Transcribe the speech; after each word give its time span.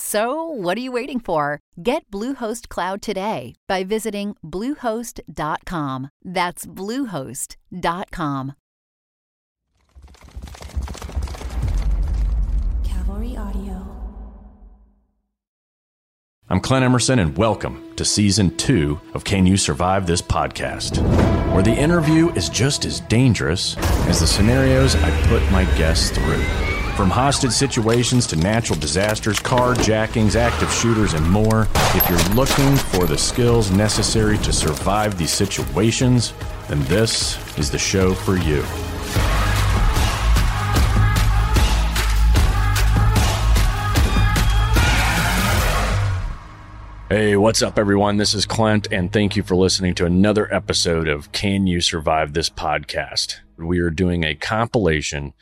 So, 0.00 0.44
what 0.44 0.78
are 0.78 0.80
you 0.80 0.92
waiting 0.92 1.18
for? 1.18 1.58
Get 1.82 2.08
Bluehost 2.12 2.68
Cloud 2.68 3.02
today 3.02 3.54
by 3.66 3.82
visiting 3.82 4.36
Bluehost.com. 4.44 6.10
That's 6.24 6.64
Bluehost.com. 6.66 8.54
Cavalry 12.84 13.36
Audio. 13.36 13.86
I'm 16.48 16.60
Clint 16.60 16.84
Emerson, 16.84 17.18
and 17.18 17.36
welcome 17.36 17.94
to 17.96 18.04
season 18.04 18.56
two 18.56 19.00
of 19.14 19.24
Can 19.24 19.44
You 19.44 19.56
Survive 19.56 20.06
This 20.06 20.22
Podcast, 20.22 20.98
where 21.52 21.64
the 21.64 21.74
interview 21.74 22.30
is 22.30 22.48
just 22.48 22.84
as 22.84 23.00
dangerous 23.00 23.76
as 24.06 24.20
the 24.20 24.26
scenarios 24.28 24.94
I 24.94 25.10
put 25.26 25.42
my 25.50 25.64
guests 25.76 26.10
through. 26.10 26.69
From 27.00 27.08
hostage 27.08 27.52
situations 27.52 28.26
to 28.26 28.36
natural 28.36 28.78
disasters, 28.78 29.40
carjackings, 29.40 30.36
active 30.36 30.70
shooters, 30.70 31.14
and 31.14 31.26
more, 31.30 31.66
if 31.94 32.06
you're 32.10 32.34
looking 32.36 32.76
for 32.76 33.06
the 33.06 33.16
skills 33.16 33.70
necessary 33.70 34.36
to 34.36 34.52
survive 34.52 35.16
these 35.16 35.30
situations, 35.32 36.34
then 36.68 36.84
this 36.84 37.38
is 37.56 37.70
the 37.70 37.78
show 37.78 38.12
for 38.12 38.36
you. 38.36 38.60
Hey, 47.08 47.34
what's 47.34 47.62
up, 47.62 47.78
everyone? 47.78 48.18
This 48.18 48.34
is 48.34 48.44
Clint, 48.44 48.88
and 48.92 49.10
thank 49.10 49.36
you 49.36 49.42
for 49.42 49.56
listening 49.56 49.94
to 49.94 50.04
another 50.04 50.52
episode 50.52 51.08
of 51.08 51.32
Can 51.32 51.66
You 51.66 51.80
Survive 51.80 52.34
This 52.34 52.50
Podcast? 52.50 53.36
We 53.56 53.78
are 53.78 53.88
doing 53.88 54.22
a 54.22 54.34
compilation 54.34 55.32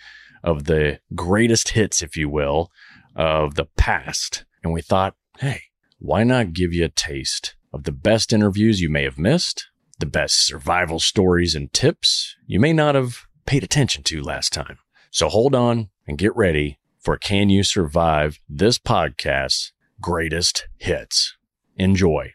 of 0.48 0.64
the 0.64 0.98
greatest 1.14 1.70
hits, 1.70 2.02
if 2.02 2.16
you 2.16 2.28
will, 2.28 2.70
of 3.14 3.54
the 3.54 3.66
past. 3.76 4.44
And 4.62 4.72
we 4.72 4.80
thought, 4.80 5.14
hey, 5.38 5.62
why 5.98 6.24
not 6.24 6.52
give 6.52 6.72
you 6.72 6.84
a 6.86 6.88
taste 6.88 7.54
of 7.72 7.84
the 7.84 7.92
best 7.92 8.32
interviews 8.32 8.80
you 8.80 8.88
may 8.88 9.04
have 9.04 9.18
missed, 9.18 9.68
the 9.98 10.06
best 10.06 10.46
survival 10.46 10.98
stories 11.00 11.54
and 11.54 11.72
tips 11.72 12.34
you 12.46 12.58
may 12.58 12.72
not 12.72 12.94
have 12.94 13.26
paid 13.46 13.62
attention 13.62 14.02
to 14.04 14.22
last 14.22 14.52
time? 14.52 14.78
So 15.10 15.28
hold 15.28 15.54
on 15.54 15.90
and 16.06 16.16
get 16.18 16.34
ready 16.34 16.78
for 16.98 17.16
Can 17.18 17.50
You 17.50 17.62
Survive 17.62 18.38
This 18.48 18.78
Podcast's 18.78 19.72
greatest 20.00 20.66
hits. 20.78 21.36
Enjoy. 21.76 22.32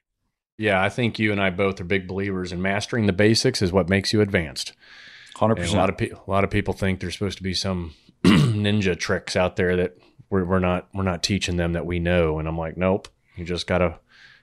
Yeah, 0.57 0.81
I 0.81 0.89
think 0.89 1.17
you 1.17 1.31
and 1.31 1.41
I 1.41 1.49
both 1.49 1.81
are 1.81 1.85
big 1.85 2.07
believers 2.07 2.51
in 2.51 2.61
mastering 2.61 3.07
the 3.07 3.13
basics 3.13 3.61
is 3.61 3.71
what 3.73 3.89
makes 3.89 4.13
you 4.13 4.21
advanced. 4.21 4.73
Hundred 5.35 5.59
And 5.59 5.69
a 5.69 5.75
lot 5.75 5.89
percent. 5.89 6.11
of 6.11 6.17
pe- 6.19 6.23
a 6.27 6.31
lot 6.31 6.43
of 6.43 6.51
people 6.51 6.73
think 6.75 6.99
there's 6.99 7.13
supposed 7.13 7.37
to 7.37 7.43
be 7.43 7.55
some 7.55 7.95
ninja 8.25 8.97
tricks 8.97 9.35
out 9.35 9.55
there 9.55 9.75
that 9.75 9.97
we're, 10.29 10.45
we're 10.45 10.59
not 10.59 10.87
we're 10.93 11.03
not 11.03 11.23
teaching 11.23 11.57
them 11.57 11.73
that 11.73 11.85
we 11.85 11.99
know. 11.99 12.39
And 12.39 12.47
I'm 12.47 12.57
like, 12.57 12.77
nope, 12.77 13.07
you 13.35 13.45
just 13.45 13.67
gotta 13.67 13.99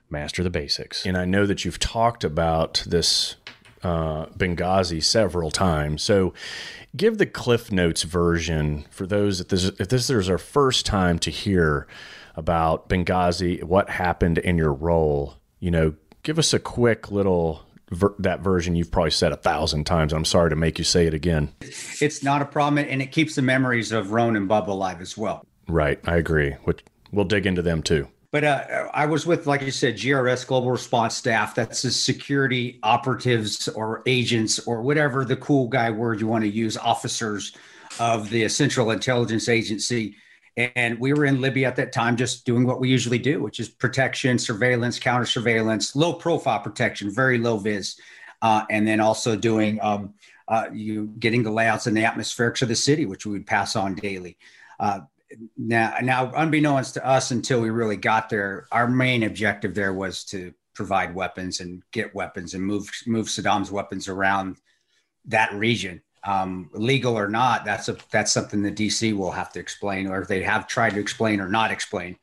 master 0.08 0.42
the 0.42 0.50
basics. 0.50 1.06
And 1.06 1.16
I 1.16 1.24
know 1.24 1.46
that 1.46 1.64
you've 1.64 1.78
talked 1.78 2.24
about 2.24 2.84
this 2.86 3.36
uh, 3.82 4.26
Benghazi 4.26 5.02
several 5.02 5.50
times. 5.50 6.02
So 6.02 6.34
give 6.96 7.18
the 7.18 7.26
Cliff 7.26 7.72
Notes 7.72 8.02
version 8.02 8.86
for 8.90 9.06
those 9.06 9.38
that 9.38 9.48
this 9.48 9.64
if 9.64 9.88
this 9.88 10.10
is 10.10 10.28
our 10.28 10.38
first 10.38 10.86
time 10.86 11.18
to 11.20 11.30
hear 11.30 11.86
about 12.36 12.88
Benghazi, 12.88 13.62
what 13.62 13.90
happened 13.90 14.38
in 14.38 14.56
your 14.56 14.72
role. 14.72 15.36
You 15.58 15.70
know, 15.70 15.94
give 16.22 16.38
us 16.38 16.52
a 16.52 16.58
quick 16.58 17.10
little. 17.10 17.62
Ver- 17.90 18.14
that 18.18 18.40
version 18.40 18.76
you've 18.76 18.90
probably 18.90 19.10
said 19.10 19.32
a 19.32 19.36
thousand 19.36 19.84
times. 19.84 20.12
I'm 20.12 20.24
sorry 20.24 20.50
to 20.50 20.56
make 20.56 20.78
you 20.78 20.84
say 20.84 21.06
it 21.06 21.14
again. 21.14 21.52
It's 21.60 22.22
not 22.22 22.40
a 22.40 22.44
problem, 22.44 22.84
and 22.88 23.02
it 23.02 23.12
keeps 23.12 23.34
the 23.34 23.42
memories 23.42 23.90
of 23.92 24.12
Rone 24.12 24.36
and 24.36 24.48
Bubba 24.48 24.68
alive 24.68 25.00
as 25.00 25.16
well. 25.16 25.44
Right, 25.68 25.98
I 26.06 26.16
agree. 26.16 26.52
Which 26.64 26.84
we'll 27.12 27.24
dig 27.24 27.46
into 27.46 27.62
them 27.62 27.82
too. 27.82 28.08
But 28.32 28.44
uh, 28.44 28.88
I 28.94 29.06
was 29.06 29.26
with, 29.26 29.48
like 29.48 29.62
you 29.62 29.72
said, 29.72 29.96
GRS 29.96 30.46
Global 30.46 30.70
Response 30.70 31.16
Staff. 31.16 31.56
That's 31.56 31.82
the 31.82 31.90
security 31.90 32.78
operatives 32.84 33.66
or 33.68 34.02
agents 34.06 34.60
or 34.60 34.82
whatever 34.82 35.24
the 35.24 35.36
cool 35.36 35.66
guy 35.66 35.90
word 35.90 36.20
you 36.20 36.28
want 36.28 36.44
to 36.44 36.50
use, 36.50 36.76
officers 36.76 37.56
of 37.98 38.30
the 38.30 38.48
Central 38.48 38.92
Intelligence 38.92 39.48
Agency. 39.48 40.16
And 40.74 40.98
we 40.98 41.12
were 41.12 41.24
in 41.24 41.40
Libya 41.40 41.68
at 41.68 41.76
that 41.76 41.92
time, 41.92 42.16
just 42.16 42.44
doing 42.44 42.64
what 42.66 42.80
we 42.80 42.88
usually 42.88 43.18
do, 43.18 43.42
which 43.42 43.60
is 43.60 43.68
protection, 43.68 44.38
surveillance, 44.38 44.98
counter 44.98 45.26
surveillance, 45.26 45.94
low 45.96 46.12
profile 46.12 46.60
protection, 46.60 47.10
very 47.10 47.38
low 47.38 47.56
vis, 47.56 48.00
uh, 48.42 48.64
and 48.70 48.86
then 48.86 49.00
also 49.00 49.36
doing 49.36 49.78
um, 49.82 50.14
uh, 50.48 50.66
you 50.72 51.06
getting 51.18 51.42
the 51.42 51.50
layouts 51.50 51.86
and 51.86 51.96
the 51.96 52.02
atmospherics 52.02 52.62
of 52.62 52.68
the 52.68 52.76
city, 52.76 53.06
which 53.06 53.24
we 53.24 53.32
would 53.32 53.46
pass 53.46 53.76
on 53.76 53.94
daily. 53.94 54.36
Uh, 54.78 55.00
now, 55.56 55.94
now, 56.02 56.32
unbeknownst 56.34 56.94
to 56.94 57.06
us, 57.06 57.30
until 57.30 57.60
we 57.60 57.70
really 57.70 57.96
got 57.96 58.28
there, 58.28 58.66
our 58.72 58.88
main 58.88 59.22
objective 59.22 59.74
there 59.74 59.92
was 59.92 60.24
to 60.24 60.52
provide 60.74 61.14
weapons 61.14 61.60
and 61.60 61.82
get 61.92 62.14
weapons 62.14 62.54
and 62.54 62.64
move 62.64 62.90
move 63.06 63.26
Saddam's 63.26 63.70
weapons 63.70 64.08
around 64.08 64.56
that 65.26 65.52
region, 65.54 66.02
um, 66.24 66.70
legal 66.72 67.18
or 67.18 67.28
not. 67.28 67.64
That's 67.64 67.88
a 67.88 67.96
that's 68.10 68.32
something 68.32 68.62
the 68.62 68.72
DC 68.72 69.16
will 69.16 69.30
have 69.30 69.52
to 69.52 69.60
explain, 69.60 70.06
or 70.06 70.22
if 70.22 70.28
they 70.28 70.42
have 70.42 70.66
tried 70.66 70.94
to 70.94 71.00
explain 71.00 71.40
or 71.40 71.48
not 71.48 71.70
explain. 71.70 72.16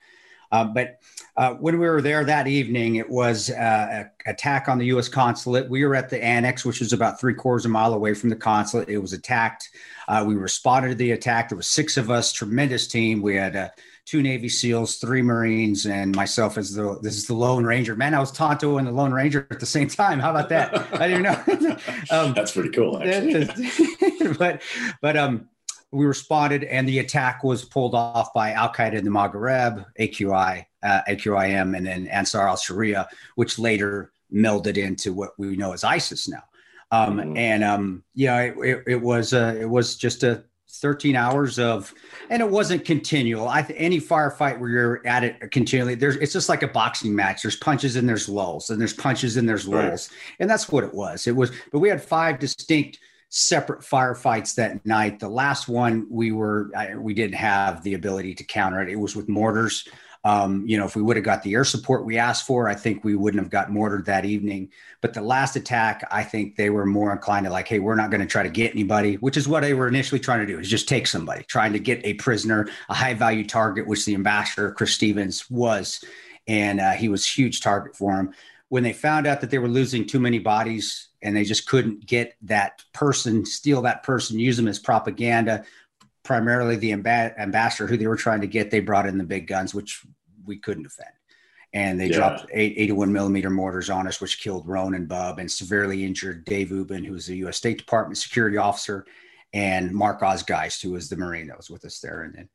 Uh, 0.51 0.65
but 0.65 0.99
uh, 1.37 1.53
when 1.53 1.79
we 1.79 1.87
were 1.87 2.01
there 2.01 2.23
that 2.23 2.47
evening, 2.47 2.95
it 2.95 3.07
was 3.07 3.51
uh, 3.51 4.05
a 4.25 4.29
attack 4.29 4.67
on 4.67 4.79
the 4.79 4.87
U.S. 4.87 5.07
consulate. 5.07 5.69
We 5.69 5.85
were 5.85 5.93
at 5.93 6.09
the 6.09 6.21
annex, 6.23 6.65
which 6.65 6.79
was 6.79 6.93
about 6.93 7.19
three 7.19 7.35
quarters 7.35 7.65
of 7.65 7.69
a 7.69 7.73
mile 7.73 7.93
away 7.93 8.15
from 8.15 8.29
the 8.29 8.35
consulate. 8.35 8.89
It 8.89 8.97
was 8.97 9.13
attacked. 9.13 9.69
Uh, 10.07 10.23
we 10.27 10.33
responded 10.35 10.89
to 10.89 10.95
the 10.95 11.11
attack. 11.11 11.49
There 11.49 11.57
was 11.57 11.67
six 11.67 11.95
of 11.95 12.09
us, 12.09 12.33
tremendous 12.33 12.87
team. 12.87 13.21
We 13.21 13.35
had 13.35 13.55
uh, 13.55 13.69
two 14.05 14.23
Navy 14.23 14.49
SEALs, 14.49 14.95
three 14.95 15.21
Marines, 15.21 15.85
and 15.85 16.15
myself 16.15 16.57
as 16.57 16.73
the 16.73 16.97
this 17.03 17.15
is 17.17 17.27
the 17.27 17.35
Lone 17.35 17.65
Ranger. 17.65 17.95
Man, 17.95 18.15
I 18.15 18.19
was 18.19 18.31
Tonto 18.31 18.77
and 18.77 18.87
the 18.87 18.91
Lone 18.91 19.13
Ranger 19.13 19.45
at 19.51 19.59
the 19.59 19.65
same 19.67 19.89
time. 19.89 20.19
How 20.19 20.31
about 20.31 20.49
that? 20.49 20.73
I 20.99 21.07
didn't 21.07 21.23
know. 21.23 21.77
um, 22.17 22.33
That's 22.33 22.53
pretty 22.53 22.69
cool, 22.69 22.99
is- 23.03 24.37
but 24.39 24.63
but 25.01 25.15
um 25.15 25.49
we 25.91 26.05
responded 26.05 26.63
and 26.65 26.87
the 26.87 26.99
attack 26.99 27.43
was 27.43 27.63
pulled 27.63 27.95
off 27.95 28.33
by 28.33 28.51
Al 28.51 28.73
Qaeda 28.73 28.93
in 28.93 29.05
the 29.05 29.09
Maghreb, 29.11 29.85
AQI, 29.99 30.65
uh, 30.83 31.01
AQIM, 31.09 31.75
and 31.75 31.85
then 31.85 32.07
Ansar 32.07 32.47
al 32.47 32.57
Sharia, 32.57 33.07
which 33.35 33.57
later 33.59 34.11
melded 34.33 34.77
into 34.77 35.13
what 35.13 35.31
we 35.37 35.55
know 35.55 35.73
as 35.73 35.83
ISIS 35.83 36.27
now. 36.27 36.43
Um, 36.91 37.17
Mhm. 37.17 37.37
And 37.37 37.63
um, 37.63 38.03
yeah, 38.13 38.39
it, 38.41 38.55
it, 38.63 38.83
it 38.87 39.01
was 39.01 39.33
uh, 39.33 39.55
it 39.59 39.69
was 39.69 39.95
just 39.97 40.23
a 40.23 40.43
13 40.69 41.15
hours 41.15 41.59
of, 41.59 41.93
and 42.29 42.41
it 42.41 42.49
wasn't 42.49 42.85
continual. 42.85 43.47
I 43.47 43.61
th- 43.61 43.79
any 43.81 43.99
firefight 43.99 44.59
where 44.59 44.69
you're 44.69 45.07
at 45.07 45.23
it 45.23 45.51
continually, 45.51 45.95
there's 45.95 46.17
it's 46.17 46.33
just 46.33 46.49
like 46.49 46.61
a 46.63 46.67
boxing 46.67 47.15
match. 47.15 47.41
There's 47.41 47.55
punches 47.55 47.95
and 47.95 48.07
there's 48.07 48.29
lulls, 48.29 48.69
and 48.69 48.79
there's 48.79 48.93
punches 48.93 49.37
and 49.37 49.47
there's 49.49 49.65
Right. 49.65 49.87
lulls, 49.89 50.09
and 50.39 50.49
that's 50.49 50.69
what 50.69 50.83
it 50.83 50.93
was. 50.93 51.25
It 51.27 51.35
was, 51.35 51.51
but 51.71 51.79
we 51.79 51.89
had 51.89 52.01
five 52.01 52.39
distinct 52.39 52.99
separate 53.29 53.81
firefights 53.81 54.55
that 54.55 54.85
night. 54.85 55.19
The 55.19 55.27
last 55.29 55.67
one 55.67 56.05
we 56.09 56.31
were 56.31 56.69
I, 56.75 56.95
we 56.95 57.13
didn't 57.13 57.35
have 57.35 57.83
the 57.83 57.95
ability 57.95 58.35
to 58.35 58.43
counter 58.45 58.81
it. 58.81 58.89
It 58.89 58.95
was 58.99 59.15
with 59.15 59.27
mortars. 59.27 59.85
Um, 60.27 60.65
you 60.67 60.77
know, 60.77 60.85
if 60.85 60.93
we 60.97 61.01
would 61.01 61.15
have 61.15 61.23
got 61.23 61.41
the 61.43 61.53
air 61.53 61.63
support 61.63 62.03
we 62.03 62.17
asked 62.17 62.45
for, 62.45 62.67
I 62.67 62.75
think 62.75 63.05
we 63.05 63.15
wouldn't 63.15 63.41
have 63.41 63.49
got 63.49 63.71
mortared 63.71 64.07
that 64.07 64.25
evening. 64.25 64.71
But 64.99 65.13
the 65.13 65.21
last 65.21 65.55
attack, 65.55 66.05
I 66.11 66.21
think 66.23 66.57
they 66.57 66.69
were 66.69 66.85
more 66.85 67.13
inclined 67.13 67.45
to 67.45 67.49
like, 67.49 67.69
hey, 67.69 67.79
we're 67.79 67.95
not 67.95 68.11
going 68.11 68.19
to 68.19 68.27
try 68.27 68.43
to 68.43 68.49
get 68.49 68.73
anybody, 68.73 69.15
which 69.15 69.37
is 69.37 69.47
what 69.47 69.61
they 69.61 69.73
were 69.73 69.87
initially 69.87 70.19
trying 70.19 70.45
to 70.45 70.45
do, 70.45 70.59
is 70.59 70.69
just 70.69 70.89
take 70.89 71.07
somebody, 71.07 71.45
trying 71.45 71.71
to 71.71 71.79
get 71.79 72.05
a 72.05 72.15
prisoner, 72.15 72.67
a 72.89 72.93
high 72.93 73.13
value 73.13 73.45
target, 73.47 73.87
which 73.87 74.03
the 74.03 74.15
ambassador 74.15 74.69
Chris 74.73 74.93
Stevens 74.93 75.49
was, 75.49 76.03
and 76.45 76.81
uh, 76.81 76.91
he 76.91 77.07
was 77.07 77.23
a 77.23 77.29
huge 77.29 77.61
target 77.61 77.95
for 77.95 78.19
him. 78.19 78.33
When 78.67 78.83
they 78.83 78.91
found 78.91 79.27
out 79.27 79.39
that 79.39 79.49
they 79.49 79.59
were 79.59 79.69
losing 79.69 80.05
too 80.05 80.19
many 80.19 80.39
bodies 80.39 81.07
and 81.21 81.37
they 81.37 81.45
just 81.45 81.69
couldn't 81.69 82.05
get 82.05 82.35
that 82.41 82.83
person, 82.91 83.45
steal 83.45 83.83
that 83.83 84.03
person, 84.03 84.39
use 84.39 84.57
them 84.57 84.67
as 84.67 84.77
propaganda, 84.77 85.63
primarily 86.23 86.75
the 86.75 86.91
amba- 86.91 87.33
ambassador 87.39 87.87
who 87.87 87.95
they 87.95 88.07
were 88.07 88.17
trying 88.17 88.41
to 88.41 88.47
get, 88.47 88.71
they 88.71 88.81
brought 88.81 89.07
in 89.07 89.17
the 89.17 89.23
big 89.23 89.47
guns, 89.47 89.73
which 89.73 90.03
we 90.47 90.57
couldn't 90.57 90.83
defend. 90.83 91.09
And 91.73 91.99
they 91.99 92.07
Yeah. 92.07 92.15
dropped 92.17 92.45
eight, 92.53 92.73
81 92.77 93.11
millimeter 93.11 93.49
mortars 93.49 93.89
on 93.89 94.07
us, 94.07 94.21
which 94.21 94.39
killed 94.41 94.67
Rone 94.67 94.95
and 94.95 95.07
Bub 95.07 95.37
and 95.37 95.51
severely 95.51 96.05
injured 96.05 96.45
Dave 96.45 96.69
Ubben, 96.69 97.05
who 97.05 97.11
was 97.13 97.27
the 97.27 97.37
U.S. 97.37 97.57
State 97.57 97.77
Department 97.77 98.17
security 98.17 98.57
officer, 98.57 99.05
and 99.53 99.91
Mark 99.91 100.23
Oz 100.23 100.43
Geist, 100.43 100.81
who 100.81 100.91
was 100.91 101.09
the 101.09 101.17
Marine 101.17 101.47
that 101.47 101.57
was 101.57 101.69
with 101.69 101.83
us 101.85 101.99
there. 101.99 102.23
And 102.23 102.33
then, 102.33 102.49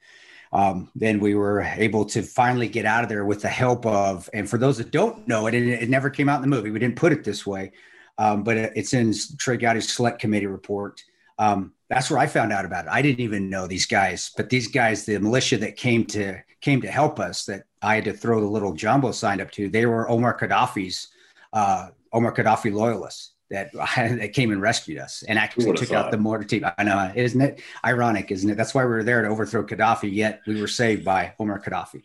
um, 0.53 0.91
then 0.97 1.21
we 1.21 1.35
were 1.35 1.61
able 1.61 2.05
to 2.07 2.23
finally 2.23 2.69
get 2.69 2.87
out 2.87 3.03
of 3.05 3.11
there 3.11 3.25
with 3.25 3.43
the 3.43 3.49
help 3.49 3.85
of, 3.87 4.29
and 4.33 4.49
for 4.49 4.59
those 4.59 4.79
that 4.79 4.91
don't 4.91 5.29
know 5.29 5.47
it, 5.47 5.55
it, 5.55 5.69
it 5.83 5.89
never 5.91 6.09
came 6.11 6.29
out 6.29 6.43
in 6.43 6.51
the 6.51 6.55
movie. 6.57 6.71
We 6.71 6.79
didn't 6.79 6.97
put 6.97 7.13
it 7.13 7.23
this 7.23 7.47
way, 7.47 7.73
um, 8.19 8.43
but 8.43 8.57
it- 8.57 8.73
it's 8.77 8.95
in 8.95 9.15
Trey 9.39 9.57
Gowdy's 9.59 9.93
Select 9.93 10.21
Committee 10.21 10.47
report. 10.47 11.03
Um, 11.39 11.73
that's 11.93 12.11
where 12.11 12.19
I 12.19 12.27
found 12.27 12.53
out 12.53 12.65
about 12.65 12.87
it. 12.87 12.91
I 12.91 13.03
didn't 13.03 13.21
even 13.21 13.51
know 13.51 13.67
these 13.67 13.87
guys, 13.87 14.31
but 14.37 14.49
these 14.51 14.69
guys, 14.69 15.05
the 15.05 15.19
militia 15.19 15.59
that 15.59 15.77
came 15.77 16.05
to 16.07 16.39
came 16.61 16.81
to 16.83 16.91
help 16.91 17.19
us, 17.21 17.45
that 17.47 17.65
I 17.83 17.97
had 17.97 18.05
to 18.05 18.13
throw 18.13 18.41
the 18.41 18.47
little 18.47 18.73
jumbo 18.73 19.13
sign 19.13 19.41
up 19.41 19.51
to, 19.53 19.69
they 19.69 19.87
were 19.87 20.09
Omar 20.09 20.39
Gaddafi's 20.39 21.09
uh, 21.53 21.89
Omar 22.13 22.33
Gaddafi 22.35 22.73
loyalists 22.73 23.33
that 23.51 23.71
that 23.97 24.33
came 24.33 24.51
and 24.53 24.63
rescued 24.63 24.99
us 24.99 25.23
and 25.29 25.39
actually 25.39 25.67
would've 25.67 25.81
took 25.87 25.93
out 25.97 26.11
the 26.11 26.17
mortar 26.17 26.45
team. 26.45 26.65
I 26.79 26.85
know, 26.85 27.13
isn't 27.15 27.41
it 27.41 27.61
ironic? 27.85 28.31
Isn't 28.31 28.49
it? 28.51 28.57
That's 28.57 28.75
why 28.75 28.85
we 28.85 28.91
were 28.91 29.05
there 29.05 29.23
to 29.23 29.29
overthrow 29.29 29.65
Gaddafi. 29.65 30.13
Yet 30.13 30.41
we 30.47 30.61
were 30.61 30.69
saved 30.69 31.05
by 31.05 31.35
Omar 31.39 31.61
Gaddafi. 31.61 32.03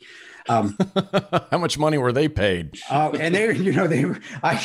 Um, 0.50 0.78
How 1.52 1.58
much 1.58 1.78
money 1.78 1.98
were 1.98 2.14
they 2.14 2.30
paid? 2.30 2.80
uh, 2.90 3.12
and 3.20 3.36
they, 3.36 3.54
you 3.68 3.72
know, 3.74 3.88
they 3.88 4.06
were. 4.06 4.20
I, 4.44 4.60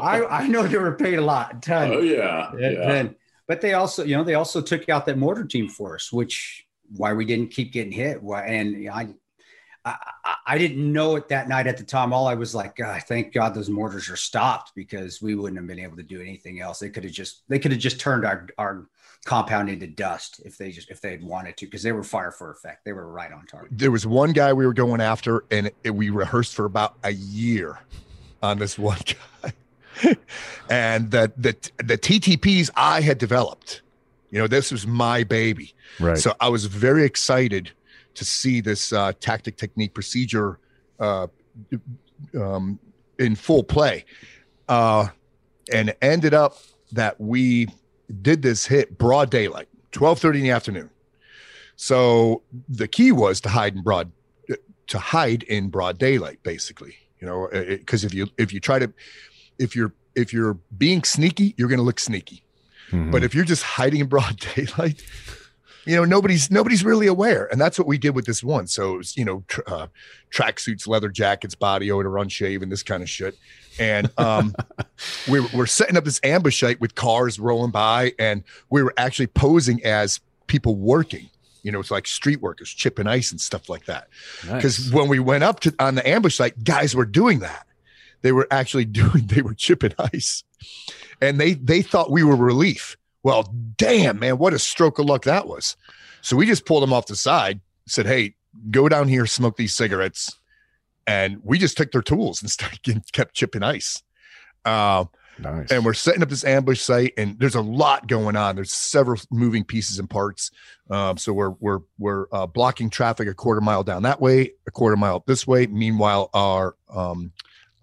I, 0.00 0.24
I 0.24 0.46
know 0.48 0.64
they 0.66 0.78
were 0.78 0.94
paid 0.96 1.14
a 1.18 1.22
lot, 1.22 1.56
a 1.56 1.60
ton. 1.60 1.90
Oh 1.92 2.00
yeah, 2.00 2.50
And- 2.52 2.60
yeah. 2.60 2.92
and- 2.92 3.14
but 3.46 3.60
they 3.60 3.74
also, 3.74 4.04
you 4.04 4.16
know, 4.16 4.24
they 4.24 4.34
also 4.34 4.60
took 4.60 4.88
out 4.88 5.06
that 5.06 5.18
mortar 5.18 5.44
team 5.44 5.68
for 5.68 5.94
us, 5.94 6.12
which 6.12 6.66
why 6.96 7.12
we 7.12 7.24
didn't 7.24 7.50
keep 7.50 7.72
getting 7.72 7.92
hit. 7.92 8.22
Why, 8.22 8.42
and 8.44 8.88
I, 8.90 9.08
I, 9.84 9.96
I- 10.46 10.58
didn't 10.58 10.92
know 10.92 11.16
it 11.16 11.28
that 11.28 11.48
night 11.48 11.66
at 11.66 11.76
the 11.76 11.84
time. 11.84 12.12
All 12.12 12.26
I 12.26 12.34
was 12.34 12.54
like, 12.54 12.76
God, 12.76 13.02
thank 13.02 13.32
God 13.32 13.54
those 13.54 13.68
mortars 13.70 14.08
are 14.08 14.16
stopped 14.16 14.72
because 14.74 15.20
we 15.20 15.34
wouldn't 15.34 15.58
have 15.58 15.66
been 15.66 15.78
able 15.78 15.96
to 15.96 16.02
do 16.02 16.20
anything 16.20 16.60
else. 16.60 16.78
They 16.78 16.90
could 16.90 17.04
have 17.04 17.12
just, 17.12 17.42
they 17.48 17.58
could 17.58 17.72
have 17.72 17.80
just 17.80 18.00
turned 18.00 18.24
our 18.24 18.46
our 18.58 18.86
compound 19.24 19.70
into 19.70 19.86
dust 19.86 20.42
if 20.44 20.58
they 20.58 20.70
just 20.70 20.90
if 20.90 21.00
they 21.00 21.10
had 21.10 21.22
wanted 21.24 21.56
to 21.56 21.64
because 21.64 21.82
they 21.82 21.92
were 21.92 22.02
fire 22.04 22.30
for 22.30 22.50
effect. 22.50 22.84
They 22.84 22.92
were 22.92 23.10
right 23.10 23.32
on 23.32 23.46
target. 23.46 23.70
there 23.76 23.90
was 23.90 24.06
one 24.06 24.32
guy 24.32 24.52
we 24.52 24.66
were 24.66 24.74
going 24.74 25.00
after, 25.00 25.44
and 25.50 25.70
it, 25.82 25.90
we 25.90 26.10
rehearsed 26.10 26.54
for 26.54 26.66
about 26.66 26.96
a 27.04 27.12
year 27.12 27.78
on 28.42 28.58
this 28.58 28.78
one 28.78 28.98
guy. 29.42 29.52
and 30.70 31.10
the, 31.10 31.32
the 31.36 31.56
the 31.78 31.98
TTPs 31.98 32.70
I 32.76 33.00
had 33.00 33.18
developed, 33.18 33.82
you 34.30 34.38
know, 34.38 34.46
this 34.46 34.72
was 34.72 34.86
my 34.86 35.24
baby. 35.24 35.74
Right. 36.00 36.18
So 36.18 36.34
I 36.40 36.48
was 36.48 36.66
very 36.66 37.04
excited 37.04 37.70
to 38.14 38.24
see 38.24 38.60
this 38.60 38.92
uh, 38.92 39.12
tactic, 39.20 39.56
technique, 39.56 39.94
procedure 39.94 40.58
uh, 41.00 41.26
um, 42.38 42.78
in 43.18 43.34
full 43.34 43.62
play, 43.62 44.04
uh, 44.68 45.08
and 45.72 45.90
it 45.90 45.98
ended 46.02 46.34
up 46.34 46.56
that 46.92 47.20
we 47.20 47.68
did 48.22 48.42
this 48.42 48.66
hit 48.66 48.98
broad 48.98 49.30
daylight, 49.30 49.68
twelve 49.92 50.18
thirty 50.18 50.40
in 50.40 50.44
the 50.44 50.50
afternoon. 50.50 50.90
So 51.76 52.42
the 52.68 52.88
key 52.88 53.12
was 53.12 53.40
to 53.42 53.48
hide 53.48 53.74
in 53.74 53.82
broad 53.82 54.10
to 54.86 54.98
hide 54.98 55.42
in 55.44 55.68
broad 55.68 55.98
daylight, 55.98 56.42
basically. 56.42 56.96
You 57.20 57.26
know, 57.26 57.48
because 57.52 58.04
if 58.04 58.12
you 58.12 58.28
if 58.36 58.52
you 58.52 58.60
try 58.60 58.78
to 58.78 58.92
if 59.58 59.74
you're 59.76 59.92
if 60.14 60.32
you're 60.32 60.54
being 60.76 61.02
sneaky, 61.04 61.54
you're 61.56 61.68
going 61.68 61.78
to 61.78 61.84
look 61.84 61.98
sneaky. 62.00 62.42
Mhm. 62.90 63.10
But 63.10 63.24
if 63.24 63.34
you're 63.34 63.44
just 63.44 63.62
hiding 63.62 64.00
in 64.00 64.06
broad 64.06 64.36
daylight, 64.54 65.02
you 65.86 65.96
know 65.96 66.04
nobody's 66.04 66.50
nobody's 66.50 66.84
really 66.84 67.06
aware, 67.06 67.46
and 67.50 67.60
that's 67.60 67.78
what 67.78 67.86
we 67.88 67.98
did 67.98 68.10
with 68.14 68.26
this 68.26 68.42
one. 68.42 68.66
So 68.66 68.94
it 68.94 68.98
was, 68.98 69.16
you 69.16 69.24
know, 69.24 69.44
tr- 69.48 69.60
uh, 69.66 69.86
tracksuits, 70.30 70.86
leather 70.86 71.08
jackets, 71.08 71.54
body 71.54 71.90
odor, 71.90 72.16
unshaven, 72.18 72.68
this 72.68 72.82
kind 72.82 73.02
of 73.02 73.08
shit. 73.10 73.36
And 73.78 74.10
um, 74.18 74.54
we 75.30 75.40
were, 75.40 75.48
we're 75.54 75.66
setting 75.66 75.96
up 75.96 76.04
this 76.04 76.20
ambush 76.22 76.60
site 76.60 76.80
with 76.80 76.94
cars 76.94 77.38
rolling 77.40 77.70
by, 77.70 78.12
and 78.18 78.44
we 78.70 78.82
were 78.82 78.94
actually 78.96 79.26
posing 79.26 79.84
as 79.84 80.20
people 80.46 80.76
working. 80.76 81.28
You 81.62 81.72
know, 81.72 81.80
it's 81.80 81.90
like 81.90 82.06
street 82.06 82.40
workers, 82.42 82.68
chipping 82.70 83.06
ice 83.06 83.30
and 83.30 83.40
stuff 83.40 83.68
like 83.70 83.86
that 83.86 84.08
because 84.42 84.86
Nice. 84.86 84.92
when 84.92 85.08
we 85.08 85.18
went 85.18 85.44
up 85.44 85.60
to 85.60 85.74
on 85.78 85.94
the 85.94 86.06
ambush 86.06 86.36
site, 86.36 86.62
guys 86.62 86.94
were 86.94 87.06
doing 87.06 87.38
that. 87.40 87.66
They 88.24 88.32
were 88.32 88.48
actually 88.50 88.84
doing. 89.02 89.26
They 89.26 89.42
were 89.42 89.54
chipping 89.54 89.92
ice, 90.12 90.42
and 91.20 91.38
they 91.38 91.52
they 91.54 91.82
thought 91.82 92.10
we 92.10 92.24
were 92.24 92.34
relief. 92.34 92.96
Well, 93.22 93.54
damn 93.76 94.18
man, 94.18 94.38
what 94.38 94.52
a 94.52 94.58
stroke 94.58 94.98
of 94.98 95.06
luck 95.06 95.24
that 95.24 95.46
was. 95.46 95.76
So 96.22 96.36
we 96.36 96.46
just 96.46 96.66
pulled 96.66 96.82
them 96.82 96.92
off 96.92 97.06
the 97.06 97.16
side, 97.16 97.60
said, 97.86 98.06
"Hey, 98.06 98.34
go 98.70 98.88
down 98.88 99.08
here, 99.08 99.26
smoke 99.26 99.56
these 99.56 99.76
cigarettes," 99.76 100.38
and 101.06 101.38
we 101.44 101.58
just 101.58 101.76
took 101.76 101.92
their 101.92 102.02
tools 102.02 102.40
and 102.40 102.50
started 102.50 102.82
getting, 102.82 103.04
kept 103.12 103.34
chipping 103.34 103.62
ice. 103.62 104.02
Uh, 104.64 105.04
nice. 105.38 105.70
and 105.70 105.84
we're 105.84 105.92
setting 105.92 106.22
up 106.22 106.30
this 106.30 106.42
ambush 106.42 106.80
site 106.80 107.12
and 107.18 107.38
there's 107.38 107.54
a 107.54 107.60
lot 107.60 108.08
going 108.08 108.34
on 108.34 108.56
there's 108.56 108.72
several 108.72 109.20
moving 109.30 109.62
pieces 109.62 109.98
and 109.98 110.08
parts 110.08 110.50
um, 110.88 111.18
so 111.18 111.34
we're 111.34 111.50
we're 111.60 111.80
we're 111.98 112.24
uh, 112.32 112.46
blocking 112.46 112.88
traffic 112.88 113.28
a 113.28 113.34
quarter 113.34 113.60
mile 113.60 113.82
down 113.84 114.04
that 114.04 114.22
way 114.22 114.50
a 114.66 114.70
quarter 114.70 114.96
mile 114.96 115.16
up 115.16 115.26
this 115.26 115.46
way 115.46 115.66
meanwhile 115.66 116.30
our 116.32 116.76
um 116.88 117.30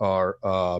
our 0.01 0.37
uh, 0.43 0.79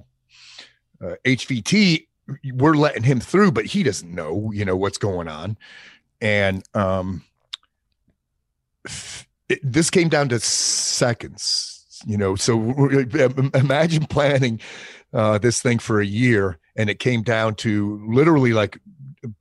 uh 1.01 1.15
hvt 1.25 2.07
we're 2.53 2.75
letting 2.75 3.03
him 3.03 3.19
through 3.19 3.51
but 3.51 3.65
he 3.65 3.83
doesn't 3.83 4.13
know 4.13 4.51
you 4.53 4.65
know 4.65 4.75
what's 4.75 4.97
going 4.97 5.27
on 5.27 5.57
and 6.19 6.63
um 6.73 7.23
it, 9.50 9.59
this 9.63 9.89
came 9.89 10.09
down 10.09 10.29
to 10.29 10.39
seconds 10.39 11.85
you 12.06 12.18
know 12.18 12.35
so 12.35 12.59
imagine 13.53 14.06
planning 14.06 14.59
uh, 15.13 15.38
this 15.38 15.62
thing 15.62 15.79
for 15.79 16.00
a 16.00 16.06
year, 16.06 16.57
and 16.75 16.89
it 16.89 17.00
came 17.00 17.21
down 17.21 17.56
to 17.56 18.01
literally 18.07 18.53
like 18.53 18.79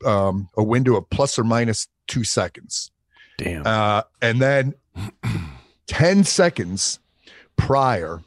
um, 0.05 0.49
a 0.57 0.63
window 0.63 0.97
of 0.97 1.09
plus 1.11 1.39
or 1.39 1.45
minus 1.45 1.89
two 2.09 2.25
seconds. 2.25 2.91
Damn. 3.39 3.67
Uh, 3.67 4.03
and 4.21 4.41
then 4.41 4.75
10 5.87 6.25
seconds 6.25 6.99
prior 7.57 8.23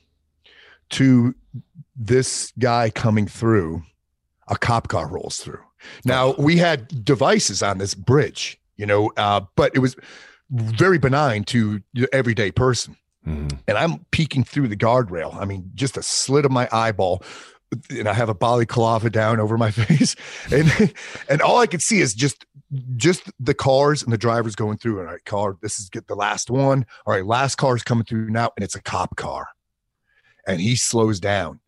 to 0.92 1.36
this 1.96 2.52
guy 2.60 2.90
coming 2.90 3.28
through, 3.28 3.84
a 4.48 4.58
cop 4.58 4.88
car 4.88 5.08
rolls 5.08 5.38
through. 5.38 5.62
Now, 6.06 6.34
we 6.38 6.58
had 6.58 7.04
devices 7.04 7.62
on 7.62 7.78
this 7.78 7.94
bridge, 7.94 8.58
you 8.78 8.86
know, 8.86 9.12
uh, 9.18 9.42
but 9.56 9.72
it 9.76 9.80
was 9.80 9.96
very 10.50 10.98
benign 10.98 11.44
to 11.46 11.82
the 11.94 12.08
everyday 12.14 12.52
person 12.52 12.96
Mhm. 13.28 13.58
and 13.68 13.78
I'm 13.78 14.06
peeking 14.12 14.44
through 14.44 14.68
the 14.68 14.76
guardrail. 14.76 15.34
I 15.36 15.46
mean, 15.46 15.72
just 15.76 15.96
a 15.98 16.04
slit 16.04 16.44
of 16.46 16.52
my 16.52 16.68
eyeball, 16.74 17.24
and 17.90 18.08
I 18.10 18.14
have 18.14 18.28
a 18.30 18.34
balaclava 18.36 19.10
down 19.10 19.40
over 19.40 19.58
my 19.58 19.72
face, 19.82 20.16
and 20.52 20.94
and 21.30 21.42
all 21.42 21.58
I 21.60 21.66
could 21.68 21.82
see 21.82 22.02
is 22.02 22.14
just 22.14 22.46
just 22.98 23.32
the 23.40 23.54
cars 23.54 24.04
and 24.04 24.12
the 24.12 24.18
drivers 24.18 24.56
going 24.56 24.78
through. 24.78 25.00
All 25.00 25.06
right, 25.06 25.24
car, 25.26 25.56
this 25.62 25.80
is 25.80 25.90
get 25.90 26.08
the 26.08 26.16
last 26.16 26.50
one. 26.50 26.86
All 27.06 27.14
right, 27.14 27.26
last 27.26 27.56
car 27.56 27.76
is 27.78 27.84
coming 27.84 28.04
through 28.04 28.30
now, 28.30 28.52
and 28.58 28.64
it's 28.64 28.76
a 28.76 28.82
cop 28.82 29.16
car, 29.16 29.48
and 30.46 30.60
he 30.60 30.76
slows 30.76 31.20
down, 31.22 31.62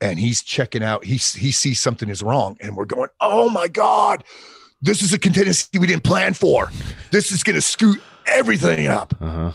and 0.00 0.18
he's 0.18 0.42
checking 0.42 0.82
out. 0.82 1.04
He 1.04 1.14
he 1.16 1.50
sees 1.52 1.80
something 1.80 2.08
is 2.08 2.22
wrong, 2.22 2.56
and 2.60 2.76
we're 2.76 2.84
going, 2.84 3.08
oh 3.20 3.48
my 3.50 3.68
god. 3.68 4.24
This 4.80 5.02
is 5.02 5.12
a 5.12 5.18
contingency 5.18 5.76
we 5.78 5.88
didn't 5.88 6.04
plan 6.04 6.34
for. 6.34 6.70
This 7.10 7.32
is 7.32 7.42
going 7.42 7.56
to 7.56 7.60
scoot 7.60 8.00
everything 8.26 8.86
up 8.86 9.12
Uh-huh. 9.20 9.50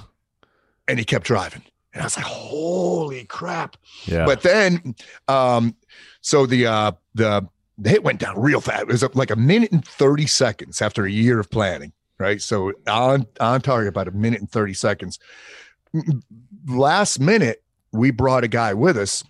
and 0.90 1.00
he 1.00 1.06
kept 1.06 1.26
driving. 1.26 1.62
And 1.94 2.02
I 2.02 2.06
was 2.06 2.18
like, 2.18 2.26
holy 2.26 3.24
crap. 3.24 3.78
Yeah. 4.06 4.26
But 4.26 4.42
then 4.42 4.96
um, 5.30 5.76
so 6.20 6.46
the 6.46 6.66
uh 6.68 6.92
the 7.16 7.48
the 7.78 7.90
hit 7.90 8.04
went 8.04 8.20
down 8.20 8.38
real 8.38 8.60
fast. 8.60 8.82
It 8.82 8.88
was 8.90 9.16
like 9.16 9.32
a 9.32 9.38
minute 9.38 9.72
and 9.72 9.88
30 9.88 10.28
seconds 10.28 10.82
after 10.82 11.06
a 11.06 11.10
year 11.12 11.40
of 11.40 11.50
planning, 11.50 11.94
right? 12.20 12.42
So 12.42 12.74
on 12.88 13.26
on 13.40 13.62
target 13.62 13.88
about 13.88 14.10
a 14.10 14.12
minute 14.12 14.42
and 14.42 14.52
30 14.52 14.74
seconds. 14.74 15.20
Last 16.68 17.20
minute, 17.20 17.64
we 17.92 18.12
brought 18.12 18.44
a 18.44 18.48
guy 18.48 18.74
with 18.74 18.98
us, 18.98 19.24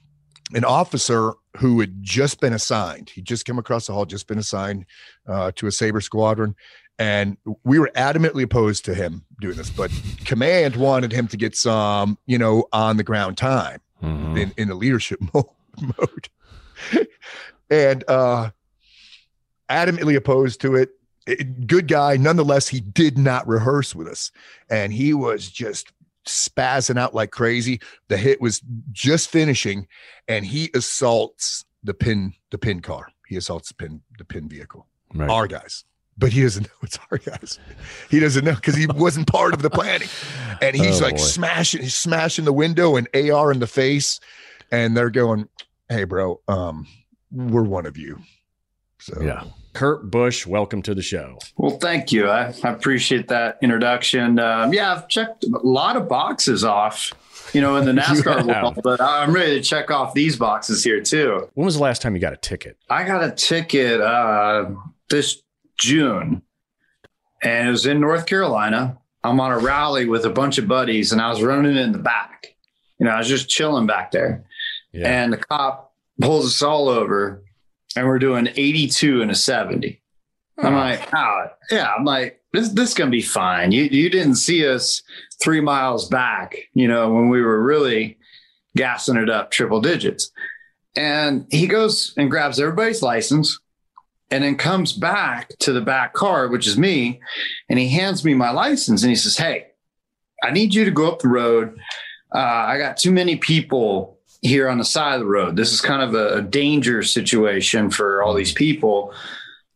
an 0.53 0.65
officer 0.65 1.33
who 1.57 1.79
had 1.79 2.01
just 2.03 2.39
been 2.41 2.53
assigned. 2.53 3.09
He 3.09 3.21
just 3.21 3.45
came 3.45 3.57
across 3.57 3.87
the 3.87 3.93
hall, 3.93 4.05
just 4.05 4.27
been 4.27 4.37
assigned 4.39 4.85
uh, 5.27 5.51
to 5.55 5.67
a 5.67 5.71
Saber 5.71 6.01
squadron. 6.01 6.55
And 6.99 7.37
we 7.63 7.79
were 7.79 7.91
adamantly 7.95 8.43
opposed 8.43 8.85
to 8.85 8.93
him 8.93 9.23
doing 9.41 9.55
this, 9.57 9.69
but 9.69 9.91
command 10.25 10.75
wanted 10.75 11.11
him 11.11 11.27
to 11.29 11.37
get 11.37 11.55
some, 11.55 12.17
you 12.27 12.37
know, 12.37 12.65
on 12.71 12.97
the 12.97 13.03
ground 13.03 13.37
time 13.37 13.79
Mhm. 14.03 14.39
in, 14.39 14.53
in 14.57 14.69
a 14.69 14.75
leadership 14.75 15.19
mo- 15.33 15.53
mode. 15.81 16.29
and 17.69 18.03
uh 18.07 18.51
adamantly 19.69 20.15
opposed 20.15 20.61
to 20.61 20.75
it. 20.75 20.89
It- 21.25 21.65
Good 21.67 21.87
guy. 21.87 22.17
Nonetheless, 22.17 22.67
he 22.67 22.79
did 22.81 23.17
not 23.17 23.47
rehearse 23.47 23.95
with 23.95 24.07
us. 24.07 24.31
And 24.69 24.93
he 24.93 25.13
was 25.13 25.49
just 25.49 25.91
spazzing 26.25 26.97
out 26.99 27.13
like 27.13 27.31
crazy. 27.31 27.79
The 28.07 28.17
hit 28.17 28.41
was 28.41 28.61
just 28.91 29.29
finishing, 29.29 29.87
and 30.27 30.45
he 30.45 30.69
assaults 30.73 31.65
the 31.83 31.93
pin, 31.93 32.33
the 32.51 32.57
pin 32.57 32.81
car. 32.81 33.07
He 33.27 33.35
assaults 33.35 33.69
the 33.69 33.75
pin, 33.75 34.01
the 34.17 34.25
pin 34.25 34.47
vehicle. 34.47 34.87
Right. 35.13 35.29
Our 35.29 35.47
guys. 35.47 35.83
but 36.17 36.31
he 36.31 36.41
doesn't 36.43 36.63
know. 36.63 36.73
it's 36.83 36.99
our 37.11 37.17
guys. 37.17 37.59
He 38.09 38.19
doesn't 38.19 38.45
know 38.45 38.55
because 38.55 38.75
he 38.75 38.87
wasn't 38.95 39.27
part 39.27 39.53
of 39.53 39.61
the 39.61 39.69
planning. 39.69 40.07
And 40.61 40.75
he's 40.75 41.01
Oh, 41.01 41.05
like 41.05 41.15
boy. 41.17 41.21
smashing, 41.21 41.81
he's 41.81 41.95
smashing 41.95 42.45
the 42.45 42.53
window 42.53 42.95
and 42.95 43.07
AR 43.15 43.51
in 43.51 43.59
the 43.59 43.67
face. 43.67 44.19
And 44.71 44.95
they're 44.97 45.09
going, 45.09 45.49
Hey, 45.89 46.03
bro, 46.05 46.39
um, 46.47 46.87
we're 47.31 47.63
one 47.63 47.85
of 47.85 47.97
you. 47.97 48.19
So 48.99 49.21
Yeah. 49.21 49.43
Kurt 49.73 50.11
Busch, 50.11 50.45
welcome 50.45 50.81
to 50.83 50.93
the 50.93 51.01
show. 51.01 51.39
Well, 51.57 51.77
thank 51.79 52.11
you. 52.11 52.29
I, 52.29 52.53
I 52.63 52.69
appreciate 52.69 53.27
that 53.29 53.57
introduction. 53.61 54.37
Um, 54.39 54.71
yeah, 54.71 54.93
I've 54.93 55.07
checked 55.07 55.43
a 55.45 55.49
lot 55.63 55.95
of 55.97 56.07
boxes 56.07 56.63
off, 56.63 57.11
you 57.53 57.61
know, 57.61 57.75
in 57.77 57.85
the 57.85 57.91
NASCAR 58.01 58.45
world, 58.45 58.79
but 58.83 59.01
I'm 59.01 59.33
ready 59.33 59.55
to 59.59 59.61
check 59.63 59.89
off 59.89 60.13
these 60.13 60.35
boxes 60.35 60.83
here 60.83 61.01
too. 61.01 61.49
When 61.55 61.65
was 61.65 61.75
the 61.75 61.81
last 61.81 62.01
time 62.03 62.13
you 62.13 62.21
got 62.21 62.33
a 62.33 62.37
ticket? 62.37 62.77
I 62.89 63.03
got 63.03 63.23
a 63.23 63.31
ticket 63.31 63.99
uh, 63.99 64.69
this 65.09 65.41
June, 65.79 66.43
and 67.41 67.67
it 67.67 67.71
was 67.71 67.85
in 67.87 67.99
North 67.99 68.27
Carolina. 68.27 68.99
I'm 69.23 69.39
on 69.39 69.51
a 69.51 69.57
rally 69.57 70.05
with 70.05 70.25
a 70.25 70.29
bunch 70.29 70.57
of 70.59 70.67
buddies, 70.67 71.11
and 71.11 71.19
I 71.21 71.29
was 71.29 71.41
running 71.41 71.77
in 71.77 71.93
the 71.93 71.97
back. 71.97 72.55
You 72.99 73.07
know, 73.07 73.11
I 73.13 73.17
was 73.17 73.27
just 73.27 73.49
chilling 73.49 73.87
back 73.87 74.11
there, 74.11 74.45
Yeah. 74.91 75.07
and 75.23 75.33
the 75.33 75.37
cop 75.37 75.93
pulls 76.21 76.45
us 76.45 76.61
all 76.61 76.89
over, 76.89 77.43
and 77.95 78.07
we're 78.07 78.19
doing 78.19 78.47
82 78.47 79.21
and 79.21 79.31
a 79.31 79.35
70. 79.35 80.01
I'm 80.59 80.75
like, 80.75 81.09
oh, 81.13 81.45
yeah. 81.71 81.93
I'm 81.93 82.05
like, 82.05 82.41
this 82.51 82.69
this 82.69 82.89
is 82.89 82.95
gonna 82.95 83.09
be 83.09 83.21
fine. 83.21 83.71
You 83.71 83.83
you 83.83 84.09
didn't 84.09 84.35
see 84.35 84.67
us 84.67 85.01
three 85.41 85.59
miles 85.59 86.07
back, 86.07 86.55
you 86.73 86.87
know, 86.87 87.11
when 87.11 87.29
we 87.29 87.41
were 87.41 87.61
really 87.61 88.17
gassing 88.77 89.17
it 89.17 89.29
up 89.29 89.51
triple 89.51 89.81
digits. 89.81 90.31
And 90.95 91.47
he 91.49 91.65
goes 91.65 92.13
and 92.17 92.29
grabs 92.29 92.59
everybody's 92.59 93.01
license 93.01 93.59
and 94.29 94.43
then 94.43 94.55
comes 94.55 94.93
back 94.93 95.49
to 95.59 95.73
the 95.73 95.81
back 95.81 96.13
car, 96.13 96.47
which 96.47 96.67
is 96.67 96.77
me, 96.77 97.19
and 97.69 97.79
he 97.79 97.89
hands 97.89 98.23
me 98.23 98.35
my 98.35 98.51
license 98.51 99.01
and 99.01 99.09
he 99.09 99.15
says, 99.15 99.37
Hey, 99.37 99.67
I 100.43 100.51
need 100.51 100.73
you 100.75 100.85
to 100.85 100.91
go 100.91 101.11
up 101.11 101.19
the 101.19 101.29
road. 101.29 101.77
Uh, 102.33 102.37
I 102.37 102.77
got 102.77 102.97
too 102.97 103.11
many 103.11 103.37
people 103.37 104.12
here 104.43 104.69
on 104.69 104.77
the 104.77 104.85
side 104.85 105.15
of 105.15 105.21
the 105.21 105.25
road. 105.25 105.55
This 105.55 105.71
is 105.71 105.81
kind 105.81 106.03
of 106.03 106.13
a, 106.13 106.37
a 106.37 106.41
danger 106.41 107.01
situation 107.01 107.89
for 107.89 108.21
all 108.21 108.33
these 108.33 108.51
people. 108.51 109.13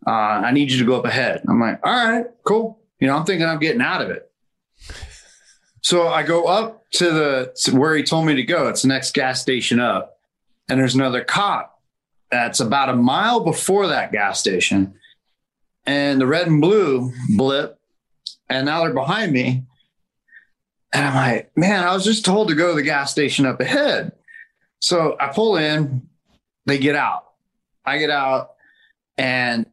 Uh, 0.06 0.12
I 0.12 0.52
need 0.52 0.72
you 0.72 0.78
to 0.80 0.86
go 0.86 1.00
up 1.00 1.06
ahead. 1.06 1.42
I'm 1.48 1.60
like, 1.60 1.80
all 1.84 1.94
right, 1.94 2.26
cool. 2.44 2.80
You 3.00 3.08
know, 3.08 3.16
I'm 3.16 3.26
thinking 3.26 3.48
I'm 3.48 3.60
getting 3.60 3.82
out 3.82 4.02
of 4.02 4.10
it. 4.10 4.30
So 5.82 6.10
I 6.10 6.24
go 6.24 6.46
up 6.46 6.84
to 6.92 7.12
the 7.12 7.54
to 7.64 7.78
where 7.78 7.96
he 7.96 8.04
told 8.04 8.26
me 8.26 8.36
to 8.36 8.44
go. 8.44 8.68
It's 8.68 8.82
the 8.82 8.90
next 8.90 9.14
gas 9.14 9.42
station 9.42 9.80
up. 9.80 10.20
And 10.70 10.80
there's 10.80 10.96
another 10.96 11.24
cop 11.24 11.82
that's 12.30 12.60
about 12.60 12.90
a 12.90 12.96
mile 12.96 13.40
before 13.40 13.88
that 13.88 14.12
gas 14.12 14.40
station. 14.40 14.96
And 15.86 16.20
the 16.20 16.28
red 16.28 16.48
and 16.48 16.60
blue 16.60 17.14
blip. 17.38 17.80
And 18.50 18.66
now 18.66 18.84
they're 18.84 18.94
behind 18.94 19.32
me. 19.32 19.64
And 20.92 21.06
I'm 21.06 21.16
like, 21.16 21.52
man, 21.56 21.84
I 21.84 21.94
was 21.94 22.04
just 22.04 22.26
told 22.26 22.50
to 22.50 22.56
go 22.56 22.70
to 22.70 22.76
the 22.76 22.82
gas 22.82 23.12
station 23.12 23.46
up 23.46 23.62
ahead. 23.62 24.12
So 24.80 25.18
I 25.20 25.28
pull 25.28 25.58
in, 25.58 26.08
they 26.66 26.78
get 26.78 26.96
out. 26.96 27.26
I 27.86 27.98
get 27.98 28.10
out, 28.10 28.52
and 29.18 29.66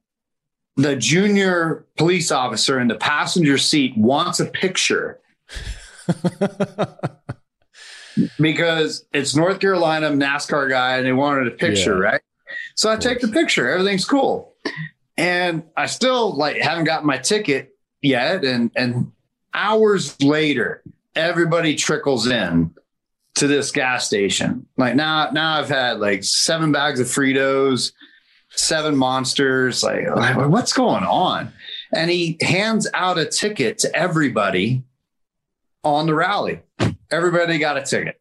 the 0.77 0.97
junior 0.97 1.87
police 1.97 2.33
officer 2.33 2.81
in 2.81 2.89
the 2.89 2.95
passenger 2.97 3.59
seat 3.59 3.97
wants 3.97 4.41
a 4.41 4.47
picture 4.47 5.21
because 8.41 9.05
it's 9.13 9.35
North 9.35 9.61
Carolina 9.61 10.11
NASCAR 10.11 10.69
guy 10.69 10.97
and 10.97 11.07
they 11.07 11.13
wanted 11.13 11.47
a 11.49 11.53
picture, 11.53 11.95
Yeah. 12.03 12.11
right? 12.11 12.21
So 12.77 12.91
I 12.91 12.97
take 12.97 13.21
the 13.21 13.29
picture, 13.29 13.71
everything's 13.71 14.05
cool. 14.05 14.55
And 15.17 15.63
I 15.77 15.87
still 15.87 16.35
like 16.37 16.57
haven't 16.57 16.85
gotten 16.85 17.07
my 17.07 17.19
ticket 17.19 17.77
yet. 18.03 18.45
And 18.45 18.71
and 18.77 19.13
hours 19.53 20.21
later, 20.23 20.83
everybody 21.15 21.77
trickles 21.77 22.27
in 22.27 22.75
to 23.37 23.47
this 23.47 23.73
gas 23.73 24.07
station. 24.07 24.67
Like 24.77 24.95
now, 24.95 25.31
now 25.31 25.59
I've 25.59 25.69
had 25.69 25.99
like 25.99 26.25
seven 26.25 26.73
bags 26.73 27.01
of 27.01 27.07
Fritos, 27.07 27.93
seven 28.51 28.97
monsters. 28.97 29.83
Like, 29.83 30.09
like, 30.15 30.49
what's 30.49 30.73
going 30.73 31.05
on? 31.05 31.53
And 31.93 32.11
he 32.11 32.39
hands 32.41 32.89
out 32.95 33.19
a 33.19 33.27
ticket 33.27 33.79
to 33.79 33.95
everybody 33.95 34.83
on 35.83 36.07
the 36.07 36.15
rally. 36.15 36.61
Everybody 37.11 37.59
got 37.59 37.77
a 37.77 37.83
ticket. 37.83 38.21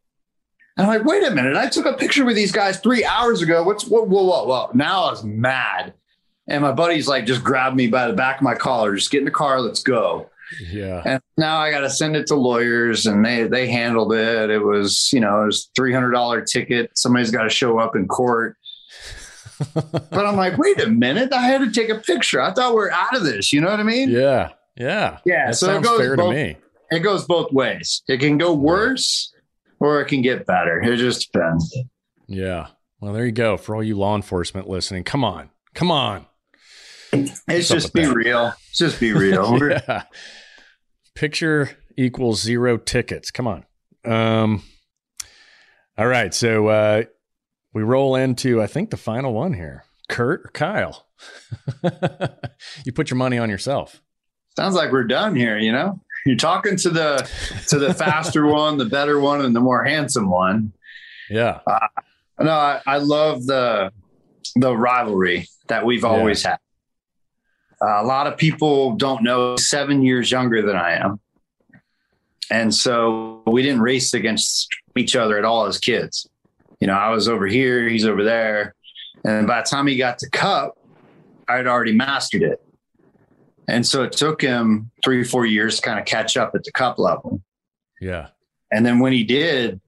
And 0.77 0.87
I'm 0.87 0.93
like, 0.93 1.05
wait 1.05 1.23
a 1.23 1.31
minute. 1.31 1.55
I 1.55 1.69
took 1.69 1.85
a 1.85 1.93
picture 1.93 2.25
with 2.25 2.35
these 2.35 2.51
guys 2.51 2.79
three 2.79 3.05
hours 3.05 3.41
ago. 3.41 3.63
What's 3.63 3.85
whoa, 3.85 4.03
whoa, 4.03 4.23
whoa, 4.23 4.45
whoa. 4.45 4.69
Now 4.73 5.05
I 5.05 5.11
was 5.11 5.23
mad. 5.23 5.93
And 6.47 6.61
my 6.61 6.71
buddy's 6.71 7.07
like, 7.07 7.25
just 7.25 7.43
grabbed 7.43 7.75
me 7.75 7.87
by 7.87 8.07
the 8.07 8.13
back 8.13 8.37
of 8.37 8.41
my 8.41 8.55
collar, 8.55 8.95
just 8.95 9.11
get 9.11 9.19
in 9.19 9.25
the 9.25 9.31
car, 9.31 9.61
let's 9.61 9.81
go. 9.81 10.29
Yeah. 10.61 11.01
And 11.05 11.21
now 11.37 11.57
I 11.57 11.71
got 11.71 11.81
to 11.81 11.89
send 11.89 12.15
it 12.15 12.27
to 12.27 12.35
lawyers, 12.35 13.05
and 13.05 13.23
they 13.25 13.43
they 13.43 13.67
handled 13.67 14.13
it. 14.13 14.49
It 14.49 14.63
was 14.63 15.09
you 15.13 15.19
know 15.19 15.43
it 15.43 15.45
was 15.47 15.69
three 15.75 15.93
hundred 15.93 16.11
dollar 16.11 16.41
ticket. 16.41 16.91
Somebody's 16.97 17.31
got 17.31 17.43
to 17.43 17.49
show 17.49 17.79
up 17.79 17.95
in 17.95 18.07
court. 18.07 18.57
but 19.73 20.25
I'm 20.25 20.35
like, 20.35 20.57
wait 20.57 20.81
a 20.81 20.89
minute! 20.89 21.31
I 21.33 21.43
had 21.43 21.59
to 21.61 21.71
take 21.71 21.89
a 21.89 21.99
picture. 21.99 22.41
I 22.41 22.53
thought 22.53 22.73
we 22.75 22.81
are 22.81 22.91
out 22.91 23.15
of 23.15 23.23
this. 23.23 23.53
You 23.53 23.61
know 23.61 23.69
what 23.69 23.79
I 23.79 23.83
mean? 23.83 24.09
Yeah. 24.09 24.49
Yeah. 24.75 25.19
Yeah, 25.23 25.47
That 25.47 25.55
so 25.55 25.77
it 25.77 25.83
goes 25.83 25.99
fair 25.99 26.15
both- 26.17 26.31
to 26.33 26.35
me. 26.35 26.57
It 26.91 26.99
goes 26.99 27.25
both 27.25 27.51
ways. 27.51 28.01
It 28.07 28.19
can 28.19 28.37
go 28.37 28.53
worse, 28.53 29.31
or 29.79 30.01
it 30.01 30.05
can 30.07 30.21
get 30.21 30.45
better. 30.45 30.81
It 30.81 30.97
just 30.97 31.31
depends. 31.31 31.75
Yeah. 32.27 32.67
Well, 32.99 33.13
there 33.13 33.25
you 33.25 33.31
go. 33.31 33.57
For 33.57 33.75
all 33.75 33.83
you 33.83 33.97
law 33.97 34.15
enforcement 34.15 34.67
listening, 34.67 35.03
come 35.03 35.23
on. 35.23 35.49
Come 35.75 35.91
on. 35.91 36.25
It's 37.11 37.69
up 37.71 37.77
just 37.77 37.93
be 37.93 38.05
that? 38.05 38.13
real. 38.15 38.53
Just 38.73 38.99
be 38.99 39.11
real. 39.13 39.59
Yeah. 39.69 40.03
Picture 41.15 41.71
equals 41.97 42.41
zero 42.41 42.77
tickets. 42.77 43.31
Come 43.31 43.47
on. 43.47 43.65
Um, 44.05 44.63
all 45.97 46.07
right. 46.07 46.33
So 46.33 46.67
uh, 46.67 47.03
we 47.73 47.83
roll 47.83 48.15
into, 48.15 48.61
I 48.61 48.67
think, 48.67 48.89
the 48.89 48.97
final 48.97 49.33
one 49.33 49.53
here 49.53 49.83
Kurt 50.09 50.41
or 50.45 50.49
Kyle? 50.53 51.07
you 52.85 52.91
put 52.93 53.09
your 53.09 53.17
money 53.17 53.37
on 53.37 53.49
yourself. 53.49 54.01
Sounds 54.57 54.75
like 54.75 54.91
we're 54.91 55.03
done 55.05 55.35
here. 55.35 55.57
You 55.57 55.71
know, 55.71 55.99
you're 56.25 56.35
talking 56.35 56.75
to 56.77 56.89
the 56.89 57.29
to 57.69 57.79
the 57.79 57.93
faster 57.93 58.45
one, 58.47 58.77
the 58.77 58.85
better 58.85 59.19
one, 59.19 59.41
and 59.45 59.55
the 59.55 59.59
more 59.59 59.83
handsome 59.83 60.29
one. 60.29 60.73
Yeah. 61.29 61.59
No, 62.39 62.51
I, 62.51 62.81
I 62.85 62.97
love 62.97 63.45
the 63.45 63.91
the 64.55 64.75
rivalry 64.75 65.47
that 65.69 65.85
we've 65.85 66.01
Yeah. 66.03 66.09
always 66.09 66.43
had. 66.43 66.59
Uh, 67.83 68.01
a 68.01 68.05
lot 68.05 68.27
of 68.27 68.37
people 68.37 68.95
don't 68.95 69.23
know 69.23 69.55
seven 69.57 70.03
years 70.03 70.31
younger 70.31 70.61
than 70.61 70.75
I 70.75 70.93
am, 70.93 71.19
and 72.49 72.73
so 72.73 73.41
we 73.45 73.61
didn't 73.61 73.81
race 73.81 74.13
against 74.13 74.69
each 74.95 75.15
other 75.15 75.37
at 75.37 75.43
all 75.43 75.65
as 75.65 75.79
kids. 75.79 76.27
You 76.79 76.87
know, 76.87 76.93
I 76.93 77.09
was 77.09 77.27
over 77.27 77.47
here, 77.47 77.87
he's 77.89 78.05
over 78.05 78.23
there, 78.23 78.75
and 79.25 79.47
by 79.47 79.61
the 79.61 79.67
time 79.67 79.87
he 79.87 79.97
got 79.97 80.19
to 80.19 80.29
Cup, 80.29 80.77
I'd 81.47 81.67
already 81.67 81.93
mastered 81.93 82.43
it. 82.43 82.61
And 83.67 83.85
so 83.85 84.03
it 84.03 84.11
took 84.11 84.41
him 84.41 84.91
three, 85.03 85.21
or 85.21 85.25
four 85.25 85.45
years 85.45 85.77
to 85.77 85.81
kind 85.81 85.99
of 85.99 86.05
catch 86.05 86.35
up 86.37 86.53
at 86.55 86.63
the 86.63 86.71
Cup 86.71 86.99
level. 86.99 87.41
Yeah. 88.01 88.27
And 88.71 88.85
then 88.85 88.99
when 88.99 89.13
he 89.13 89.23
did, 89.23 89.79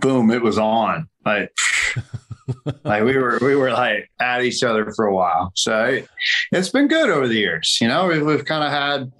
boom, 0.00 0.30
it 0.30 0.42
was 0.42 0.58
on. 0.58 1.08
Like, 1.24 1.52
like 2.84 3.04
we 3.04 3.16
were 3.16 3.38
we 3.42 3.54
were 3.56 3.70
like 3.70 4.10
at 4.20 4.42
each 4.42 4.62
other 4.62 4.90
for 4.96 5.06
a 5.06 5.14
while. 5.14 5.52
So 5.54 5.84
it, 5.84 6.08
it's 6.52 6.68
been 6.70 6.88
good 6.88 7.10
over 7.10 7.26
the 7.28 7.34
years. 7.34 7.78
You 7.80 7.88
know, 7.88 8.08
we've, 8.08 8.24
we've 8.24 8.44
kind 8.44 8.64
of 8.64 8.70
had 8.70 9.12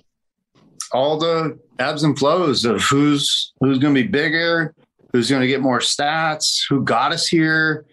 all 0.92 1.18
the 1.18 1.58
ebbs 1.78 2.02
and 2.02 2.18
flows 2.18 2.64
of 2.64 2.82
who's 2.82 3.52
who's 3.60 3.78
going 3.78 3.94
to 3.94 4.02
be 4.02 4.08
bigger, 4.08 4.75
who's 5.12 5.30
going 5.30 5.42
to 5.42 5.49
get 5.49 5.60
more 5.60 5.78
stats, 5.80 6.60
who 6.68 6.82
got 6.84 7.12
us 7.12 7.26
here, 7.26 7.87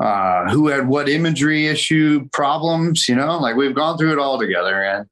uh, 0.00 0.48
who 0.50 0.68
had 0.68 0.88
what 0.88 1.08
imagery 1.08 1.66
issue 1.66 2.28
problems. 2.32 3.08
You 3.08 3.16
know, 3.16 3.38
like 3.38 3.56
we've 3.56 3.74
gone 3.74 3.98
through 3.98 4.12
it 4.12 4.18
all 4.18 4.38
together, 4.38 4.82
and 4.82 5.00
at 5.02 5.06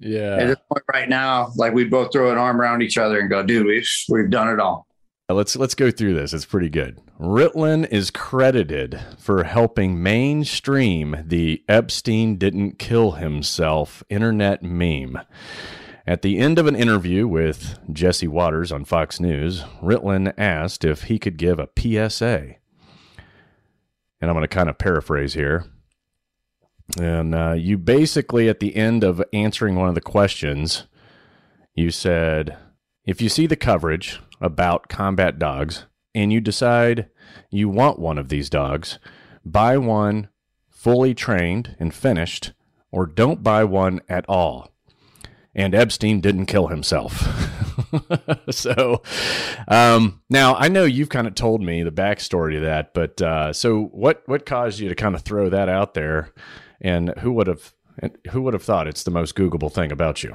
Yeah. 0.00 0.44
this 0.44 0.58
point 0.70 0.84
right 0.92 1.08
now, 1.08 1.50
like 1.56 1.72
we 1.72 1.84
both 1.84 2.12
throw 2.12 2.30
an 2.30 2.38
arm 2.38 2.60
around 2.60 2.82
each 2.82 2.98
other 2.98 3.18
and 3.18 3.30
go, 3.30 3.42
"Dude, 3.42 3.66
we've 3.66 3.88
we've 4.10 4.30
done 4.30 4.48
it 4.48 4.60
all." 4.60 4.86
Let's 5.28 5.56
let's 5.56 5.74
go 5.74 5.90
through 5.90 6.14
this. 6.14 6.32
It's 6.32 6.44
pretty 6.44 6.68
good. 6.68 7.00
Ritland 7.18 7.90
is 7.90 8.12
credited 8.12 9.00
for 9.18 9.42
helping 9.42 10.00
mainstream 10.00 11.16
the 11.26 11.64
Epstein 11.68 12.36
didn't 12.36 12.78
kill 12.78 13.12
himself 13.12 14.04
internet 14.08 14.62
meme. 14.62 15.18
At 16.06 16.22
the 16.22 16.38
end 16.38 16.60
of 16.60 16.68
an 16.68 16.76
interview 16.76 17.26
with 17.26 17.76
Jesse 17.92 18.28
Watters 18.28 18.70
on 18.70 18.84
Fox 18.84 19.18
News, 19.18 19.62
Ritland 19.82 20.32
asked 20.38 20.84
if 20.84 21.04
he 21.04 21.18
could 21.18 21.36
give 21.38 21.58
a 21.58 21.68
PSA. 21.76 22.54
And 24.20 24.30
I'm 24.30 24.34
going 24.34 24.42
to 24.42 24.48
kind 24.48 24.68
of 24.68 24.78
paraphrase 24.78 25.34
here. 25.34 25.64
And 27.00 27.34
uh, 27.34 27.54
you 27.54 27.78
basically, 27.78 28.48
at 28.48 28.60
the 28.60 28.76
end 28.76 29.02
of 29.02 29.20
answering 29.32 29.74
one 29.74 29.88
of 29.88 29.96
the 29.96 30.00
questions, 30.00 30.86
you 31.74 31.90
said, 31.90 32.56
if 33.04 33.20
you 33.20 33.28
see 33.28 33.48
the 33.48 33.56
coverage 33.56 34.20
about 34.40 34.88
combat 34.88 35.38
dogs 35.38 35.86
and 36.14 36.32
you 36.32 36.40
decide 36.40 37.08
you 37.50 37.68
want 37.68 37.98
one 37.98 38.18
of 38.18 38.28
these 38.28 38.48
dogs, 38.48 38.98
buy 39.44 39.76
one 39.76 40.28
fully 40.70 41.14
trained 41.14 41.76
and 41.78 41.94
finished 41.94 42.52
or 42.90 43.06
don't 43.06 43.42
buy 43.42 43.64
one 43.64 44.00
at 44.08 44.24
all. 44.28 44.70
And 45.54 45.74
Epstein 45.74 46.20
didn't 46.20 46.46
kill 46.46 46.68
himself. 46.68 47.26
so 48.50 49.02
um, 49.68 50.22
now 50.28 50.54
I 50.54 50.68
know 50.68 50.84
you've 50.84 51.08
kind 51.08 51.26
of 51.26 51.34
told 51.34 51.62
me 51.62 51.82
the 51.82 51.90
backstory 51.90 52.52
to 52.52 52.60
that, 52.60 52.94
but 52.94 53.20
uh, 53.20 53.52
so 53.52 53.84
what 53.84 54.22
what 54.26 54.46
caused 54.46 54.80
you 54.80 54.88
to 54.88 54.94
kind 54.94 55.14
of 55.14 55.22
throw 55.22 55.48
that 55.48 55.68
out 55.68 55.94
there? 55.94 56.32
And 56.80 57.14
who 57.18 57.32
would 57.32 57.46
have 57.46 57.74
who 58.30 58.42
would 58.42 58.54
have 58.54 58.62
thought 58.62 58.86
it's 58.86 59.02
the 59.02 59.10
most 59.10 59.34
Googleable 59.34 59.72
thing 59.72 59.92
about 59.92 60.22
you? 60.22 60.34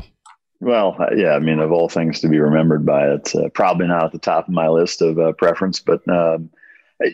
Well, 0.61 0.95
uh, 0.99 1.15
yeah, 1.15 1.31
I 1.31 1.39
mean, 1.39 1.59
of 1.59 1.71
all 1.71 1.89
things 1.89 2.19
to 2.19 2.29
be 2.29 2.39
remembered 2.39 2.85
by, 2.85 3.07
it's 3.07 3.35
uh, 3.35 3.49
probably 3.53 3.87
not 3.87 4.05
at 4.05 4.11
the 4.11 4.19
top 4.19 4.47
of 4.47 4.53
my 4.53 4.69
list 4.69 5.01
of 5.01 5.17
uh, 5.17 5.33
preference. 5.33 5.79
But 5.79 6.07
um, 6.07 6.51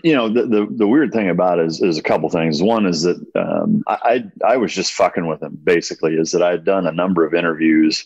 you 0.03 0.13
know, 0.13 0.27
the, 0.27 0.45
the, 0.45 0.67
the 0.69 0.87
weird 0.87 1.13
thing 1.13 1.29
about 1.29 1.59
it 1.59 1.65
is, 1.65 1.81
is 1.81 1.97
a 1.97 2.03
couple 2.03 2.29
things. 2.29 2.61
One 2.61 2.85
is 2.85 3.03
that 3.03 3.15
um, 3.35 3.83
I 3.87 4.25
I 4.45 4.57
was 4.57 4.73
just 4.73 4.91
fucking 4.91 5.27
with 5.27 5.41
him. 5.41 5.57
Basically, 5.63 6.15
is 6.15 6.31
that 6.31 6.43
I 6.43 6.51
had 6.51 6.65
done 6.65 6.85
a 6.85 6.91
number 6.91 7.25
of 7.25 7.33
interviews 7.33 8.05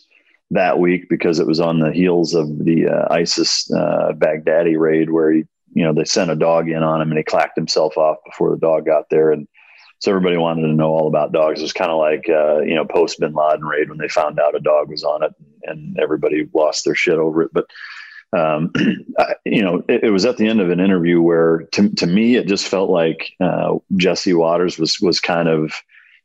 that 0.52 0.78
week 0.78 1.08
because 1.08 1.40
it 1.40 1.46
was 1.46 1.58
on 1.58 1.80
the 1.80 1.90
heels 1.90 2.34
of 2.34 2.64
the 2.64 2.86
uh, 2.86 3.12
ISIS 3.12 3.68
uh, 3.72 4.12
Baghdadi 4.12 4.78
raid, 4.78 5.10
where 5.10 5.32
he 5.32 5.44
you 5.74 5.84
know 5.84 5.92
they 5.92 6.04
sent 6.04 6.30
a 6.30 6.36
dog 6.36 6.68
in 6.68 6.84
on 6.84 7.00
him 7.00 7.10
and 7.10 7.18
he 7.18 7.24
clacked 7.24 7.56
himself 7.56 7.98
off 7.98 8.18
before 8.24 8.50
the 8.50 8.58
dog 8.58 8.86
got 8.86 9.10
there 9.10 9.32
and 9.32 9.48
so 10.02 10.10
everybody 10.10 10.36
wanted 10.36 10.62
to 10.62 10.72
know 10.72 10.90
all 10.90 11.06
about 11.06 11.30
dogs. 11.30 11.60
It 11.60 11.62
was 11.62 11.72
kind 11.72 11.92
of 11.92 11.98
like, 11.98 12.28
uh, 12.28 12.62
you 12.62 12.74
know, 12.74 12.84
post 12.84 13.20
Bin 13.20 13.34
Laden 13.34 13.64
raid 13.64 13.88
when 13.88 13.98
they 13.98 14.08
found 14.08 14.40
out 14.40 14.56
a 14.56 14.58
dog 14.58 14.90
was 14.90 15.04
on 15.04 15.22
it 15.22 15.32
and 15.62 15.96
everybody 16.00 16.48
lost 16.52 16.84
their 16.84 16.96
shit 16.96 17.14
over 17.14 17.42
it. 17.42 17.52
But, 17.52 17.66
um, 18.36 18.72
I, 19.20 19.36
you 19.44 19.62
know, 19.62 19.84
it, 19.88 20.02
it, 20.02 20.10
was 20.10 20.24
at 20.24 20.38
the 20.38 20.48
end 20.48 20.60
of 20.60 20.70
an 20.70 20.80
interview 20.80 21.22
where 21.22 21.68
to, 21.74 21.88
to 21.90 22.08
me, 22.08 22.34
it 22.34 22.48
just 22.48 22.66
felt 22.66 22.90
like 22.90 23.30
uh, 23.40 23.76
Jesse 23.94 24.34
Watters 24.34 24.76
was, 24.76 24.98
was 25.00 25.20
kind 25.20 25.48
of 25.48 25.72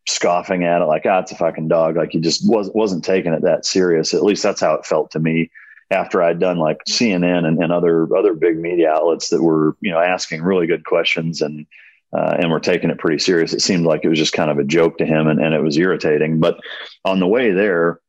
scoffing 0.08 0.64
at 0.64 0.82
it 0.82 0.86
like, 0.86 1.06
ah, 1.06 1.20
it's 1.20 1.32
a 1.32 1.36
fucking 1.36 1.68
dog. 1.68 1.98
Like 1.98 2.10
he 2.14 2.20
just 2.20 2.50
was, 2.50 2.72
wasn't 2.74 3.06
taking 3.06 3.34
it 3.34 3.44
that 3.44 3.64
serious. 3.64 4.12
At 4.12 4.24
least 4.24 4.42
that's 4.42 4.62
how 4.62 4.74
it 4.74 4.88
felt 4.88 5.12
to 5.12 5.20
me 5.20 5.52
after 5.92 6.24
I'd 6.24 6.40
done 6.40 6.58
like 6.58 6.80
CNN 6.90 7.46
and, 7.46 7.62
and 7.62 7.72
other, 7.72 8.08
other 8.18 8.34
big 8.34 8.58
media 8.58 8.90
outlets 8.90 9.30
that 9.30 9.44
were, 9.44 9.78
you 9.82 9.92
know, 9.92 10.00
asking 10.00 10.42
really 10.42 10.66
good 10.66 10.84
questions 10.84 11.44
and, 11.44 11.68
uh, 12.14 12.38
and 12.40 12.50
we're 12.50 12.60
taking 12.60 12.90
it 12.90 12.98
pretty 12.98 13.20
serious. 13.20 13.54
It 13.54 13.62
seemed 13.62 13.86
like 13.86 14.02
it 14.04 14.10
was 14.10 14.20
just 14.20 14.34
kind 14.34 14.50
of 14.50 14.60
a 14.60 14.64
joke 14.64 14.98
to 14.98 15.06
him, 15.06 15.28
and, 15.28 15.42
and 15.42 15.54
it 15.54 15.62
was 15.62 15.78
irritating. 15.78 16.40
But 16.40 16.60
on 17.04 17.20
the 17.20 17.28
way 17.28 17.52
there, 17.52 18.00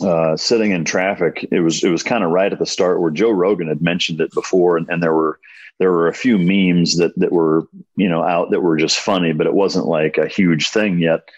uh, 0.00 0.36
sitting 0.36 0.72
in 0.72 0.84
traffic, 0.84 1.46
it 1.50 1.60
was 1.60 1.84
it 1.84 1.90
was 1.90 2.02
kind 2.02 2.24
of 2.24 2.30
right 2.30 2.52
at 2.52 2.58
the 2.58 2.66
start 2.66 3.00
where 3.00 3.10
Joe 3.10 3.30
Rogan 3.30 3.68
had 3.68 3.82
mentioned 3.82 4.20
it 4.20 4.32
before, 4.32 4.76
and, 4.76 4.88
and 4.88 5.02
there 5.02 5.14
were 5.14 5.38
there 5.78 5.92
were 5.92 6.08
a 6.08 6.14
few 6.14 6.38
memes 6.38 6.96
that 6.96 7.16
that 7.18 7.32
were 7.32 7.68
you 7.96 8.08
know 8.08 8.22
out 8.22 8.50
that 8.50 8.60
were 8.60 8.76
just 8.76 8.98
funny, 8.98 9.32
but 9.32 9.46
it 9.46 9.54
wasn't 9.54 9.86
like 9.86 10.18
a 10.18 10.28
huge 10.28 10.68
thing 10.70 10.98
yet. 10.98 11.28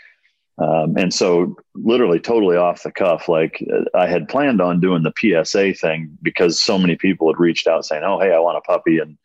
Um, 0.59 0.97
and 0.97 1.13
so, 1.13 1.57
literally, 1.75 2.21
totally 2.21 2.57
off 2.57 2.83
the 2.83 2.93
cuff, 2.93 3.29
like 3.29 3.65
I 3.95 4.07
had 4.07 4.29
planned 4.29 4.61
on 4.61 4.81
doing 4.81 5.03
the 5.03 5.13
PSA 5.17 5.75
thing 5.75 6.17
because 6.23 6.61
so 6.61 6.79
many 6.79 6.95
people 6.95 7.29
had 7.29 7.41
reached 7.41 7.67
out 7.67 7.85
saying, 7.85 8.05
"Oh, 8.05 8.21
hey, 8.21 8.33
I 8.33 8.39
want 8.39 8.59
a 8.59 8.61
puppy," 8.61 8.99
and 8.99 9.17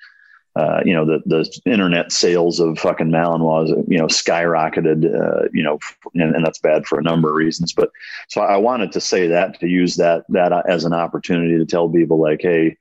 uh, 0.57 0.81
you 0.83 0.93
know, 0.93 1.05
the, 1.05 1.21
the 1.25 1.61
internet 1.71 2.11
sales 2.11 2.59
of 2.59 2.79
fucking 2.79 3.09
Malinois, 3.11 3.69
you 3.87 3.97
know, 3.97 4.07
skyrocketed, 4.07 5.05
uh, 5.05 5.47
you 5.53 5.61
know, 5.61 5.77
and, 6.15 6.35
and, 6.35 6.43
that's 6.43 6.57
bad 6.57 6.87
for 6.87 6.97
a 6.97 7.03
number 7.03 7.29
of 7.29 7.35
reasons. 7.35 7.73
But 7.73 7.91
so 8.27 8.41
I 8.41 8.57
wanted 8.57 8.91
to 8.93 9.01
say 9.01 9.27
that 9.27 9.59
to 9.59 9.67
use 9.67 9.97
that, 9.97 10.25
that 10.29 10.51
as 10.67 10.83
an 10.83 10.93
opportunity 10.93 11.57
to 11.59 11.65
tell 11.65 11.87
people 11.89 12.19
like, 12.19 12.41
Hey, 12.41 12.77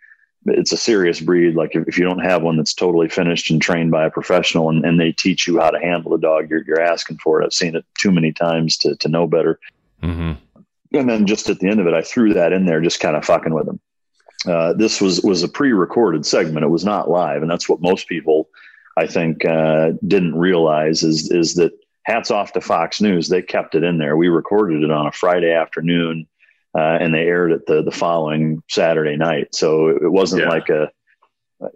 it's 0.47 0.73
a 0.73 0.77
serious 0.77 1.21
breed. 1.21 1.55
Like 1.55 1.75
if, 1.75 1.87
if 1.87 1.99
you 1.99 2.05
don't 2.05 2.25
have 2.25 2.43
one 2.43 2.57
that's 2.57 2.73
totally 2.73 3.11
finished 3.11 3.51
and 3.51 3.61
trained 3.61 3.91
by 3.91 4.07
a 4.07 4.11
professional 4.11 4.71
and, 4.71 4.85
and 4.85 4.99
they 4.99 5.13
teach 5.13 5.47
you 5.47 5.61
how 5.61 5.71
to 5.71 5.79
handle 5.79 6.13
the 6.13 6.19
dog, 6.19 6.49
you're, 6.49 6.65
you're 6.67 6.81
asking 6.81 7.19
for 7.19 7.43
it. 7.43 7.45
I've 7.45 7.53
seen 7.53 7.77
it 7.77 7.85
too 7.99 8.11
many 8.11 8.33
times 8.33 8.79
to, 8.79 8.97
to 8.97 9.09
know 9.09 9.27
better. 9.27 9.61
Mm-hmm. 10.03 10.33
And 10.97 11.11
then 11.11 11.27
just 11.27 11.51
at 11.51 11.59
the 11.59 11.69
end 11.69 11.81
of 11.81 11.87
it, 11.87 11.95
I 11.95 12.01
threw 12.01 12.33
that 12.35 12.53
in 12.53 12.65
there, 12.65 12.81
just 12.81 13.01
kind 13.01 13.17
of 13.17 13.25
fucking 13.25 13.53
with 13.53 13.67
them. 13.67 13.81
Uh, 14.47 14.73
this 14.75 15.01
was 15.01 15.21
was 15.23 15.43
a 15.43 15.49
pre-recorded 15.49 16.27
segment. 16.27 16.65
It 16.65 16.71
was 16.71 16.85
not 16.85 17.11
live, 17.11 17.43
and 17.43 17.51
that's 17.51 17.69
what 17.69 17.81
most 17.81 18.09
people, 18.09 18.49
I 18.97 19.07
think, 19.07 19.45
uh, 19.45 19.93
didn't 20.07 20.37
realize 20.37 21.03
is 21.03 21.31
is 21.31 21.55
that 21.55 21.73
hats 22.05 22.31
off 22.31 22.53
to 22.53 22.61
Fox 22.61 23.01
News. 23.01 23.29
They 23.29 23.43
kept 23.43 23.75
it 23.75 23.83
in 23.83 23.99
there. 23.99 24.17
We 24.17 24.29
recorded 24.29 24.83
it 24.83 24.91
on 24.91 25.07
a 25.07 25.13
Friday 25.13 25.53
afternoon, 25.53 26.27
uh, 26.77 26.99
and 27.01 27.13
they 27.15 27.27
aired 27.27 27.53
it 27.53 27.67
the 27.67 27.83
the 27.83 27.91
following 27.91 28.63
Saturday 28.69 29.17
night. 29.17 29.55
So 29.55 29.89
it 29.89 30.13
wasn't 30.13 30.43
yeah. 30.43 30.49
like 30.49 30.69
a 30.69 30.91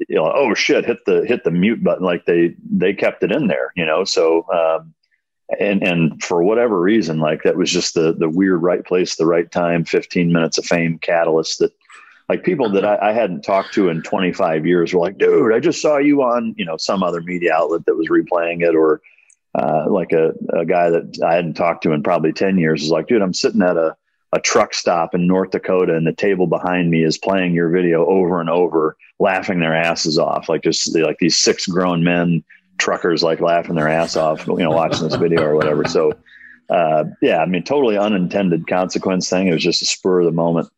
you 0.09 0.17
know, 0.17 0.31
oh 0.33 0.55
shit, 0.55 0.85
hit 0.85 1.05
the 1.07 1.25
hit 1.27 1.45
the 1.45 1.51
mute 1.51 1.83
button. 1.83 2.05
Like 2.05 2.27
they 2.27 2.55
they 2.71 2.93
kept 2.93 3.23
it 3.23 3.33
in 3.33 3.47
there, 3.47 3.73
you 3.77 3.87
know. 3.87 4.05
So 4.05 4.47
um, 4.53 4.95
and 5.59 5.83
and 5.83 6.23
for 6.23 6.43
whatever 6.43 6.81
reason, 6.81 7.19
like 7.19 7.43
that 7.43 7.57
was 7.57 7.71
just 7.71 7.95
the 7.95 8.13
the 8.13 8.29
weird 8.29 8.63
right 8.63 8.85
place, 8.85 9.17
the 9.17 9.27
right 9.27 9.51
time, 9.51 9.85
fifteen 9.85 10.33
minutes 10.33 10.59
of 10.59 10.67
fame 10.67 10.99
catalyst 10.99 11.59
that 11.61 11.73
like 12.31 12.45
people 12.45 12.71
that 12.71 12.85
I, 12.85 13.11
I, 13.11 13.13
hadn't 13.13 13.43
talked 13.43 13.75
to 13.75 13.89
in 13.89 14.03
25 14.03 14.65
years 14.65 14.95
were 14.95 15.01
like, 15.01 15.19
dude, 15.19 15.53
I 15.53 15.59
just 15.59 15.83
saw 15.83 15.97
you 15.97 16.23
on, 16.23 16.55
you 16.57 16.65
know, 16.65 16.77
some 16.77 17.03
other 17.03 17.21
media 17.21 17.53
outlet 17.53 17.85
that 17.87 17.97
was 17.97 18.07
replaying 18.07 18.63
it 18.63 18.77
or 18.77 19.03
uh, 19.57 19.91
like 19.91 20.13
a, 20.13 20.33
a 20.57 20.65
guy 20.65 20.91
that 20.91 21.19
I 21.27 21.35
hadn't 21.35 21.55
talked 21.55 21.83
to 21.83 21.93
in 21.93 22.05
probably 22.05 22.33
10 22.33 22.57
years 22.57 22.83
was 22.83 22.93
like, 22.93 23.09
dude, 23.09 23.21
I'm 23.21 23.35
sitting 23.35 23.63
at 23.63 23.77
a, 23.77 23.97
a 24.33 24.39
truck 24.39 24.75
stop 24.75 25.13
in 25.13 25.27
North 25.27 25.51
Dakota 25.51 25.97
and 25.97 26.07
the 26.07 26.13
table 26.13 26.47
behind 26.47 26.89
me 26.89 27.03
is 27.03 27.19
playing 27.19 27.53
your 27.53 27.69
video 27.69 28.07
over 28.07 28.41
and 28.41 28.49
over, 28.49 28.97
laughing 29.19 29.59
their 29.59 29.75
asses 29.75 30.17
off. 30.17 30.49
Like 30.49 30.63
just 30.63 30.97
like 30.97 31.19
these 31.19 31.37
six 31.37 31.67
grown 31.67 32.05
men 32.05 32.45
truckers, 32.79 33.25
like 33.25 33.41
laughing 33.41 33.75
their 33.75 33.89
ass 33.89 34.15
off, 34.15 34.47
you 34.47 34.59
know, 34.59 34.71
watching 34.71 35.03
this 35.03 35.17
video 35.17 35.43
or 35.43 35.57
whatever. 35.57 35.85
So, 35.85 36.13
uh, 36.69 37.07
yeah, 37.23 37.39
I 37.39 37.47
mean, 37.47 37.65
totally 37.65 37.99
unintended 37.99 38.69
consequence 38.69 39.29
thing. 39.29 39.49
It 39.49 39.53
was 39.53 39.65
just 39.65 39.83
a 39.83 39.87
spur 39.87 40.21
of 40.21 40.27
the 40.27 40.31
moment 40.31 40.69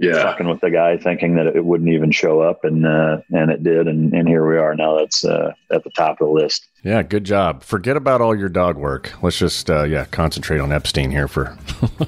yeah. 0.00 0.22
fucking 0.22 0.48
with 0.48 0.60
the 0.60 0.70
guy, 0.70 0.96
thinking 0.96 1.36
that 1.36 1.46
it 1.46 1.64
wouldn't 1.64 1.90
even 1.90 2.10
show 2.10 2.40
up, 2.40 2.64
and 2.64 2.86
uh, 2.86 3.20
and 3.30 3.50
it 3.50 3.62
did, 3.62 3.86
and, 3.86 4.12
and 4.14 4.26
here 4.26 4.48
we 4.48 4.56
are. 4.56 4.74
Now 4.74 4.98
that's 4.98 5.24
uh, 5.24 5.52
at 5.70 5.84
the 5.84 5.90
top 5.90 6.20
of 6.20 6.28
the 6.28 6.32
list. 6.32 6.66
Yeah, 6.82 7.02
good 7.02 7.24
job. 7.24 7.62
Forget 7.62 7.96
about 7.96 8.20
all 8.20 8.34
your 8.34 8.48
dog 8.48 8.76
work. 8.76 9.12
Let's 9.22 9.38
just 9.38 9.70
uh, 9.70 9.84
yeah 9.84 10.06
concentrate 10.06 10.58
on 10.60 10.72
Epstein 10.72 11.10
here 11.10 11.28
for. 11.28 11.56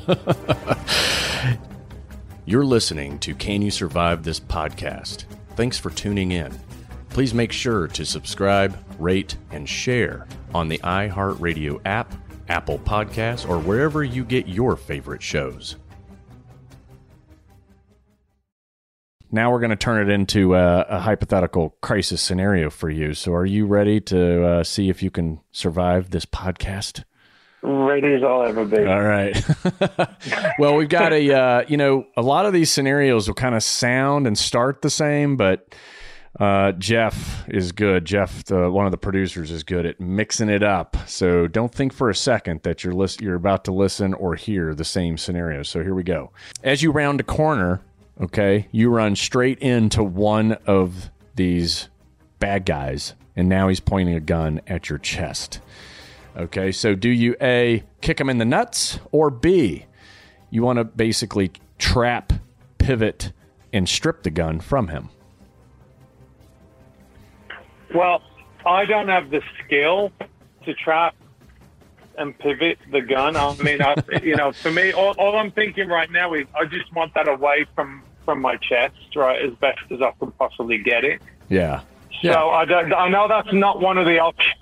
You're 2.45 2.65
listening 2.65 3.21
to 3.21 3.35
Can 3.37 3.63
You 3.63 3.71
Survive 3.71 4.25
This 4.25 4.41
podcast. 4.41 5.25
Thanks 5.55 5.79
for 5.79 5.91
tuning 5.91 6.33
in. 6.33 6.53
Please 7.11 7.33
make 7.33 7.53
sure 7.53 7.87
to 7.89 8.05
subscribe, 8.05 8.77
rate, 8.99 9.37
and 9.53 9.69
share 9.69 10.27
on 10.53 10.69
the 10.69 10.79
iHeartRadio 10.79 11.81
app, 11.85 12.13
Apple 12.49 12.81
Podcasts, 12.81 13.49
or 13.49 13.61
wherever 13.61 14.03
you 14.03 14.25
get 14.25 14.49
your 14.49 14.77
favorite 14.77 15.23
shows. 15.23 15.77
Now 19.33 19.51
we're 19.51 19.61
going 19.61 19.71
to 19.71 19.77
turn 19.77 20.09
it 20.09 20.13
into 20.13 20.55
a, 20.55 20.83
a, 20.83 21.01
hypothetical 21.01 21.71
crisis 21.81 22.21
scenario 22.21 22.69
for 22.71 22.91
you. 22.91 23.15
So, 23.15 23.33
are 23.33 23.47
you 23.47 23.67
ready 23.67 24.01
to 24.03 24.45
uh, 24.45 24.65
see 24.65 24.91
if 24.91 25.03
you 25.03 25.11
can 25.11 25.41
survive 25.51 26.11
this 26.11 26.27
podcast? 26.27 27.05
Ready 27.63 28.15
as 28.15 28.23
I'll 28.23 28.43
ever 28.43 28.65
be. 28.65 28.79
All 28.79 29.03
right. 29.03 29.41
well, 30.59 30.75
we've 30.75 30.89
got 30.89 31.13
a, 31.13 31.33
uh, 31.33 31.65
you 31.69 31.77
know, 31.77 32.07
a 32.17 32.23
lot 32.23 32.45
of 32.45 32.53
these 32.53 32.71
scenarios 32.71 33.29
will 33.29 33.35
kind 33.35 33.55
of 33.55 33.63
sound 33.63 34.27
and 34.27 34.37
start 34.37 34.83
the 34.83 34.91
same, 34.91 35.37
but 35.37 35.73
uh, 36.41 36.73
Jeff 36.73 37.49
is 37.49 37.73
good. 37.73 38.05
Jeff, 38.05 38.45
the, 38.45 38.71
one 38.71 38.87
of 38.87 38.91
the 38.91 38.99
producers, 38.99 39.51
is 39.51 39.63
good 39.63 39.87
at 39.87 40.01
mixing 40.01 40.49
it 40.49 40.63
up. 40.63 40.97
So 41.07 41.47
don't 41.47 41.73
think 41.73 41.93
for 41.93 42.11
a 42.11 42.15
second 42.15 42.63
that 42.63 42.83
you're 42.83 42.95
list- 42.95 43.21
you're 43.21 43.37
about 43.37 43.65
to 43.67 43.73
listen 43.73 44.15
or 44.15 44.35
hear 44.35 44.75
the 44.75 44.85
same 44.85 45.17
scenario. 45.17 45.63
So 45.63 45.83
here 45.83 45.95
we 45.95 46.03
go. 46.03 46.33
As 46.65 46.83
you 46.83 46.91
round 46.91 47.21
a 47.21 47.25
corner, 47.25 47.83
Okay. 48.23 48.69
You 48.71 48.89
run 48.91 49.17
straight 49.17 49.59
into 49.59 50.05
one 50.05 50.53
of 50.67 51.11
these 51.35 51.89
bad 52.39 52.65
guys, 52.65 53.15
and 53.35 53.49
now 53.49 53.69
he's 53.69 53.81
pointing 53.81 54.15
a 54.15 54.21
gun 54.21 54.61
at 54.67 54.89
your 54.89 54.99
chest. 54.99 55.61
Okay. 56.37 56.71
So 56.71 56.95
do 56.95 57.09
you 57.09 57.35
A, 57.41 57.83
kick 58.01 58.21
him 58.21 58.31
in 58.31 58.39
the 58.39 58.45
nuts, 58.45 59.01
or 59.11 59.29
B, 59.29 59.87
you 60.51 60.63
want 60.63 60.79
to 60.79 60.85
basically 60.85 61.51
trap, 61.79 62.33
pivot, 62.79 63.33
and 63.73 63.89
strip 63.89 64.23
the 64.23 64.31
gun 64.31 64.61
from 64.61 64.89
him? 64.89 65.09
Well, 67.95 68.23
I 68.65 68.85
don't 68.85 69.09
have 69.09 69.31
the 69.31 69.43
skill 69.65 70.13
to 70.65 70.75
trap 70.75 71.15
and 72.17 72.39
pivot 72.39 72.79
the 72.91 73.01
gun. 73.01 73.37
I 73.37 73.55
mean, 73.57 73.83
I, 73.83 73.95
you 74.23 74.37
know, 74.37 74.53
for 74.53 74.71
me, 74.71 74.93
all, 74.93 75.15
all, 75.19 75.37
I'm 75.37 75.51
thinking 75.51 75.89
right 75.89 76.11
now 76.11 76.35
is 76.35 76.47
I 76.55 76.67
just 76.67 76.93
want 76.95 77.15
that 77.15 77.29
away 77.29 77.67
from 77.75 78.03
from 78.25 78.41
my 78.41 78.57
chest, 78.57 78.95
right, 79.17 79.43
as 79.43 79.55
best 79.55 79.81
as 79.91 80.01
I 80.03 80.13
can 80.19 80.31
possibly 80.33 80.79
get 80.79 81.05
it. 81.05 81.21
Yeah. 81.49 81.81
So 82.23 82.29
yeah. 82.29 82.45
I 82.45 82.65
don't. 82.65 82.93
I 82.93 83.09
know 83.09 83.27
that's 83.27 83.53
not 83.53 83.81
one 83.81 83.99
of 83.99 84.07
the 84.07 84.19
options. 84.19 84.55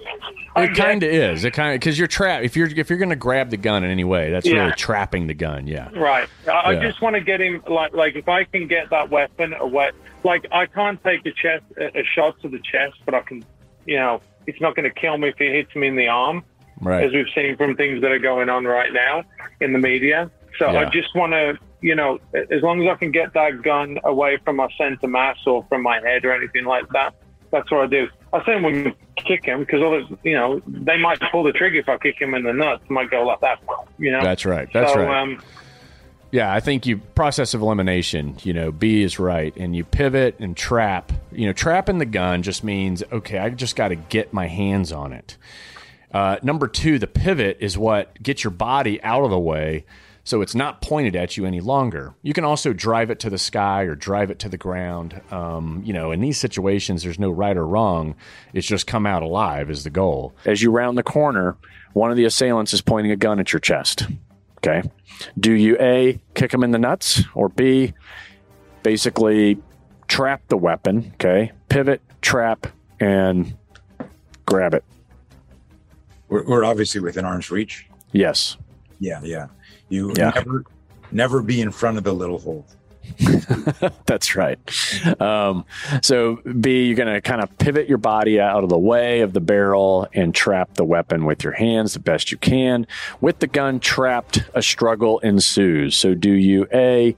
It 0.57 0.75
kind 0.75 1.03
of 1.03 1.11
is. 1.11 1.45
It 1.45 1.53
kind 1.53 1.75
of 1.75 1.81
because 1.81 1.99
you're 1.99 2.09
trapped. 2.09 2.45
If 2.45 2.57
you're 2.57 2.69
if 2.69 2.89
you're 2.89 2.99
going 2.99 3.11
to 3.11 3.17
grab 3.17 3.51
the 3.51 3.57
gun 3.57 3.85
in 3.85 3.91
any 3.91 4.05
way, 4.05 4.31
that's 4.31 4.47
yeah. 4.47 4.55
really 4.55 4.73
trapping 4.73 5.27
the 5.27 5.35
gun. 5.35 5.67
Yeah. 5.67 5.91
Right. 5.91 6.29
I, 6.47 6.73
yeah. 6.73 6.79
I, 6.79 6.81
just 6.81 7.03
want 7.03 7.15
to 7.17 7.21
get 7.21 7.41
him 7.41 7.63
like 7.69 7.93
like 7.93 8.17
if 8.17 8.29
I 8.29 8.45
can 8.45 8.67
get 8.67 8.91
that 8.91 9.11
weapon 9.11 9.55
away. 9.55 9.91
Like 10.25 10.47
I 10.53 10.67
can't 10.67 11.03
take 11.03 11.25
a 11.27 11.33
chest 11.33 11.65
a, 11.77 11.99
a 11.99 12.05
shot 12.05 12.41
to 12.43 12.49
the 12.49 12.61
chest, 12.61 12.97
but 13.05 13.15
I 13.15 13.21
can. 13.21 13.45
You 13.87 13.97
know, 13.97 14.23
it's 14.47 14.61
not 14.61 14.77
going 14.77 14.89
to 14.89 14.95
kill 14.95 15.19
me 15.19 15.29
if 15.29 15.41
it 15.41 15.53
hits 15.53 15.75
me 15.75 15.89
in 15.89 15.97
the 15.97 16.09
arm. 16.09 16.45
Right. 16.81 17.05
as 17.05 17.13
we've 17.13 17.27
seen 17.35 17.59
from 17.59 17.77
things 17.77 18.01
that 18.01 18.11
are 18.11 18.19
going 18.19 18.49
on 18.49 18.65
right 18.65 18.93
now 18.93 19.25
in 19.61 19.75
the 19.75 19.79
media. 19.79 20.31
So 20.59 20.67
I 20.69 20.87
just 20.87 21.15
want 21.15 21.33
to, 21.33 21.59
you 21.81 21.95
know, 21.95 22.19
as 22.35 22.63
long 22.63 22.83
as 22.83 22.89
I 22.89 22.97
can 22.97 23.11
get 23.11 23.33
that 23.35 23.63
gun 23.63 23.99
away 24.05 24.39
from 24.45 24.57
my 24.57 24.69
center 24.77 25.09
mass 25.09 25.39
or 25.47 25.65
from 25.69 25.83
my 25.83 26.01
head 26.01 26.25
or 26.25 26.33
anything 26.33 26.65
like 26.65 26.89
that, 26.91 27.15
that's 27.51 27.71
what 27.71 27.81
I 27.81 27.87
do. 27.87 28.09
I 28.33 28.45
say 28.45 28.61
when 28.61 28.85
we 28.85 28.95
kick 29.17 29.45
him 29.45 29.61
because, 29.61 30.09
you 30.23 30.35
know, 30.35 30.63
they 30.67 30.97
might 30.97 31.21
pull 31.33 31.43
the 31.43 31.53
trigger 31.53 31.79
if 31.79 31.89
I 31.89 31.99
kick 31.99 32.21
him 32.21 32.35
in 32.35 32.45
the 32.45 32.53
nuts. 32.53 32.85
It 32.85 32.91
might 32.91 33.11
go 33.11 33.23
like 33.23 33.41
that, 33.41 33.61
you 33.99 34.13
know. 34.13 34.23
That's 34.23 34.45
right. 34.45 34.69
That's 34.73 34.93
so, 34.93 35.01
right. 35.01 35.23
Um, 35.23 35.43
Yeah, 36.33 36.53
I 36.53 36.61
think 36.61 36.87
you 36.87 36.99
process 36.99 37.55
of 37.55 37.61
elimination, 37.61 38.37
you 38.43 38.53
know, 38.53 38.71
B 38.71 39.03
is 39.03 39.19
right. 39.19 39.57
And 39.57 39.75
you 39.75 39.85
pivot 39.85 40.37
and 40.39 40.57
trap. 40.57 41.13
You 41.33 41.47
know, 41.47 41.53
trapping 41.53 41.99
the 41.99 42.07
gun 42.07 42.43
just 42.43 42.63
means, 42.63 43.03
okay, 43.11 43.39
I 43.39 43.51
just 43.51 43.75
got 43.75 43.89
to 43.89 43.97
get 43.97 44.33
my 44.33 44.47
hands 44.47 44.93
on 44.93 45.13
it. 45.13 45.37
Uh, 46.13 46.37
number 46.43 46.69
two, 46.69 46.99
the 46.99 47.07
pivot 47.09 47.57
is 47.61 47.77
what 47.77 48.21
gets 48.23 48.45
your 48.45 48.53
body 48.53 49.03
out 49.03 49.25
of 49.25 49.31
the 49.31 49.39
way 49.39 49.85
so 50.25 50.43
it's 50.43 50.55
not 50.55 50.83
pointed 50.83 51.17
at 51.17 51.37
you 51.37 51.47
any 51.47 51.61
longer. 51.61 52.15
You 52.23 52.33
can 52.33 52.45
also 52.45 52.73
drive 52.73 53.11
it 53.11 53.21
to 53.21 53.31
the 53.31 53.39
sky 53.39 53.83
or 53.83 53.95
drive 53.95 54.31
it 54.31 54.39
to 54.41 54.49
the 54.49 54.57
ground. 54.57 55.21
Um, 55.31 55.83
you 55.85 55.93
know, 55.93 56.13
in 56.13 56.21
these 56.21 56.39
situations, 56.39 57.03
there's 57.03 57.19
no 57.19 57.31
right 57.31 57.57
or 57.57 57.67
wrong. 57.67 58.15
It's 58.53 58.67
just 58.67 58.87
come 58.87 59.07
out 59.07 59.23
alive 59.23 59.71
is 59.71 59.85
the 59.85 59.91
goal. 59.91 60.35
As 60.45 60.63
you 60.63 60.71
round 60.71 60.99
the 60.99 61.03
corner, 61.03 61.57
one 61.93 62.11
of 62.11 62.17
the 62.17 62.25
assailants 62.25 62.73
is 62.73 62.81
pointing 62.81 63.13
a 63.13 63.17
gun 63.17 63.41
at 63.41 63.53
your 63.53 63.61
chest. 63.61 64.07
Okay. 64.59 64.83
Do 65.39 65.53
you 65.53 65.77
A, 65.81 66.21
kick 66.35 66.53
him 66.53 66.63
in 66.63 66.71
the 66.71 66.79
nuts, 66.79 67.23
or 67.35 67.49
B, 67.49 67.95
basically 68.83 69.59
trap 70.07 70.43
the 70.49 70.57
weapon? 70.57 71.13
Okay. 71.15 71.53
Pivot, 71.69 72.03
trap, 72.21 72.67
and 73.01 73.57
grab 74.45 74.75
it. 74.75 74.85
We're, 76.29 76.45
we're 76.45 76.65
obviously 76.65 77.01
within 77.01 77.25
arm's 77.25 77.51
reach. 77.51 77.87
Yes. 78.13 78.57
Yeah, 78.99 79.21
yeah. 79.23 79.47
You 79.91 80.13
Yeah. 80.17 80.31
never, 80.35 80.65
never 81.13 81.43
be 81.43 81.61
in 81.61 81.71
front 81.71 81.99
of 81.99 82.05
the 82.05 82.15
little 82.15 82.39
hole. 82.39 82.65
That's 84.07 84.37
right. 84.37 84.59
Um, 85.21 85.65
so, 86.03 86.37
B, 86.61 86.85
you're 86.87 86.97
going 86.97 87.13
to 87.13 87.21
kind 87.21 87.43
of 87.43 87.57
pivot 87.59 87.89
your 87.89 87.99
body 87.99 88.41
out 88.41 88.63
of 88.63 88.71
the 88.71 88.79
way 88.79 89.21
of 89.21 89.33
the 89.33 89.41
barrel 89.41 90.07
and 90.15 90.35
trap 90.35 90.75
the 90.75 90.85
weapon 90.85 91.25
with 91.25 91.43
your 91.43 91.53
hands 91.55 91.93
the 91.95 91.99
best 91.99 92.31
you 92.31 92.39
can. 92.39 92.87
With 93.21 93.41
the 93.41 93.47
gun 93.49 93.81
trapped, 93.81 94.45
a 94.55 94.63
struggle 94.63 95.19
ensues. 95.21 95.97
So, 95.97 96.15
do 96.15 96.31
you 96.31 96.67
A, 96.73 97.17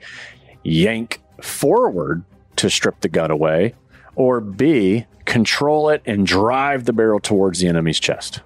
yank 0.62 1.20
forward 1.42 2.24
to 2.56 2.70
strip 2.70 3.00
the 3.00 3.08
gun 3.08 3.30
away, 3.30 3.74
or 4.14 4.40
B, 4.40 5.04
control 5.26 5.90
it 5.90 6.02
and 6.06 6.26
drive 6.26 6.84
the 6.84 6.92
barrel 6.92 7.20
towards 7.20 7.58
the 7.60 7.68
enemy's 7.68 8.00
chest? 8.00 8.40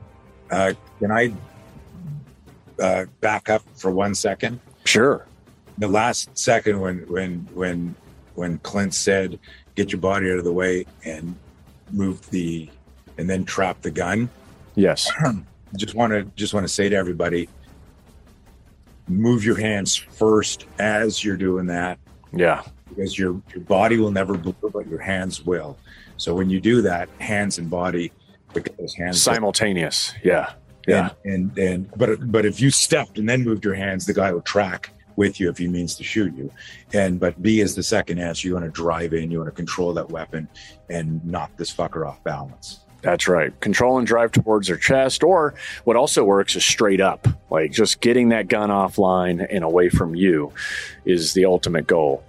Uh, 0.51 0.73
can 0.99 1.11
I 1.12 1.33
uh, 2.81 3.07
back 3.21 3.49
up 3.49 3.62
for 3.75 3.91
one 3.91 4.15
second? 4.15 4.61
Sure. 4.85 5.27
The 5.79 5.89
last 5.89 6.37
second 6.37 6.81
when 6.81 6.99
when 7.09 7.49
when 7.55 7.95
when 8.35 8.59
Clint 8.59 8.95
said, 8.95 9.39
"Get 9.75 9.93
your 9.93 10.01
body 10.01 10.31
out 10.31 10.39
of 10.39 10.45
the 10.45 10.53
way 10.53 10.87
and 11.05 11.35
move 11.93 12.29
the, 12.31 12.69
and 13.19 13.29
then 13.29 13.45
trap 13.45 13.83
the 13.83 13.91
gun." 13.91 14.29
Yes. 14.75 15.11
just 15.77 15.95
want 15.95 16.12
to 16.12 16.25
just 16.37 16.55
want 16.55 16.65
to 16.65 16.73
say 16.73 16.89
to 16.89 16.97
everybody, 16.97 17.49
move 19.09 19.45
your 19.45 19.59
hands 19.59 19.97
first 19.97 20.67
as 20.79 21.23
you're 21.25 21.37
doing 21.37 21.67
that 21.67 21.99
Yeah. 22.33 22.62
because 22.89 23.19
your 23.19 23.41
your 23.55 23.62
body 23.65 23.99
will 23.99 24.11
never 24.11 24.35
move, 24.39 24.55
but 24.73 24.87
your 24.89 25.01
hands 25.01 25.45
will. 25.45 25.77
So 26.17 26.35
when 26.35 26.49
you 26.51 26.61
do 26.61 26.81
that, 26.83 27.09
hands 27.21 27.59
and 27.59 27.69
body, 27.69 28.12
because 28.55 28.95
hands 28.95 29.23
Simultaneous. 29.23 30.15
Yeah. 30.25 30.53
Yeah. 30.87 31.11
and, 31.25 31.57
and 31.57 31.59
and 31.59 31.90
but 31.96 32.31
but 32.31 32.46
if 32.46 32.61
you 32.61 32.70
stepped 32.70 33.18
and 33.18 33.29
then 33.29 33.44
moved 33.44 33.64
your 33.64 33.75
hands, 33.75 34.07
the 34.07 34.14
guy 34.14 34.33
will 34.33 34.42
track 34.42 34.90
with 35.16 35.40
you 35.40 35.49
if 35.49 35.59
he 35.59 35.66
means 35.66 35.94
to 35.96 36.05
shoot 36.05 36.35
you. 36.37 36.51
And 36.92 37.18
but 37.18 37.40
B 37.42 37.61
is 37.61 37.75
the 37.75 37.83
second 37.83 38.18
answer. 38.18 38.46
You 38.46 38.55
want 38.55 38.66
to 38.66 38.70
drive 38.70 39.12
in, 39.14 39.31
you 39.31 39.38
want 39.38 39.49
to 39.49 39.57
control 39.57 39.92
that 39.94 40.11
weapon 40.11 40.49
and 40.88 41.25
knock 41.25 41.57
this 41.57 41.75
fucker 41.75 42.07
off 42.07 42.22
balance. 42.22 42.81
That's 43.03 43.29
right. 43.29 43.59
Control 43.61 43.99
and 43.99 44.07
drive 44.07 44.33
towards 44.33 44.66
their 44.66 44.77
chest. 44.77 45.22
Or 45.22 45.55
what 45.85 45.96
also 45.96 46.25
works 46.25 46.57
is 46.57 46.64
straight 46.64 47.01
up. 47.01 47.29
Like 47.51 47.70
just 47.70 48.01
getting 48.01 48.31
that 48.31 48.49
gun 48.49 48.70
offline 48.70 49.46
and 49.49 49.62
away 49.62 49.90
from 49.90 50.14
you 50.14 50.53
is 51.05 51.33
the 51.33 51.44
ultimate 51.44 51.87
goal. 51.87 52.25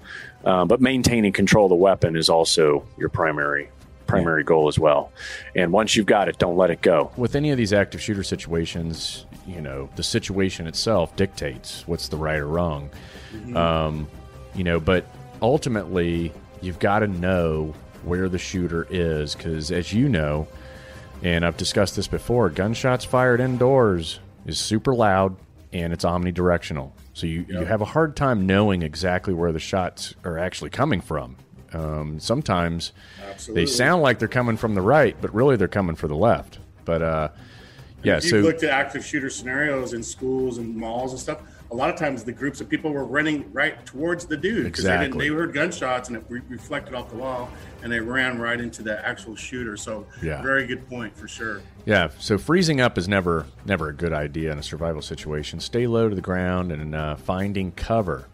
Uh, 0.45 0.65
but 0.65 0.79
maintaining 0.79 1.33
control 1.33 1.65
of 1.65 1.69
the 1.69 1.75
weapon 1.75 2.15
is 2.15 2.29
also 2.29 2.85
your 2.97 3.09
primary 3.09 3.69
primary 4.07 4.43
goal 4.43 4.67
as 4.67 4.79
well. 4.79 5.11
And 5.55 5.71
once 5.71 5.95
you've 5.95 6.05
got 6.05 6.27
it, 6.29 6.39
don't 6.39 6.57
let 6.57 6.69
it 6.69 6.81
go. 6.81 7.11
With 7.17 7.35
any 7.35 7.51
of 7.51 7.57
these 7.57 7.73
active 7.73 8.01
shooter 8.01 8.23
situations, 8.23 9.25
you 9.45 9.61
know, 9.61 9.89
the 9.95 10.03
situation 10.03 10.67
itself 10.67 11.15
dictates 11.15 11.87
what's 11.87 12.07
the 12.07 12.17
right 12.17 12.39
or 12.39 12.47
wrong. 12.47 12.89
Um, 13.55 14.07
you 14.55 14.63
know, 14.63 14.79
but 14.79 15.05
ultimately, 15.41 16.33
you've 16.61 16.79
got 16.79 16.99
to 16.99 17.07
know 17.07 17.73
where 18.03 18.29
the 18.29 18.39
shooter 18.39 18.87
is 18.89 19.35
because, 19.35 19.71
as 19.71 19.93
you 19.93 20.09
know, 20.09 20.47
and 21.23 21.45
I've 21.45 21.57
discussed 21.57 21.95
this 21.95 22.07
before, 22.07 22.49
gunshots 22.49 23.05
fired 23.05 23.39
indoors 23.39 24.19
is 24.45 24.59
super 24.59 24.93
loud 24.93 25.35
and 25.73 25.91
it's 25.91 26.05
omnidirectional. 26.05 26.91
So 27.13 27.25
you, 27.25 27.45
you 27.49 27.65
have 27.65 27.81
a 27.81 27.85
hard 27.85 28.15
time 28.15 28.45
knowing 28.45 28.83
exactly 28.83 29.33
where 29.33 29.51
the 29.51 29.59
shots 29.59 30.13
are 30.23 30.37
actually 30.37 30.69
coming 30.69 31.01
from. 31.01 31.35
Um, 31.73 32.19
sometimes 32.19 32.91
they 33.49 33.65
sound 33.65 34.01
like 34.01 34.19
they're 34.19 34.27
coming 34.27 34.58
from 34.58 34.73
the 34.75 34.82
right, 34.82 35.15
but 35.21 35.34
really 35.34 35.56
they're 35.56 35.67
coming 35.67 35.95
from 35.95 36.10
the 36.10 36.15
left. 36.15 36.60
But 36.86 37.01
uh, 37.01 37.30
yeah, 38.03 38.17
if 38.17 38.23
you 38.25 38.30
so 38.30 38.38
looked 38.38 38.63
at 38.63 38.69
active 38.69 39.03
shooter 39.06 39.30
scenarios 39.30 39.93
in 39.93 40.01
schools 40.03 40.58
and 40.60 40.75
malls 40.75 41.12
and 41.12 41.19
stuff, 41.19 41.41
a 41.69 41.75
lot 41.75 41.89
of 41.89 41.97
times 41.97 42.23
the 42.23 42.32
groups 42.32 42.62
of 42.62 42.69
people 42.69 42.91
were 42.91 43.03
running 43.03 43.51
right 43.51 43.86
towards 43.86 44.25
the 44.25 44.38
dude 44.38 44.63
because 44.63 44.86
they, 44.86 44.93
Exactly. 44.95 45.27
they 45.27 45.36
heard 45.36 45.53
gunshots 45.53 46.08
and 46.08 46.15
it 46.17 46.23
re- 46.30 46.39
reflected 46.47 46.95
off 46.95 47.10
the 47.10 47.17
wall 47.17 47.49
and 47.84 47.91
they 47.91 47.99
ran 47.99 48.39
right 48.39 48.62
into 48.62 48.82
the 48.82 49.06
actual 49.06 49.36
shooter. 49.36 49.75
So, 49.75 50.06
Yeah. 50.23 50.41
very 50.41 50.65
good 50.65 50.88
point 50.88 51.17
for 51.17 51.27
sure. 51.27 51.62
Yeah, 51.86 52.08
so 52.19 52.38
freezing 52.38 52.80
up 52.80 52.97
is 52.97 53.10
never 53.10 53.47
never 53.65 53.89
a 53.89 53.93
good 53.93 54.13
idea 54.13 54.53
in 54.53 54.58
a 54.60 54.63
survival 54.63 55.01
situation. 55.01 55.60
Stay 55.60 55.88
low 55.88 56.08
to 56.08 56.15
the 56.15 56.21
ground, 56.21 56.71
and 56.71 56.95
uh, 56.95 57.15
finding 57.17 57.73
cover 57.73 58.27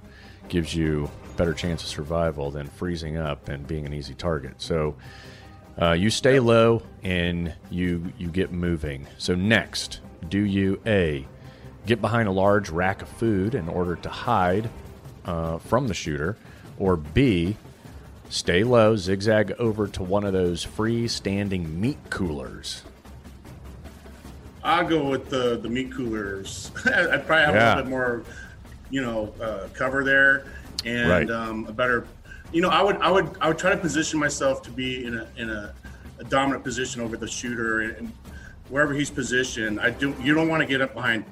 gives 0.47 0.75
you 0.75 1.09
better 1.33 1.53
chance 1.53 1.83
of 1.83 1.89
survival 1.89 2.51
than 2.51 2.67
freezing 2.67 3.17
up 3.17 3.49
and 3.49 3.67
being 3.67 3.85
an 3.85 3.93
easy 3.93 4.13
target. 4.13 4.53
So 4.61 4.95
uh, 5.81 5.91
you 5.93 6.09
stay 6.09 6.39
low 6.39 6.83
and 7.03 7.53
you 7.69 8.11
you 8.17 8.29
get 8.29 8.51
moving. 8.51 9.07
So 9.17 9.35
next, 9.35 9.99
do 10.29 10.39
you 10.39 10.79
a 10.85 11.25
get 11.85 11.99
behind 12.01 12.27
a 12.27 12.31
large 12.31 12.69
rack 12.69 13.01
of 13.01 13.09
food 13.09 13.55
in 13.55 13.67
order 13.67 13.95
to 13.97 14.09
hide 14.09 14.69
uh, 15.25 15.57
from 15.57 15.87
the 15.87 15.93
shooter, 15.93 16.37
or 16.77 16.95
b 16.97 17.57
stay 18.29 18.63
low, 18.63 18.95
zigzag 18.95 19.51
over 19.59 19.87
to 19.87 20.01
one 20.03 20.23
of 20.23 20.33
those 20.33 20.65
freestanding 20.65 21.69
meat 21.75 21.97
coolers. 22.09 22.83
I'll 24.63 24.87
go 24.87 25.09
with 25.09 25.29
the 25.29 25.57
the 25.57 25.69
meat 25.69 25.91
coolers. 25.91 26.71
I'd 26.85 27.25
probably 27.27 27.45
have 27.45 27.55
Yeah. 27.55 27.65
a 27.65 27.75
little 27.75 27.83
bit 27.83 27.89
more, 27.89 28.23
you 28.89 29.01
know, 29.01 29.33
uh, 29.41 29.67
cover 29.73 30.03
there 30.03 30.45
and 30.85 31.09
Right. 31.09 31.29
um, 31.29 31.65
a 31.67 31.71
better. 31.73 32.07
You 32.51 32.61
know, 32.61 32.69
I 32.69 32.81
would 32.81 32.97
I 32.97 33.09
would 33.11 33.35
I 33.41 33.47
would 33.47 33.57
try 33.57 33.71
to 33.71 33.77
position 33.77 34.19
myself 34.19 34.61
to 34.63 34.71
be 34.71 35.05
in 35.05 35.15
a 35.17 35.27
in 35.37 35.49
a, 35.49 35.73
a 36.19 36.23
dominant 36.23 36.63
position 36.63 37.01
over 37.01 37.17
the 37.17 37.27
shooter 37.27 37.81
and, 37.81 37.97
and 37.97 38.11
wherever 38.69 38.93
he's 38.93 39.09
positioned. 39.09 39.79
I 39.79 39.89
do. 39.89 40.15
You 40.21 40.33
don't 40.33 40.47
want 40.49 40.61
to 40.61 40.67
get 40.67 40.81
up 40.81 40.93
behind 40.93 41.25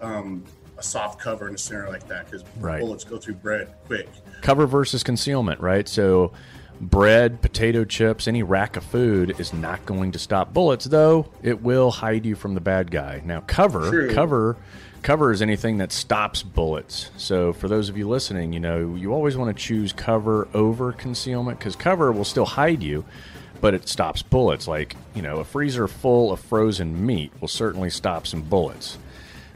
um, 0.00 0.44
a 0.78 0.82
soft 0.82 1.20
cover 1.20 1.48
in 1.48 1.54
a 1.54 1.58
center 1.58 1.88
like 1.88 2.06
that 2.08 2.26
because 2.26 2.44
Right. 2.58 2.80
bullets 2.80 3.04
go 3.04 3.18
through 3.18 3.34
bread 3.34 3.68
quick. 3.86 4.08
cover 4.40 4.66
versus 4.66 5.02
concealment, 5.04 5.60
right? 5.60 5.86
So, 5.86 6.32
bread, 6.80 7.40
potato 7.42 7.84
chips, 7.84 8.26
any 8.26 8.42
rack 8.42 8.76
of 8.76 8.82
food 8.84 9.38
is 9.38 9.52
not 9.52 9.84
going 9.86 10.10
to 10.12 10.18
stop 10.18 10.52
bullets, 10.54 10.86
though 10.86 11.26
it 11.42 11.62
will 11.62 11.90
hide 11.90 12.24
you 12.26 12.34
from 12.34 12.54
the 12.54 12.60
bad 12.60 12.90
guy. 12.90 13.22
Now, 13.24 13.40
cover, 13.46 13.90
True. 13.90 14.10
cover, 14.14 14.56
cover 15.02 15.32
is 15.32 15.42
anything 15.42 15.78
that 15.78 15.92
stops 15.92 16.42
bullets. 16.42 17.10
So, 17.16 17.52
for 17.52 17.68
those 17.68 17.88
of 17.88 17.96
you 17.98 18.08
listening, 18.08 18.52
you 18.52 18.60
know, 18.60 18.94
you 18.94 19.12
always 19.12 19.36
want 19.36 19.56
to 19.56 19.62
choose 19.62 19.92
cover 19.92 20.48
over 20.54 20.92
concealment 20.92 21.58
because 21.58 21.76
cover 21.76 22.12
will 22.12 22.24
still 22.24 22.44
hide 22.46 22.82
you. 22.82 23.04
But 23.60 23.74
it 23.74 23.88
stops 23.88 24.22
bullets. 24.22 24.66
Like, 24.66 24.96
you 25.14 25.22
know, 25.22 25.38
a 25.38 25.44
freezer 25.44 25.86
full 25.86 26.32
of 26.32 26.40
frozen 26.40 27.06
meat 27.06 27.30
will 27.40 27.46
certainly 27.48 27.90
stop 27.90 28.26
some 28.26 28.42
bullets. 28.42 28.98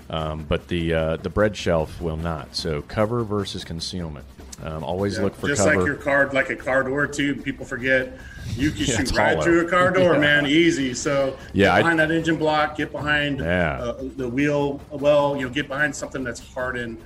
Um, 0.09 0.45
but 0.45 0.69
the 0.69 0.95
uh, 0.95 1.17
the 1.17 1.31
bread 1.31 1.57
shelf 1.57 2.01
will 2.01 2.17
not. 2.17 2.55
So 2.55 2.83
cover 2.83 3.25
versus 3.25 3.65
concealment. 3.65 4.25
Um, 4.63 4.85
always 4.85 5.17
Yeah, 5.17 5.25
look 5.25 5.35
for 5.35 5.49
just 5.49 5.65
cover. 5.65 5.77
like 5.79 5.87
your 5.87 5.97
card, 5.97 6.33
like 6.33 6.51
a 6.51 6.57
car 6.57 6.85
door 6.85 7.09
too. 7.09 7.35
People 7.35 7.67
forget 7.67 8.17
you 8.57 8.71
can 8.71 8.81
Yeah, 8.87 8.97
shoot 8.97 9.17
right 9.17 9.31
hollow. 9.35 9.43
through 9.43 9.67
a 9.67 9.71
car 9.71 9.91
door, 9.91 10.15
Yeah. 10.15 10.21
man, 10.21 10.47
easy. 10.47 10.95
So 10.95 11.37
Yeah, 11.53 11.67
get 11.67 11.73
I- 11.75 11.79
behind 11.81 11.99
that 12.01 12.11
engine 12.11 12.37
block, 12.37 12.77
get 12.77 12.93
behind 12.93 13.41
Yeah. 13.41 13.79
uh, 13.81 14.03
the 14.17 14.29
wheel. 14.29 14.81
Well, 14.91 15.37
you 15.37 15.47
know, 15.47 15.53
get 15.53 15.69
behind 15.69 15.95
something 15.95 16.23
that's 16.25 16.41
hardened 16.55 16.99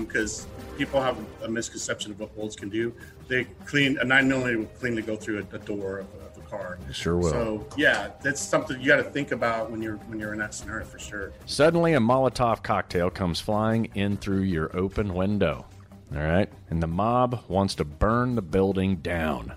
because 0.00 0.46
people 0.78 1.00
have 1.00 1.16
a 1.44 1.48
misconception 1.48 2.10
of 2.12 2.20
what 2.20 2.34
bullets 2.34 2.56
can 2.56 2.68
do. 2.68 2.92
They 3.28 3.44
clean 3.64 3.98
a 4.00 4.04
nine 4.04 4.28
millimeter 4.28 4.58
will 4.58 4.66
cleanly 4.80 5.02
go 5.02 5.16
through 5.16 5.38
a, 5.52 5.56
a 5.56 5.58
door 5.58 5.98
of, 5.98 6.06
of 6.36 6.44
a 6.44 6.48
car. 6.48 6.78
Sure 6.92 7.16
will. 7.16 7.30
So 7.30 7.66
yeah, 7.76 8.08
that's 8.22 8.40
something 8.40 8.80
you 8.80 8.86
got 8.86 8.96
to 8.96 9.02
think 9.04 9.32
about 9.32 9.70
when 9.70 9.82
you're 9.82 9.96
when 10.08 10.18
you're 10.20 10.32
in 10.32 10.38
that 10.38 10.54
scenario 10.54 10.84
for 10.86 10.98
sure. 10.98 11.32
Suddenly, 11.44 11.94
a 11.94 11.98
Molotov 12.00 12.62
cocktail 12.62 13.10
comes 13.10 13.40
flying 13.40 13.86
in 13.94 14.16
through 14.16 14.42
your 14.42 14.74
open 14.76 15.14
window. 15.14 15.66
All 16.14 16.22
right. 16.22 16.48
And 16.70 16.80
the 16.82 16.86
mob 16.86 17.42
wants 17.48 17.74
to 17.76 17.84
burn 17.84 18.36
the 18.36 18.42
building 18.42 18.96
down. 18.96 19.54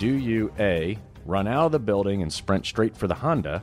Do 0.00 0.16
you 0.16 0.50
A, 0.58 0.96
run 1.26 1.46
out 1.46 1.66
of 1.66 1.72
the 1.72 1.78
building 1.78 2.22
and 2.22 2.32
sprint 2.32 2.64
straight 2.64 2.96
for 2.96 3.06
the 3.06 3.14
Honda? 3.14 3.62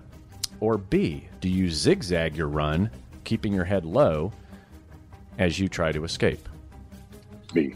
Or 0.59 0.77
B, 0.77 1.27
do 1.41 1.49
you 1.49 1.71
zigzag 1.71 2.37
your 2.37 2.47
run, 2.47 2.91
keeping 3.23 3.51
your 3.51 3.63
head 3.65 3.83
low 3.83 4.31
as 5.39 5.57
you 5.57 5.67
try 5.67 5.91
to 5.91 6.03
escape? 6.03 6.47
B. 7.55 7.73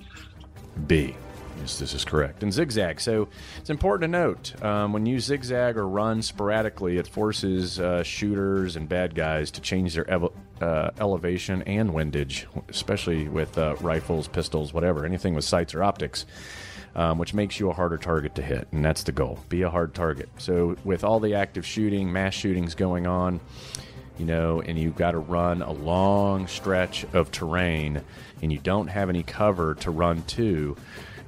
B. 0.86 1.16
Yes, 1.62 1.78
this 1.78 1.94
is 1.94 2.04
correct. 2.04 2.42
And 2.42 2.52
zigzag. 2.52 3.00
So 3.00 3.28
it's 3.60 3.70
important 3.70 4.12
to 4.12 4.20
note 4.20 4.64
um, 4.64 4.94
when 4.94 5.06
you 5.06 5.20
zigzag 5.20 5.78
or 5.78 5.88
run 5.88 6.24
sporadically, 6.24 6.98
it 6.98 7.08
forces 7.08 7.80
uh, 7.80 8.02
shooters 8.02 8.76
and 8.76 8.90
bad 8.90 9.14
guys 9.14 9.52
to 9.52 9.62
change 9.62 9.94
their 9.94 10.06
evo- 10.06 10.34
uh, 10.60 10.90
elevation 11.00 11.62
and 11.64 11.94
windage, 11.94 12.48
especially 12.68 13.28
with 13.28 13.60
uh, 13.60 13.76
rifles, 13.80 14.28
pistols, 14.28 14.74
whatever, 14.74 15.06
anything 15.06 15.36
with 15.36 15.46
sights 15.46 15.76
or 15.76 15.84
optics. 15.84 16.26
Um, 16.94 17.18
which 17.18 17.34
makes 17.34 17.58
you 17.58 17.70
a 17.70 17.74
harder 17.74 17.98
target 17.98 18.36
to 18.36 18.42
hit, 18.42 18.68
and 18.74 18.84
that's 18.84 19.04
the 19.04 19.14
goal. 19.14 19.40
Be 19.48 19.62
a 19.62 19.70
hard 19.70 19.94
target. 19.94 20.28
So, 20.38 20.76
with 20.84 21.06
all 21.06 21.22
the 21.22 21.36
active 21.36 21.66
shooting, 21.66 22.12
mass 22.12 22.34
shootings 22.34 22.76
going 22.76 23.08
on, 23.08 23.40
you 24.18 24.26
know, 24.26 24.60
and 24.62 24.78
you've 24.78 24.98
got 24.98 25.12
to 25.12 25.20
run 25.20 25.62
a 25.62 25.72
long 25.72 26.48
stretch 26.48 27.06
of 27.14 27.32
terrain, 27.32 28.02
and 28.42 28.52
you 28.52 28.60
don't 28.60 28.88
have 28.88 29.08
any 29.08 29.24
cover 29.24 29.76
to 29.76 29.90
run 29.90 30.24
to, 30.24 30.76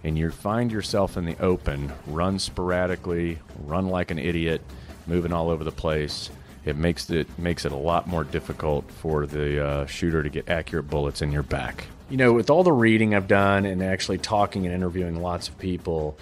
and 0.04 0.18
you 0.18 0.30
find 0.32 0.72
yourself 0.72 1.18
in 1.18 1.26
the 1.26 1.38
open, 1.40 1.92
run 2.08 2.40
sporadically, 2.40 3.40
run 3.64 3.88
like 3.88 4.12
an 4.12 4.20
idiot, 4.20 4.62
moving 5.08 5.32
all 5.32 5.50
over 5.50 5.64
the 5.64 5.72
place. 5.72 6.30
It 6.66 6.76
makes 6.76 7.10
it 7.10 7.28
makes 7.38 7.66
it 7.66 7.72
a 7.72 7.78
lot 7.78 8.08
more 8.08 8.24
difficult 8.24 8.90
for 8.90 9.26
the 9.26 9.66
uh, 9.66 9.86
shooter 9.86 10.24
to 10.24 10.30
get 10.30 10.50
accurate 10.50 10.90
bullets 10.90 11.22
in 11.22 11.32
your 11.32 11.44
back. 11.44 11.86
You 12.10 12.18
know, 12.18 12.34
with 12.34 12.50
all 12.50 12.64
the 12.64 12.72
reading 12.72 13.16
I've 13.16 13.28
done 13.28 13.66
and 13.66 13.82
actually 13.82 14.18
talking 14.18 14.66
and 14.66 14.74
interviewing 14.74 15.22
lots 15.22 15.48
of 15.50 15.58
people, 15.58 16.18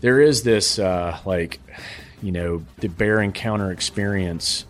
there 0.00 0.20
is 0.20 0.42
this 0.42 0.78
uh, 0.78 1.18
like, 1.24 1.60
you 2.22 2.30
know, 2.30 2.64
the 2.78 2.88
bear 2.88 3.20
encounter 3.20 3.70
experience 3.70 4.64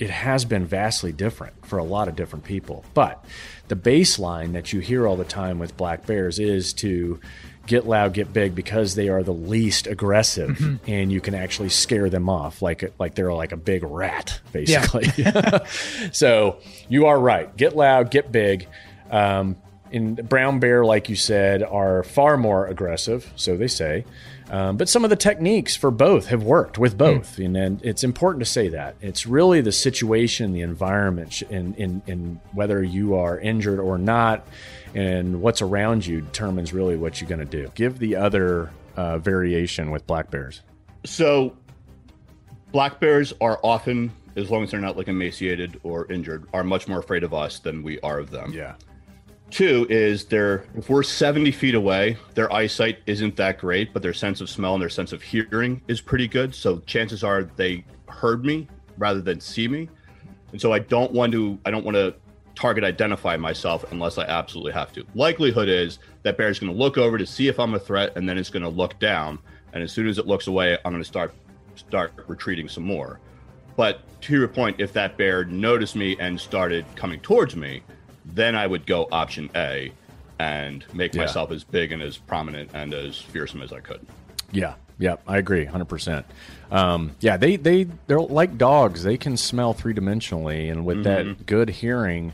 it 0.00 0.08
has 0.08 0.46
been 0.46 0.64
vastly 0.64 1.12
different 1.12 1.66
for 1.66 1.78
a 1.78 1.84
lot 1.84 2.08
of 2.08 2.16
different 2.16 2.44
people. 2.44 2.84
But 2.94 3.22
the 3.68 3.76
baseline 3.76 4.52
that 4.54 4.72
you 4.72 4.80
hear 4.80 5.06
all 5.06 5.16
the 5.16 5.24
time 5.24 5.58
with 5.58 5.76
black 5.76 6.06
bears 6.06 6.38
is 6.38 6.72
to 6.74 7.20
get 7.66 7.86
loud, 7.86 8.12
get 8.14 8.32
big 8.32 8.54
because 8.54 8.94
they 8.94 9.08
are 9.08 9.22
the 9.22 9.32
least 9.32 9.86
aggressive 9.86 10.80
and 10.86 11.12
you 11.12 11.20
can 11.20 11.34
actually 11.34 11.68
scare 11.68 12.10
them 12.10 12.28
off 12.28 12.62
like 12.62 12.92
like 12.98 13.14
they're 13.14 13.32
like 13.32 13.52
a 13.52 13.56
big 13.56 13.82
rat 13.84 14.40
basically. 14.52 15.06
so 16.12 16.58
you 16.88 17.06
are 17.06 17.18
right. 17.18 17.54
Get 17.56 17.76
loud, 17.76 18.10
get 18.10 18.32
big. 18.32 18.66
Um, 19.10 19.56
and 19.92 20.28
brown 20.28 20.60
bear, 20.60 20.84
like 20.84 21.08
you 21.08 21.16
said, 21.16 21.62
are 21.62 22.02
far 22.02 22.36
more 22.36 22.66
aggressive, 22.66 23.32
so 23.36 23.56
they 23.56 23.66
say. 23.66 24.04
Um, 24.50 24.76
but 24.76 24.88
some 24.88 25.04
of 25.04 25.10
the 25.10 25.16
techniques 25.16 25.76
for 25.76 25.90
both 25.90 26.26
have 26.26 26.42
worked 26.42 26.76
with 26.78 26.98
both, 26.98 27.38
and, 27.38 27.56
and 27.56 27.84
it's 27.84 28.02
important 28.02 28.44
to 28.44 28.50
say 28.50 28.68
that 28.68 28.96
it's 29.00 29.26
really 29.26 29.60
the 29.60 29.72
situation, 29.72 30.52
the 30.52 30.62
environment, 30.62 31.42
and 31.50 31.76
in, 31.76 32.02
in 32.06 32.40
whether 32.52 32.82
you 32.82 33.14
are 33.14 33.38
injured 33.38 33.78
or 33.78 33.96
not, 33.96 34.44
and 34.94 35.40
what's 35.40 35.62
around 35.62 36.06
you 36.06 36.20
determines 36.20 36.72
really 36.72 36.96
what 36.96 37.20
you're 37.20 37.28
going 37.28 37.40
to 37.40 37.44
do. 37.44 37.70
Give 37.74 37.98
the 37.98 38.16
other 38.16 38.70
uh, 38.96 39.18
variation 39.18 39.90
with 39.90 40.06
black 40.06 40.30
bears. 40.30 40.62
So, 41.04 41.56
black 42.72 43.00
bears 43.00 43.32
are 43.40 43.58
often, 43.62 44.12
as 44.36 44.50
long 44.50 44.64
as 44.64 44.70
they're 44.70 44.80
not 44.80 44.96
like 44.96 45.08
emaciated 45.08 45.80
or 45.82 46.10
injured, 46.10 46.46
are 46.52 46.64
much 46.64 46.88
more 46.88 46.98
afraid 46.98 47.24
of 47.24 47.32
us 47.32 47.58
than 47.58 47.82
we 47.82 48.00
are 48.00 48.18
of 48.18 48.30
them. 48.30 48.52
Yeah. 48.52 48.74
Two 49.50 49.86
is 49.90 50.26
they're 50.26 50.64
if 50.76 50.88
we're 50.88 51.02
70 51.02 51.50
feet 51.50 51.74
away, 51.74 52.16
their 52.34 52.52
eyesight 52.52 52.98
isn't 53.06 53.34
that 53.36 53.58
great, 53.58 53.92
but 53.92 54.00
their 54.00 54.14
sense 54.14 54.40
of 54.40 54.48
smell 54.48 54.74
and 54.74 54.82
their 54.82 54.88
sense 54.88 55.12
of 55.12 55.22
hearing 55.22 55.82
is 55.88 56.00
pretty 56.00 56.28
good. 56.28 56.54
So 56.54 56.78
chances 56.80 57.24
are 57.24 57.42
they 57.42 57.84
heard 58.08 58.44
me 58.44 58.68
rather 58.96 59.20
than 59.20 59.40
see 59.40 59.66
me. 59.66 59.88
And 60.52 60.60
so 60.60 60.72
I 60.72 60.78
don't 60.78 61.12
want 61.12 61.32
to 61.32 61.58
I 61.64 61.70
don't 61.72 61.84
want 61.84 61.96
to 61.96 62.14
target 62.60 62.84
identify 62.84 63.36
myself 63.36 63.90
unless 63.90 64.18
I 64.18 64.24
absolutely 64.24 64.72
have 64.72 64.92
to. 64.92 65.04
Likelihood 65.14 65.68
is 65.68 65.98
that 66.24 66.36
bear 66.36 66.48
is 66.50 66.58
going 66.58 66.70
to 66.72 66.78
look 66.78 66.98
over 66.98 67.16
to 67.16 67.26
see 67.26 67.48
if 67.48 67.58
I'm 67.58 67.74
a 67.74 67.78
threat 67.78 68.12
and 68.16 68.28
then 68.28 68.36
it's 68.36 68.50
going 68.50 68.62
to 68.62 68.68
look 68.68 68.98
down 68.98 69.38
and 69.72 69.82
as 69.82 69.92
soon 69.92 70.08
as 70.08 70.18
it 70.18 70.26
looks 70.26 70.46
away, 70.46 70.76
I'm 70.84 70.92
going 70.92 71.02
to 71.02 71.08
start 71.08 71.32
start 71.76 72.12
retreating 72.26 72.68
some 72.68 72.84
more. 72.84 73.18
But 73.76 74.00
to 74.22 74.34
your 74.38 74.48
point, 74.48 74.80
if 74.80 74.92
that 74.92 75.16
bear 75.16 75.44
noticed 75.44 75.96
me 75.96 76.16
and 76.20 76.38
started 76.38 76.84
coming 76.96 77.20
towards 77.20 77.56
me, 77.56 77.82
then 78.26 78.54
I 78.54 78.66
would 78.66 78.84
go 78.84 79.08
option 79.10 79.48
A 79.54 79.92
and 80.38 80.84
make 80.92 81.14
Yeah. 81.14 81.22
myself 81.22 81.52
as 81.52 81.64
big 81.64 81.92
and 81.92 82.02
as 82.02 82.18
prominent 82.18 82.70
and 82.74 82.92
as 82.92 83.16
fearsome 83.16 83.62
as 83.62 83.72
I 83.72 83.80
could. 83.80 84.04
Yeah, 84.52 84.74
yeah, 85.00 85.16
I 85.26 85.38
agree, 85.38 85.64
hundred 85.64 85.86
percent. 85.88 86.24
Um, 86.70 87.16
yeah, 87.18 87.36
they 87.36 87.56
they 87.56 87.88
they're 88.06 88.20
like 88.20 88.56
dogs. 88.56 89.02
They 89.02 89.16
can 89.16 89.36
smell 89.36 89.72
three 89.72 89.94
dimensionally, 89.94 90.70
and 90.70 90.84
with 90.86 90.98
Mhm. 90.98 91.02
that 91.04 91.46
good 91.46 91.68
hearing, 91.70 92.32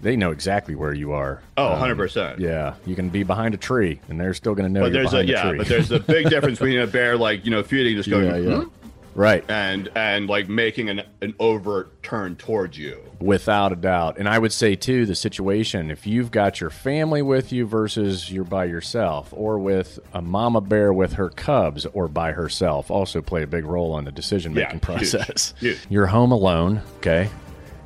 they 0.00 0.16
know 0.16 0.30
exactly 0.30 0.74
where 0.74 0.94
you 0.94 1.12
are. 1.12 1.42
Oh, 1.58 1.72
Um, 1.74 1.80
100%. 1.80 2.38
Yeah, 2.38 2.74
you 2.86 2.94
can 2.94 3.10
be 3.10 3.22
behind 3.24 3.52
a 3.54 3.58
tree, 3.58 4.00
and 4.08 4.18
they're 4.20 4.32
still 4.34 4.54
going 4.54 4.68
to 4.68 4.72
know. 4.72 4.86
but 4.86 4.92
you're 4.92 5.02
there's 5.02 5.12
a 5.14 5.24
yeah, 5.26 5.48
tree. 5.50 5.58
but 5.58 5.66
there's 5.66 5.90
a 5.90 6.00
big 6.00 6.30
difference 6.30 6.58
between 6.58 6.78
a 6.80 6.86
bear 6.86 7.16
like 7.18 7.44
you 7.44 7.50
know 7.50 7.62
feeding 7.62 7.96
just 7.96 8.08
going 8.08 8.24
Yeah, 8.26 8.36
yeah. 8.36 8.60
"Hmm?" 8.62 8.68
Right 9.14 9.44
and 9.48 9.88
and 9.94 10.28
like 10.28 10.48
making 10.48 10.88
an 10.88 11.02
an 11.20 11.34
overt 11.38 12.02
turn 12.02 12.36
towards 12.36 12.76
you. 12.76 13.00
without 13.20 13.72
a 13.72 13.76
doubt. 13.76 14.18
And 14.18 14.28
I 14.28 14.38
would 14.38 14.52
say 14.52 14.74
too, 14.76 15.06
the 15.06 15.14
situation 15.14 15.90
if 15.90 16.06
you've 16.06 16.30
got 16.30 16.60
your 16.60 16.68
family 16.70 17.22
with 17.22 17.52
you 17.52 17.64
versus 17.66 18.30
you're 18.30 18.44
by 18.44 18.64
yourself, 18.66 19.28
or 19.32 19.58
with 19.58 19.98
a 20.12 20.20
mama 20.20 20.60
bear 20.60 20.92
with 20.92 21.14
her 21.14 21.30
cubs, 21.30 21.86
or 21.86 22.08
by 22.08 22.32
herself, 22.32 22.90
also 22.90 23.22
play 23.22 23.42
a 23.42 23.46
big 23.46 23.64
role 23.64 23.96
in 23.98 24.04
the 24.04 24.12
decision 24.12 24.52
making 24.52 24.66
Yeah, 24.68 24.72
huge, 24.74 24.82
process. 24.82 25.54
huge. 25.60 25.78
You're 25.88 26.06
home 26.06 26.32
alone, 26.32 26.82
okay, 26.96 27.30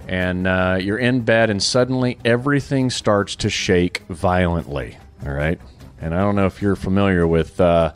and 0.09 0.47
uh, 0.47 0.79
you're 0.81 0.99
in 0.99 1.21
bed, 1.21 1.51
and 1.51 1.63
suddenly 1.63 2.19
everything 2.25 2.91
starts 2.91 3.37
to 3.37 3.51
shake 3.51 4.03
violently. 4.09 4.97
All 5.27 5.33
right, 5.33 5.61
and 6.01 6.15
I 6.15 6.19
don't 6.19 6.35
know 6.37 6.47
if 6.47 6.63
you're 6.63 6.77
familiar 6.77 7.27
with. 7.27 7.61
Uh, 7.61 7.93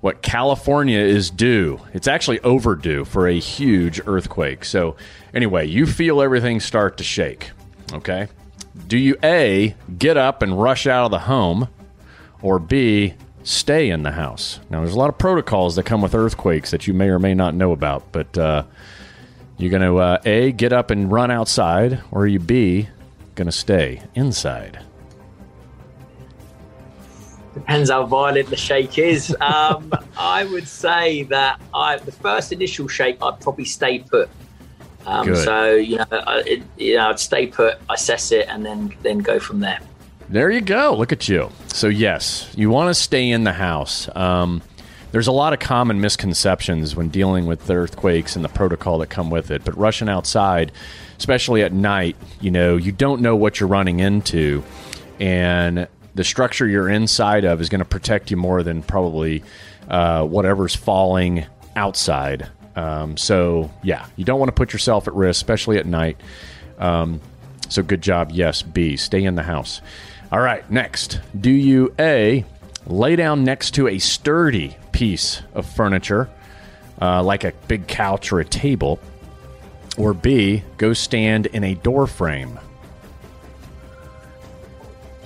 what 0.00 0.22
California 0.22 0.98
is 0.98 1.30
due. 1.30 1.80
It's 1.92 2.08
actually 2.08 2.40
overdue 2.40 3.04
for 3.04 3.26
a 3.26 3.38
huge 3.38 4.00
earthquake. 4.06 4.64
So, 4.64 4.96
anyway, 5.34 5.66
you 5.66 5.86
feel 5.86 6.20
everything 6.20 6.60
start 6.60 6.98
to 6.98 7.04
shake. 7.04 7.50
Okay. 7.92 8.28
Do 8.86 8.98
you 8.98 9.16
A, 9.22 9.74
get 9.98 10.16
up 10.16 10.42
and 10.42 10.60
rush 10.60 10.86
out 10.86 11.06
of 11.06 11.10
the 11.10 11.20
home, 11.20 11.68
or 12.42 12.58
B, 12.58 13.14
stay 13.42 13.90
in 13.90 14.02
the 14.02 14.12
house? 14.12 14.60
Now, 14.70 14.80
there's 14.80 14.94
a 14.94 14.98
lot 14.98 15.08
of 15.08 15.18
protocols 15.18 15.76
that 15.76 15.84
come 15.84 16.02
with 16.02 16.14
earthquakes 16.14 16.70
that 16.70 16.86
you 16.86 16.94
may 16.94 17.08
or 17.08 17.18
may 17.18 17.34
not 17.34 17.54
know 17.54 17.72
about, 17.72 18.12
but 18.12 18.36
uh, 18.36 18.64
you're 19.56 19.70
going 19.70 19.82
to 19.82 19.96
uh, 19.96 20.18
A, 20.24 20.52
get 20.52 20.72
up 20.72 20.90
and 20.90 21.10
run 21.10 21.30
outside, 21.30 22.00
or 22.10 22.26
you 22.26 22.38
B, 22.38 22.88
going 23.34 23.46
to 23.46 23.52
stay 23.52 24.02
inside? 24.14 24.80
Depends 27.56 27.88
how 27.88 28.04
violent 28.04 28.50
the 28.50 28.56
shake 28.56 28.98
is. 28.98 29.34
Um, 29.40 29.90
I 30.18 30.44
would 30.44 30.68
say 30.68 31.22
that 31.24 31.58
I, 31.72 31.96
the 31.96 32.12
first 32.12 32.52
initial 32.52 32.86
shake, 32.86 33.16
I'd 33.22 33.40
probably 33.40 33.64
stay 33.64 34.00
put. 34.00 34.28
Um, 35.06 35.34
so 35.34 35.74
you 35.74 35.96
know, 35.96 36.04
I, 36.10 36.42
it, 36.46 36.62
you 36.76 36.96
know, 36.96 37.08
I'd 37.08 37.18
stay 37.18 37.46
put, 37.46 37.78
assess 37.88 38.30
it, 38.30 38.46
and 38.48 38.64
then 38.64 38.94
then 39.02 39.18
go 39.18 39.40
from 39.40 39.60
there. 39.60 39.80
There 40.28 40.50
you 40.50 40.60
go. 40.60 40.94
Look 40.94 41.12
at 41.12 41.28
you. 41.28 41.50
So, 41.68 41.86
yes, 41.86 42.52
you 42.56 42.68
want 42.68 42.90
to 42.90 42.94
stay 42.94 43.30
in 43.30 43.44
the 43.44 43.52
house. 43.52 44.08
Um, 44.16 44.60
there's 45.12 45.28
a 45.28 45.32
lot 45.32 45.52
of 45.52 45.60
common 45.60 46.00
misconceptions 46.00 46.96
when 46.96 47.08
dealing 47.08 47.46
with 47.46 47.70
earthquakes 47.70 48.34
and 48.34 48.44
the 48.44 48.48
protocol 48.48 48.98
that 48.98 49.06
come 49.06 49.30
with 49.30 49.50
it. 49.50 49.64
But 49.64 49.78
rushing 49.78 50.08
outside, 50.08 50.72
especially 51.16 51.62
at 51.62 51.72
night, 51.72 52.16
you 52.40 52.50
know, 52.50 52.76
you 52.76 52.90
don't 52.90 53.22
know 53.22 53.36
what 53.36 53.60
you're 53.60 53.68
running 53.68 54.00
into. 54.00 54.64
And 55.20 55.86
the 56.16 56.24
structure 56.24 56.66
you're 56.66 56.88
inside 56.88 57.44
of 57.44 57.60
is 57.60 57.68
going 57.68 57.80
to 57.80 57.84
protect 57.84 58.30
you 58.30 58.38
more 58.38 58.62
than 58.62 58.82
probably 58.82 59.44
uh, 59.88 60.24
whatever's 60.24 60.74
falling 60.74 61.44
outside. 61.76 62.48
Um, 62.74 63.18
so, 63.18 63.70
yeah, 63.82 64.06
you 64.16 64.24
don't 64.24 64.38
want 64.38 64.48
to 64.48 64.54
put 64.54 64.72
yourself 64.72 65.06
at 65.06 65.14
risk, 65.14 65.36
especially 65.36 65.76
at 65.76 65.86
night. 65.86 66.18
Um, 66.78 67.20
so, 67.68 67.82
good 67.82 68.00
job. 68.00 68.30
Yes, 68.32 68.62
B, 68.62 68.96
stay 68.96 69.24
in 69.24 69.34
the 69.34 69.42
house. 69.42 69.82
All 70.32 70.40
right, 70.40 70.68
next. 70.70 71.20
Do 71.38 71.50
you 71.50 71.94
A, 71.98 72.46
lay 72.86 73.14
down 73.16 73.44
next 73.44 73.72
to 73.72 73.86
a 73.86 73.98
sturdy 73.98 74.76
piece 74.92 75.42
of 75.54 75.66
furniture, 75.66 76.30
uh, 77.00 77.22
like 77.22 77.44
a 77.44 77.52
big 77.68 77.86
couch 77.86 78.32
or 78.32 78.40
a 78.40 78.44
table, 78.44 78.98
or 79.98 80.14
B, 80.14 80.62
go 80.78 80.94
stand 80.94 81.46
in 81.46 81.62
a 81.62 81.74
door 81.74 82.06
frame? 82.06 82.58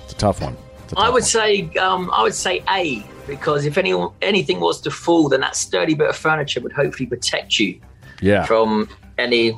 It's 0.03 0.13
a 0.13 0.17
tough 0.17 0.41
one. 0.41 0.57
I 0.97 1.07
would 1.09 1.13
one. 1.13 1.21
say 1.23 1.69
um, 1.77 2.09
I 2.13 2.23
would 2.23 2.33
say 2.35 2.63
A 2.69 3.03
because 3.27 3.65
if 3.65 3.77
any 3.77 3.93
anything 4.21 4.59
was 4.59 4.81
to 4.81 4.91
fall, 4.91 5.29
then 5.29 5.41
that 5.41 5.55
sturdy 5.55 5.93
bit 5.93 6.09
of 6.09 6.15
furniture 6.15 6.59
would 6.61 6.73
hopefully 6.73 7.07
protect 7.07 7.59
you 7.59 7.79
Yeah. 8.21 8.45
from 8.45 8.89
any. 9.17 9.57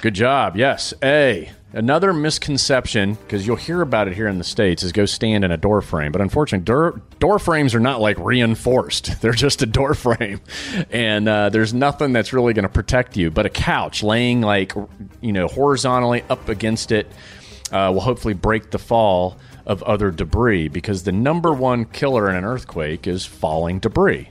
Good 0.00 0.14
job. 0.14 0.56
Yes. 0.56 0.94
A. 1.02 1.50
Another 1.72 2.12
misconception, 2.12 3.14
because 3.14 3.46
you'll 3.46 3.54
hear 3.54 3.80
about 3.80 4.08
it 4.08 4.14
here 4.14 4.26
in 4.26 4.38
the 4.38 4.44
States, 4.44 4.82
is 4.82 4.90
go 4.90 5.04
stand 5.06 5.44
in 5.44 5.52
a 5.52 5.56
door 5.56 5.80
frame. 5.82 6.10
But 6.10 6.20
unfortunately, 6.20 6.64
door, 6.64 7.00
door 7.20 7.38
frames 7.38 7.76
are 7.76 7.80
not 7.80 8.00
like 8.00 8.18
reinforced, 8.18 9.20
they're 9.20 9.30
just 9.32 9.62
a 9.62 9.66
door 9.66 9.94
frame. 9.94 10.40
And 10.90 11.28
uh, 11.28 11.50
there's 11.50 11.72
nothing 11.72 12.12
that's 12.12 12.32
really 12.32 12.54
going 12.54 12.64
to 12.64 12.68
protect 12.68 13.16
you. 13.16 13.30
But 13.30 13.46
a 13.46 13.50
couch 13.50 14.02
laying 14.02 14.40
like, 14.40 14.72
you 15.20 15.32
know, 15.32 15.46
horizontally 15.46 16.24
up 16.28 16.48
against 16.48 16.90
it 16.90 17.06
uh, 17.70 17.90
will 17.94 18.00
hopefully 18.00 18.34
break 18.34 18.72
the 18.72 18.78
fall 18.80 19.36
of 19.70 19.84
other 19.84 20.10
debris 20.10 20.66
because 20.66 21.04
the 21.04 21.12
number 21.12 21.52
one 21.52 21.84
killer 21.84 22.28
in 22.28 22.34
an 22.34 22.44
earthquake 22.44 23.06
is 23.06 23.24
falling 23.24 23.78
debris. 23.78 24.28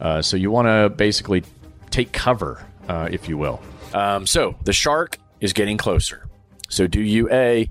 Uh, 0.00 0.20
so 0.20 0.36
you 0.36 0.50
want 0.50 0.66
to 0.66 0.90
basically 0.96 1.44
take 1.90 2.10
cover, 2.10 2.66
uh, 2.88 3.08
if 3.08 3.28
you 3.28 3.38
will. 3.38 3.62
Um, 3.94 4.26
so 4.26 4.56
the 4.64 4.72
shark 4.72 5.18
is 5.40 5.52
getting 5.52 5.76
closer. 5.76 6.26
So 6.68 6.88
do 6.88 7.00
you 7.00 7.30
a 7.30 7.70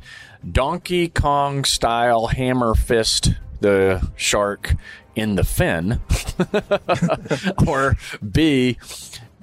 Donkey 0.50 1.10
Kong 1.10 1.66
style 1.66 2.28
hammer 2.28 2.76
fist 2.76 3.34
the 3.60 4.10
shark 4.16 4.76
in 5.14 5.36
the 5.36 5.44
fin, 5.44 6.00
or 7.68 7.98
B 8.32 8.78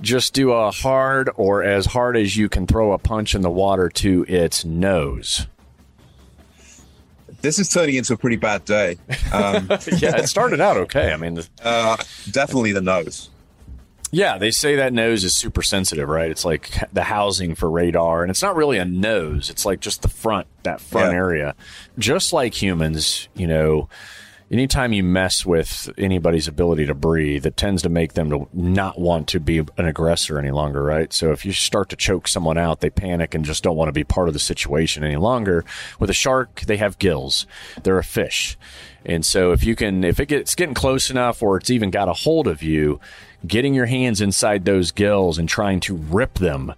just 0.01 0.33
do 0.33 0.53
a 0.53 0.71
hard 0.71 1.29
or 1.35 1.63
as 1.63 1.85
hard 1.85 2.17
as 2.17 2.35
you 2.35 2.49
can 2.49 2.67
throw 2.67 2.93
a 2.93 2.99
punch 2.99 3.35
in 3.35 3.43
the 3.43 3.51
water 3.51 3.91
to 3.91 4.25
its 4.27 4.65
nose? 4.65 5.47
This 7.41 7.59
is 7.59 7.69
turning 7.69 7.95
into 7.95 8.13
a 8.15 8.17
pretty 8.17 8.37
bad 8.37 8.65
day. 8.65 8.99
Um, 9.33 9.69
yeah, 9.99 10.17
it 10.17 10.29
started 10.29 10.61
out 10.61 10.77
okay. 10.77 11.13
I 11.13 11.17
mean, 11.17 11.35
the, 11.35 11.49
uh, 11.63 11.97
definitely 12.31 12.73
the 12.73 12.81
nose. 12.81 13.31
Yeah, 14.11 14.39
they 14.39 14.51
say 14.51 14.77
that 14.77 14.93
nose 14.95 15.23
is 15.23 15.35
super 15.35 15.63
sensitive, 15.63 16.09
right? 16.09 16.31
It's 16.31 16.45
like 16.45 16.71
the 16.93 17.03
housing 17.05 17.55
for 17.55 17.71
radar, 17.71 18.23
and 18.23 18.31
it's 18.31 18.41
not 18.43 18.57
really 18.57 18.79
a 18.79 18.85
nose. 18.85 19.51
It's 19.51 19.67
like 19.67 19.81
just 19.81 20.01
the 20.03 20.09
front, 20.09 20.47
that 20.63 20.81
front 20.81 21.13
Yeah. 21.13 21.17
area. 21.19 21.55
Just 21.99 22.33
like 22.33 22.55
humans, 22.61 23.29
you 23.35 23.47
know, 23.47 23.89
anytime 24.51 24.93
you 24.93 25.03
mess 25.03 25.45
with 25.45 25.91
anybody's 25.99 26.49
ability 26.49 26.87
to 26.87 26.95
breathe, 26.95 27.47
it 27.47 27.57
tends 27.57 27.83
to 27.83 27.89
make 27.89 28.15
them 28.15 28.31
to 28.31 28.49
not 28.53 28.99
want 28.99 29.29
to 29.29 29.41
be 29.41 29.59
an 29.59 29.87
aggressor 29.87 30.39
any 30.39 30.51
longer, 30.51 30.83
right? 30.83 31.13
So 31.13 31.33
if 31.33 31.45
you 31.45 31.53
start 31.53 31.89
to 31.91 31.97
choke 31.97 32.29
someone 32.29 32.59
out, 32.59 32.81
they 32.81 32.91
panic 32.91 33.35
and 33.35 33.45
just 33.45 33.63
don't 33.63 33.77
want 33.77 33.89
to 33.89 33.93
be 33.93 34.05
part 34.05 34.29
of 34.29 34.35
the 34.35 34.41
situation 34.41 35.05
any 35.05 35.17
longer. 35.17 35.65
With 35.99 36.11
a 36.11 36.15
shark, 36.15 36.63
they 36.63 36.77
have 36.79 36.99
gills. 36.99 37.47
They're 37.83 37.99
a 37.99 38.05
fish. 38.05 38.57
And 39.05 39.25
so 39.25 39.53
if 39.53 39.65
you 39.65 39.77
can, 39.77 40.05
if 40.05 40.21
it 40.21 40.27
gets 40.27 40.55
getting 40.55 40.75
close 40.75 41.11
enough 41.11 41.43
or 41.43 41.57
it's 41.57 41.71
even 41.71 41.91
got 41.91 42.09
a 42.09 42.13
hold 42.13 42.47
of 42.49 42.63
you, 42.63 43.01
getting 43.47 43.73
your 43.73 43.87
hands 43.87 44.21
inside 44.21 44.65
those 44.65 44.91
gills 44.91 45.39
and 45.39 45.49
trying 45.49 45.79
to 45.79 45.95
rip 45.95 46.35
them 46.35 46.75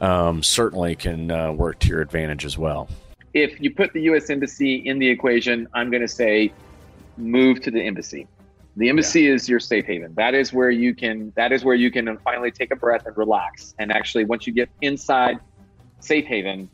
um, 0.00 0.42
certainly 0.42 0.96
can 0.96 1.30
uh, 1.30 1.52
work 1.52 1.78
to 1.80 1.88
your 1.88 2.00
advantage 2.00 2.46
as 2.46 2.56
well. 2.56 2.88
if 3.34 3.60
you 3.60 3.72
put 3.74 3.92
the 3.92 4.00
U.S. 4.02 4.30
embassy 4.30 4.76
in 4.76 4.98
the 4.98 5.08
equation, 5.08 5.68
I'm 5.74 5.90
going 5.90 6.00
to 6.00 6.08
say 6.08 6.50
move 7.18 7.60
to 7.62 7.70
the 7.70 7.82
embassy. 7.82 8.26
The 8.76 8.88
embassy 8.88 9.26
is 9.26 9.48
your 9.48 9.58
safe 9.58 9.86
haven. 9.86 10.14
That 10.14 10.34
is 10.34 10.52
where 10.52 10.70
you 10.70 10.94
can. 10.94 11.32
That 11.36 11.52
is 11.52 11.64
where 11.64 11.74
you 11.74 11.90
can 11.90 12.16
finally 12.18 12.50
take 12.52 12.70
a 12.70 12.76
breath 12.76 13.06
and 13.06 13.16
relax. 13.16 13.74
And 13.78 13.90
actually, 13.90 14.24
once 14.24 14.46
you 14.46 14.52
get 14.52 14.68
inside 14.80 15.38
safe 16.00 16.26
haven, 16.26 16.70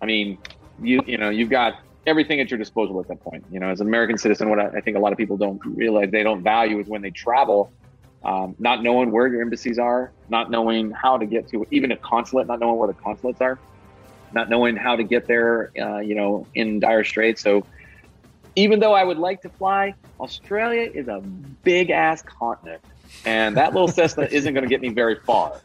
I 0.00 0.06
mean, 0.06 0.38
you 0.80 1.02
you 1.06 1.18
know 1.18 1.28
you've 1.28 1.50
got 1.50 1.74
everything 2.06 2.40
at 2.40 2.50
your 2.50 2.58
disposal 2.58 3.00
at 3.00 3.08
that 3.08 3.20
point. 3.20 3.44
You 3.50 3.58
know, 3.58 3.68
as 3.68 3.80
an 3.80 3.88
American 3.88 4.16
citizen, 4.16 4.48
what 4.48 4.60
I, 4.60 4.68
I 4.68 4.80
think 4.80 4.96
a 4.96 5.00
lot 5.00 5.12
of 5.12 5.18
people 5.18 5.36
don't 5.36 5.60
realize 5.64 6.10
they 6.12 6.22
don't 6.22 6.42
value 6.42 6.78
is 6.78 6.86
when 6.86 7.02
they 7.02 7.10
travel, 7.10 7.72
um, 8.24 8.54
not 8.60 8.82
knowing 8.82 9.10
where 9.10 9.26
your 9.26 9.42
embassies 9.42 9.78
are, 9.78 10.12
not 10.28 10.50
knowing 10.50 10.92
how 10.92 11.16
to 11.18 11.26
get 11.26 11.48
to 11.48 11.66
even 11.72 11.90
a 11.90 11.96
consulate, 11.96 12.46
not 12.46 12.60
knowing 12.60 12.78
where 12.78 12.88
the 12.88 12.94
consulates 12.94 13.40
are 13.40 13.58
not 14.34 14.48
knowing 14.48 14.76
how 14.76 14.96
to 14.96 15.02
get 15.02 15.26
there, 15.26 15.70
uh, 15.78 15.98
you 15.98 16.14
know, 16.14 16.46
in 16.54 16.80
dire 16.80 17.04
straits. 17.04 17.42
So 17.42 17.66
even 18.56 18.80
though 18.80 18.92
I 18.92 19.04
would 19.04 19.18
like 19.18 19.42
to 19.42 19.48
fly, 19.48 19.94
Australia 20.20 20.90
is 20.92 21.08
a 21.08 21.20
big 21.62 21.90
ass 21.90 22.22
continent, 22.22 22.80
and 23.24 23.56
that 23.56 23.72
little 23.72 23.88
Cessna 23.88 24.24
isn't 24.30 24.52
going 24.54 24.64
to 24.64 24.68
get 24.70 24.80
me 24.80 24.88
very 24.90 25.16
far, 25.16 25.60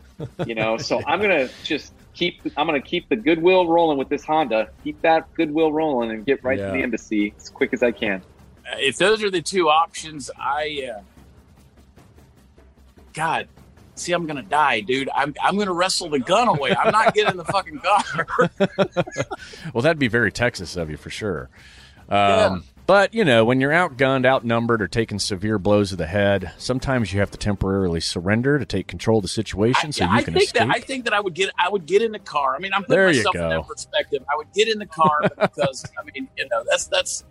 you 0.45 0.55
know. 0.55 0.77
So 0.77 1.01
I'm 1.05 1.19
going 1.21 1.47
to 1.47 1.53
just 1.63 1.93
keep. 2.13 2.41
I'm 2.57 2.67
going 2.67 2.81
to 2.81 2.87
keep 2.87 3.09
the 3.09 3.15
goodwill 3.15 3.67
rolling 3.67 3.97
with 3.97 4.09
this 4.09 4.23
Honda. 4.23 4.69
Keep 4.83 5.01
that 5.01 5.33
goodwill 5.33 5.71
rolling 5.71 6.11
and 6.11 6.25
get 6.25 6.43
right 6.43 6.57
Yeah. 6.57 6.67
to 6.67 6.71
the 6.73 6.83
embassy 6.83 7.33
as 7.37 7.49
quick 7.49 7.73
as 7.73 7.83
I 7.83 7.91
can. 7.91 8.21
Uh, 8.65 8.75
if 8.79 8.97
those 8.97 9.23
are 9.23 9.29
the 9.31 9.41
two 9.41 9.69
options, 9.69 10.29
I, 10.37 10.89
uh, 10.97 11.01
God, 13.13 13.47
see, 13.95 14.11
I'm 14.13 14.25
gonna 14.27 14.43
die, 14.43 14.81
dude. 14.81 15.09
I'm 15.15 15.33
I'm 15.41 15.57
gonna 15.57 15.73
wrestle 15.73 16.09
the 16.09 16.19
gun 16.19 16.47
away. 16.47 16.75
I'm 16.75 16.91
not 16.91 17.13
getting 17.13 17.37
the 17.37 17.45
fucking 17.45 17.79
car. 17.79 18.49
Well, 19.73 19.81
that'd 19.81 19.99
be 19.99 20.07
very 20.07 20.31
Texas 20.31 20.75
of 20.75 20.89
you 20.89 20.97
for 20.97 21.09
sure. 21.09 21.49
Um, 22.09 22.63
But, 22.87 23.13
you 23.13 23.25
know, 23.25 23.43
when 23.43 23.59
you're 23.59 23.71
outgunned, 23.73 24.25
outnumbered, 24.25 24.81
or 24.81 24.87
taking 24.87 25.19
severe 25.19 25.59
blows 25.59 25.89
to 25.89 25.97
the 25.97 26.07
head, 26.07 26.53
sometimes 26.57 27.11
you 27.11 27.19
have 27.19 27.29
to 27.31 27.37
temporarily 27.37 27.99
surrender 27.99 28.57
to 28.57 28.65
take 28.65 28.87
control 28.87 29.17
of 29.17 29.23
the 29.23 29.27
situation 29.27 29.91
so 29.91 30.05
Yeah, 30.05 30.11
you 30.11 30.17
I 30.17 30.21
can 30.23 30.33
think 30.33 30.45
escape. 30.45 30.67
that 30.67 30.75
I 30.75 30.79
think 30.79 31.03
that 31.03 31.13
I 31.13 31.19
would 31.19 31.33
get 31.33 31.51
I 31.59 31.67
would 31.69 31.85
get 31.85 32.01
in 32.01 32.13
the 32.13 32.19
car. 32.19 32.55
I 32.55 32.59
mean, 32.59 32.71
I'm 32.73 32.83
putting 32.83 32.95
There 32.95 33.07
myself 33.07 33.35
in 33.35 33.49
that 33.49 33.67
perspective. 33.67 34.23
I 34.31 34.37
would 34.37 34.47
get 34.53 34.69
in 34.69 34.79
the 34.79 34.85
car 34.85 35.19
because 35.41 35.85
I 35.99 36.03
mean, 36.13 36.29
you 36.37 36.47
know, 36.49 36.63
that's 36.69 36.87
that's 36.87 37.25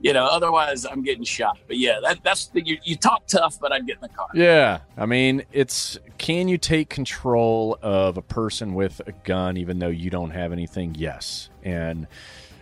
you 0.00 0.12
know, 0.12 0.26
otherwise 0.26 0.84
I'm 0.84 1.02
getting 1.04 1.24
shot. 1.24 1.58
But 1.68 1.76
yeah, 1.78 2.00
that 2.02 2.18
that's 2.24 2.46
the, 2.48 2.66
you, 2.66 2.78
you 2.82 2.96
talk 2.96 3.26
tough, 3.28 3.60
but 3.60 3.72
I'd 3.72 3.86
get 3.86 3.96
in 3.96 4.02
the 4.02 4.08
car. 4.08 4.28
Yeah, 4.34 4.80
I 4.96 5.06
mean, 5.06 5.44
it's 5.52 5.96
can 6.18 6.48
you 6.48 6.58
take 6.58 6.88
control 6.88 7.78
of 7.82 8.16
a 8.16 8.22
person 8.22 8.74
with 8.74 9.00
a 9.06 9.12
gun 9.12 9.56
even 9.58 9.78
though 9.78 9.88
you 9.88 10.10
don't 10.10 10.30
have 10.30 10.50
anything? 10.52 10.96
Yes. 10.96 11.50
And 11.62 12.08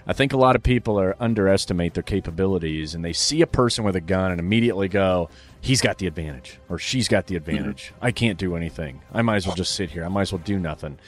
I 0.07 0.12
think 0.12 0.33
a 0.33 0.37
lot 0.37 0.55
of 0.55 0.62
people 0.62 1.01
are 1.01 1.16
underestimate 1.19 1.95
their 1.95 2.03
capabilities 2.03 2.95
and 2.95 3.05
they 3.05 3.12
see 3.12 3.42
a 3.42 3.47
person 3.47 3.85
with 3.85 3.97
a 3.97 4.01
gun 4.01 4.31
and 4.31 4.38
immediately 4.38 4.88
go, 4.88 5.29
he's 5.61 5.81
got 5.81 5.99
the 5.99 6.07
advantage 6.07 6.61
or 6.69 6.79
she's 6.79 7.09
got 7.09 7.27
the 7.27 7.37
advantage. 7.37 7.92
I 8.01 8.12
can't 8.12 8.38
do 8.38 8.55
anything. 8.55 9.01
I 9.12 9.23
might 9.23 9.37
as 9.37 9.47
well 9.47 9.57
just 9.57 9.75
sit 9.75 9.90
here. 9.90 10.05
I 10.05 10.09
might 10.09 10.23
as 10.23 10.33
well 10.33 10.42
do 10.45 10.59
nothing. 10.59 10.99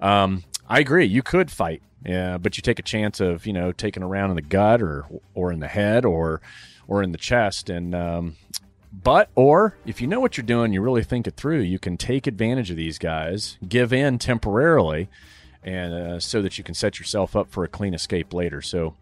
Um, 0.00 0.44
I 0.68 0.80
agree. 0.80 1.04
You 1.04 1.22
could 1.22 1.50
fight, 1.50 1.82
yeah, 2.04 2.38
but 2.38 2.56
you 2.56 2.62
take 2.62 2.78
a 2.78 2.82
chance 2.82 3.20
of 3.20 3.46
you 3.46 3.52
know 3.52 3.72
taking 3.72 4.02
a 4.02 4.06
round 4.06 4.30
in 4.30 4.36
the 4.36 4.42
gut 4.42 4.82
or 4.82 5.06
or 5.34 5.52
in 5.52 5.60
the 5.60 5.68
head 5.68 6.04
or 6.04 6.40
or 6.88 7.02
in 7.02 7.12
the 7.12 7.18
chest, 7.18 7.70
and 7.70 7.94
um, 7.94 8.36
but 8.92 9.30
or 9.34 9.76
if 9.86 10.00
you 10.00 10.06
know 10.06 10.20
what 10.20 10.36
you're 10.36 10.46
doing, 10.46 10.72
you 10.72 10.80
really 10.80 11.04
think 11.04 11.26
it 11.26 11.36
through, 11.36 11.60
you 11.60 11.78
can 11.78 11.96
take 11.96 12.26
advantage 12.26 12.70
of 12.70 12.76
these 12.76 12.98
guys, 12.98 13.58
give 13.68 13.92
in 13.92 14.18
temporarily, 14.18 15.08
and 15.66 15.92
uh, 15.92 16.20
so 16.20 16.40
that 16.40 16.56
you 16.56 16.64
can 16.64 16.74
set 16.74 16.98
yourself 16.98 17.36
up 17.36 17.50
for 17.50 17.64
a 17.64 17.68
clean 17.68 17.94
escape 17.94 18.32
later. 18.32 18.62
So. 18.62 18.94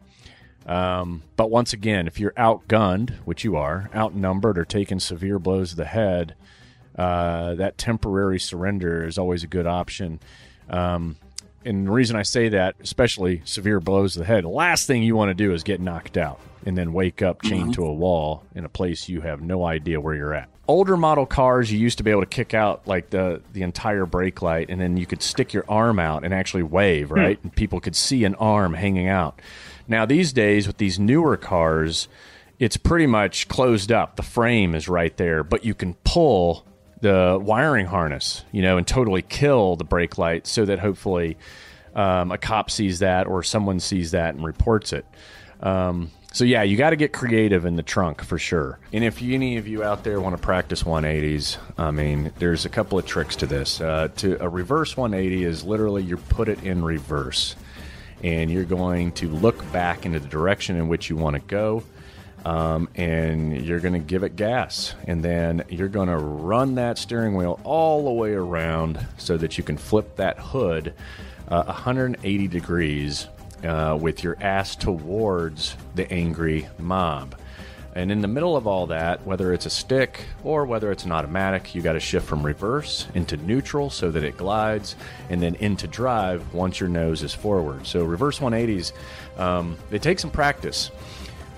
Um, 0.66 1.24
but 1.36 1.50
once 1.50 1.74
again, 1.74 2.06
if 2.06 2.18
you're 2.18 2.32
outgunned, 2.38 3.10
which 3.26 3.44
you 3.44 3.54
are, 3.54 3.90
outnumbered, 3.94 4.56
or 4.56 4.64
taking 4.64 4.98
severe 4.98 5.38
blows 5.38 5.70
to 5.70 5.76
the 5.76 5.84
head, 5.84 6.34
uh, 6.96 7.54
that 7.56 7.76
temporary 7.76 8.40
surrender 8.40 9.06
is 9.06 9.18
always 9.18 9.44
a 9.44 9.46
good 9.46 9.66
option. 9.66 10.20
Um, 10.70 11.16
and 11.64 11.86
the 11.86 11.90
reason 11.90 12.16
I 12.16 12.22
say 12.22 12.48
that, 12.50 12.76
especially 12.80 13.42
severe 13.44 13.80
blows 13.80 14.14
to 14.14 14.20
the 14.20 14.24
head, 14.24 14.44
the 14.44 14.48
last 14.48 14.86
thing 14.86 15.02
you 15.02 15.16
want 15.16 15.30
to 15.30 15.34
do 15.34 15.52
is 15.52 15.62
get 15.62 15.80
knocked 15.80 16.16
out 16.16 16.40
and 16.66 16.76
then 16.76 16.92
wake 16.92 17.22
up 17.22 17.42
chained 17.42 17.74
to 17.74 17.84
a 17.84 17.92
wall 17.92 18.44
in 18.54 18.64
a 18.64 18.68
place 18.68 19.08
you 19.08 19.20
have 19.20 19.42
no 19.42 19.64
idea 19.64 20.00
where 20.00 20.14
you're 20.14 20.34
at. 20.34 20.48
Older 20.66 20.96
model 20.96 21.26
cars, 21.26 21.70
you 21.70 21.78
used 21.78 21.98
to 21.98 22.04
be 22.04 22.10
able 22.10 22.22
to 22.22 22.26
kick 22.26 22.54
out 22.54 22.86
like 22.86 23.10
the 23.10 23.42
the 23.52 23.62
entire 23.62 24.06
brake 24.06 24.40
light, 24.40 24.70
and 24.70 24.80
then 24.80 24.96
you 24.96 25.04
could 25.04 25.22
stick 25.22 25.52
your 25.52 25.64
arm 25.68 25.98
out 25.98 26.24
and 26.24 26.32
actually 26.32 26.62
wave, 26.62 27.10
right? 27.10 27.38
And 27.42 27.54
people 27.54 27.80
could 27.80 27.94
see 27.94 28.24
an 28.24 28.34
arm 28.36 28.74
hanging 28.74 29.08
out. 29.08 29.40
Now 29.86 30.06
these 30.06 30.32
days, 30.32 30.66
with 30.66 30.78
these 30.78 30.98
newer 30.98 31.36
cars, 31.36 32.08
it's 32.58 32.76
pretty 32.78 33.06
much 33.06 33.48
closed 33.48 33.92
up. 33.92 34.16
The 34.16 34.22
frame 34.22 34.74
is 34.74 34.88
right 34.88 35.14
there, 35.16 35.44
but 35.44 35.64
you 35.64 35.74
can 35.74 35.94
pull 36.04 36.64
the 37.00 37.38
wiring 37.40 37.84
harness, 37.86 38.44
you 38.50 38.62
know, 38.62 38.78
and 38.78 38.86
totally 38.86 39.20
kill 39.20 39.76
the 39.76 39.84
brake 39.84 40.16
light 40.16 40.46
so 40.46 40.64
that 40.64 40.78
hopefully 40.78 41.36
um, 41.94 42.32
a 42.32 42.38
cop 42.38 42.70
sees 42.70 43.00
that 43.00 43.26
or 43.26 43.42
someone 43.42 43.80
sees 43.80 44.12
that 44.12 44.34
and 44.34 44.44
reports 44.44 44.94
it. 44.94 45.04
Um, 45.60 46.10
so 46.34 46.44
yeah, 46.44 46.62
you 46.64 46.76
got 46.76 46.90
to 46.90 46.96
get 46.96 47.12
creative 47.12 47.64
in 47.64 47.76
the 47.76 47.82
trunk 47.82 48.22
for 48.22 48.38
sure. 48.38 48.78
And 48.92 49.04
if 49.04 49.22
any 49.22 49.56
of 49.56 49.66
you 49.66 49.84
out 49.84 50.04
there 50.04 50.20
want 50.20 50.36
to 50.36 50.42
practice 50.42 50.82
180s, 50.82 51.56
I 51.78 51.92
mean, 51.92 52.32
there's 52.38 52.64
a 52.64 52.68
couple 52.68 52.98
of 52.98 53.06
tricks 53.06 53.36
to 53.36 53.46
this. 53.46 53.80
Uh, 53.80 54.08
to 54.16 54.42
a 54.42 54.48
reverse 54.48 54.96
180 54.96 55.44
is 55.44 55.62
literally 55.62 56.02
you 56.02 56.16
put 56.16 56.48
it 56.48 56.62
in 56.64 56.84
reverse, 56.84 57.54
and 58.22 58.50
you're 58.50 58.64
going 58.64 59.12
to 59.12 59.28
look 59.28 59.72
back 59.72 60.04
into 60.04 60.18
the 60.18 60.28
direction 60.28 60.74
in 60.74 60.88
which 60.88 61.08
you 61.08 61.16
want 61.16 61.34
to 61.34 61.40
go 61.40 61.84
um, 62.44 62.88
and 62.94 63.64
you're 63.64 63.80
going 63.80 63.94
to 63.94 64.00
give 64.00 64.22
it 64.22 64.36
gas. 64.36 64.94
And 65.06 65.22
then 65.22 65.64
you're 65.68 65.88
going 65.88 66.08
to 66.08 66.18
run 66.18 66.74
that 66.74 66.98
steering 66.98 67.34
wheel 67.34 67.60
all 67.64 68.04
the 68.04 68.12
way 68.12 68.32
around 68.32 69.04
so 69.18 69.36
that 69.36 69.56
you 69.56 69.64
can 69.64 69.76
flip 69.76 70.16
that 70.16 70.38
hood 70.38 70.94
uh, 71.48 71.64
180 71.64 72.48
degrees 72.48 73.28
uh, 73.64 73.96
with 74.00 74.22
your 74.22 74.36
ass 74.40 74.76
towards 74.76 75.76
the 75.94 76.10
angry 76.12 76.68
mob. 76.78 77.34
And 77.94 78.10
in 78.10 78.22
the 78.22 78.28
middle 78.28 78.56
of 78.56 78.66
all 78.66 78.88
that, 78.88 79.24
whether 79.24 79.52
it's 79.52 79.66
a 79.66 79.70
stick 79.70 80.20
or 80.42 80.66
whether 80.66 80.90
it's 80.90 81.04
an 81.04 81.12
automatic, 81.12 81.76
you 81.76 81.82
got 81.82 81.92
to 81.92 82.00
shift 82.00 82.26
from 82.26 82.44
reverse 82.44 83.06
into 83.14 83.36
neutral 83.36 83.88
so 83.88 84.10
that 84.10 84.24
it 84.24 84.36
glides, 84.36 84.96
and 85.30 85.40
then 85.40 85.54
into 85.56 85.86
drive 85.86 86.52
once 86.52 86.80
your 86.80 86.88
nose 86.88 87.22
is 87.22 87.32
forward. 87.32 87.86
So 87.86 88.02
reverse 88.02 88.40
180s, 88.40 88.92
um, 89.38 89.76
they 89.90 90.00
take 90.00 90.18
some 90.18 90.30
practice, 90.30 90.90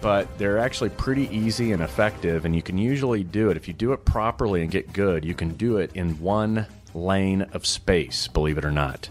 but 0.02 0.36
they're 0.36 0.58
actually 0.58 0.90
pretty 0.90 1.26
easy 1.34 1.72
and 1.72 1.82
effective. 1.82 2.44
And 2.44 2.54
you 2.54 2.60
can 2.60 2.76
usually 2.76 3.24
do 3.24 3.48
it 3.48 3.56
if 3.56 3.66
you 3.66 3.72
do 3.72 3.94
it 3.94 4.04
properly 4.04 4.60
and 4.60 4.70
get 4.70 4.92
good. 4.92 5.24
You 5.24 5.34
can 5.34 5.54
do 5.54 5.78
it 5.78 5.90
in 5.94 6.20
one 6.20 6.66
lane 6.92 7.42
of 7.54 7.64
space, 7.64 8.28
believe 8.28 8.58
it 8.58 8.64
or 8.64 8.72
not. 8.72 9.08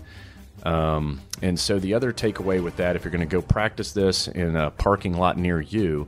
Um, 0.65 1.21
and 1.41 1.59
so 1.59 1.79
the 1.79 1.93
other 1.93 2.11
takeaway 2.11 2.61
with 2.61 2.77
that, 2.77 2.95
if 2.95 3.03
you're 3.03 3.11
going 3.11 3.27
to 3.27 3.31
go 3.31 3.41
practice 3.41 3.91
this 3.91 4.27
in 4.27 4.55
a 4.55 4.71
parking 4.71 5.13
lot 5.13 5.37
near 5.37 5.61
you, 5.61 6.07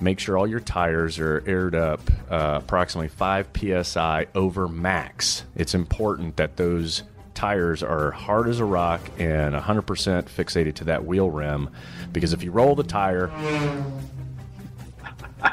make 0.00 0.20
sure 0.20 0.38
all 0.38 0.46
your 0.46 0.60
tires 0.60 1.18
are 1.18 1.42
aired 1.46 1.74
up 1.74 2.00
uh, 2.30 2.60
approximately 2.62 3.08
5 3.08 3.48
psi 3.82 4.26
over 4.34 4.68
max. 4.68 5.44
It's 5.56 5.74
important 5.74 6.36
that 6.36 6.56
those 6.56 7.02
tires 7.34 7.82
are 7.82 8.12
hard 8.12 8.48
as 8.48 8.60
a 8.60 8.64
rock 8.64 9.00
and 9.18 9.54
100% 9.54 9.82
fixated 9.84 10.74
to 10.74 10.84
that 10.84 11.04
wheel 11.04 11.30
rim 11.30 11.68
because 12.12 12.32
if 12.32 12.42
you 12.42 12.50
roll 12.50 12.74
the 12.74 12.82
tire 12.82 13.30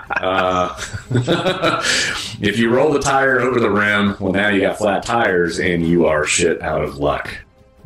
uh, 0.09 0.79
if 2.41 2.57
you 2.57 2.69
roll 2.69 2.91
the 2.93 2.99
tire 2.99 3.41
over 3.41 3.59
the 3.59 3.69
rim, 3.69 4.15
well, 4.19 4.31
now 4.31 4.47
you 4.47 4.61
got 4.61 4.77
flat 4.77 5.03
tires 5.03 5.59
and 5.59 5.85
you 5.85 6.05
are 6.05 6.25
shit 6.25 6.61
out 6.61 6.81
of 6.81 6.97
luck. 6.97 7.29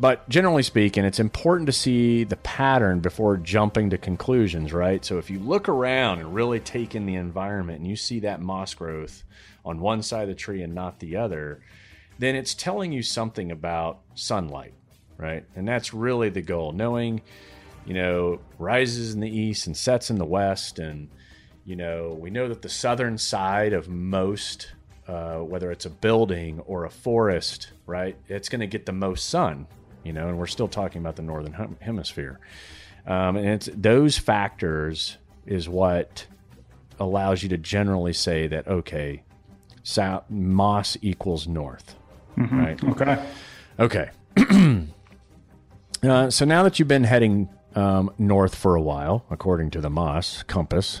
But 0.00 0.28
generally 0.28 0.62
speaking, 0.62 1.04
it's 1.04 1.18
important 1.18 1.66
to 1.66 1.72
see 1.72 2.22
the 2.22 2.36
pattern 2.36 3.00
before 3.00 3.36
jumping 3.36 3.90
to 3.90 3.98
conclusions, 3.98 4.72
right? 4.72 5.04
So 5.04 5.18
if 5.18 5.28
you 5.28 5.40
look 5.40 5.68
around 5.68 6.20
and 6.20 6.32
really 6.32 6.60
take 6.60 6.94
in 6.94 7.04
the 7.04 7.16
environment 7.16 7.80
and 7.80 7.88
you 7.88 7.96
see 7.96 8.20
that 8.20 8.40
moss 8.40 8.74
growth 8.74 9.24
on 9.64 9.80
one 9.80 10.02
side 10.02 10.22
of 10.22 10.28
the 10.28 10.34
tree 10.36 10.62
and 10.62 10.72
not 10.72 11.00
the 11.00 11.16
other, 11.16 11.62
then 12.18 12.36
it's 12.36 12.54
telling 12.54 12.92
you 12.92 13.02
something 13.02 13.50
about 13.50 13.98
sunlight, 14.14 14.74
right? 15.16 15.44
And 15.56 15.66
that's 15.66 15.92
really 15.92 16.28
the 16.28 16.42
goal. 16.42 16.70
Knowing, 16.70 17.20
you 17.84 17.94
know, 17.94 18.40
rises 18.58 19.14
in 19.14 19.20
the 19.20 19.30
east 19.30 19.66
and 19.66 19.76
sets 19.76 20.10
in 20.10 20.18
the 20.18 20.24
west. 20.24 20.78
And, 20.78 21.08
you 21.64 21.74
know, 21.74 22.16
we 22.20 22.30
know 22.30 22.48
that 22.48 22.62
the 22.62 22.68
southern 22.68 23.18
side 23.18 23.72
of 23.72 23.88
most, 23.88 24.72
uh, 25.08 25.38
whether 25.38 25.72
it's 25.72 25.86
a 25.86 25.90
building 25.90 26.60
or 26.66 26.84
a 26.84 26.90
forest, 26.90 27.72
right, 27.86 28.16
it's 28.28 28.48
going 28.48 28.60
to 28.60 28.66
get 28.68 28.86
the 28.86 28.92
most 28.92 29.28
sun, 29.28 29.66
you 30.04 30.12
know, 30.12 30.28
and 30.28 30.38
we're 30.38 30.46
still 30.46 30.68
talking 30.68 31.00
about 31.00 31.16
the 31.16 31.22
northern 31.22 31.76
hemisphere. 31.80 32.38
Um, 33.06 33.36
and 33.36 33.46
it's 33.48 33.68
those 33.74 34.18
factors 34.18 35.16
is 35.46 35.68
what 35.68 36.26
allows 37.00 37.42
you 37.42 37.48
to 37.50 37.56
generally 37.58 38.12
say 38.12 38.46
that 38.48 38.66
okay, 38.68 39.22
south 39.82 40.24
moss 40.28 40.96
equals 41.00 41.46
north, 41.48 41.94
Mhm. 42.36 42.52
right? 42.52 42.84
Okay. 43.80 44.10
Okay. 44.36 44.86
uh, 46.08 46.30
so 46.30 46.44
now 46.44 46.62
that 46.62 46.78
you've 46.78 46.88
been 46.88 47.04
heading 47.04 47.48
um, 47.74 48.10
north 48.18 48.54
for 48.54 48.74
a 48.74 48.80
while, 48.82 49.24
according 49.30 49.70
to 49.70 49.80
the 49.80 49.90
Moss 49.90 50.42
compass, 50.44 51.00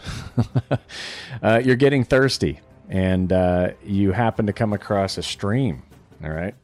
uh, 1.42 1.60
you're 1.64 1.76
getting 1.76 2.04
thirsty, 2.04 2.60
and 2.88 3.32
uh, 3.32 3.70
you 3.84 4.12
happen 4.12 4.46
to 4.46 4.52
come 4.52 4.72
across 4.72 5.18
a 5.18 5.22
stream. 5.22 5.82
All 6.22 6.30
right. 6.30 6.54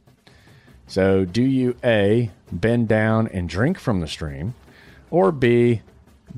So, 0.95 1.24
do 1.24 1.42
you 1.42 1.74
A, 1.82 2.30
bend 2.53 2.86
down 2.86 3.26
and 3.26 3.49
drink 3.49 3.80
from 3.80 3.99
the 3.99 4.07
stream, 4.07 4.55
or 5.11 5.32
B, 5.32 5.82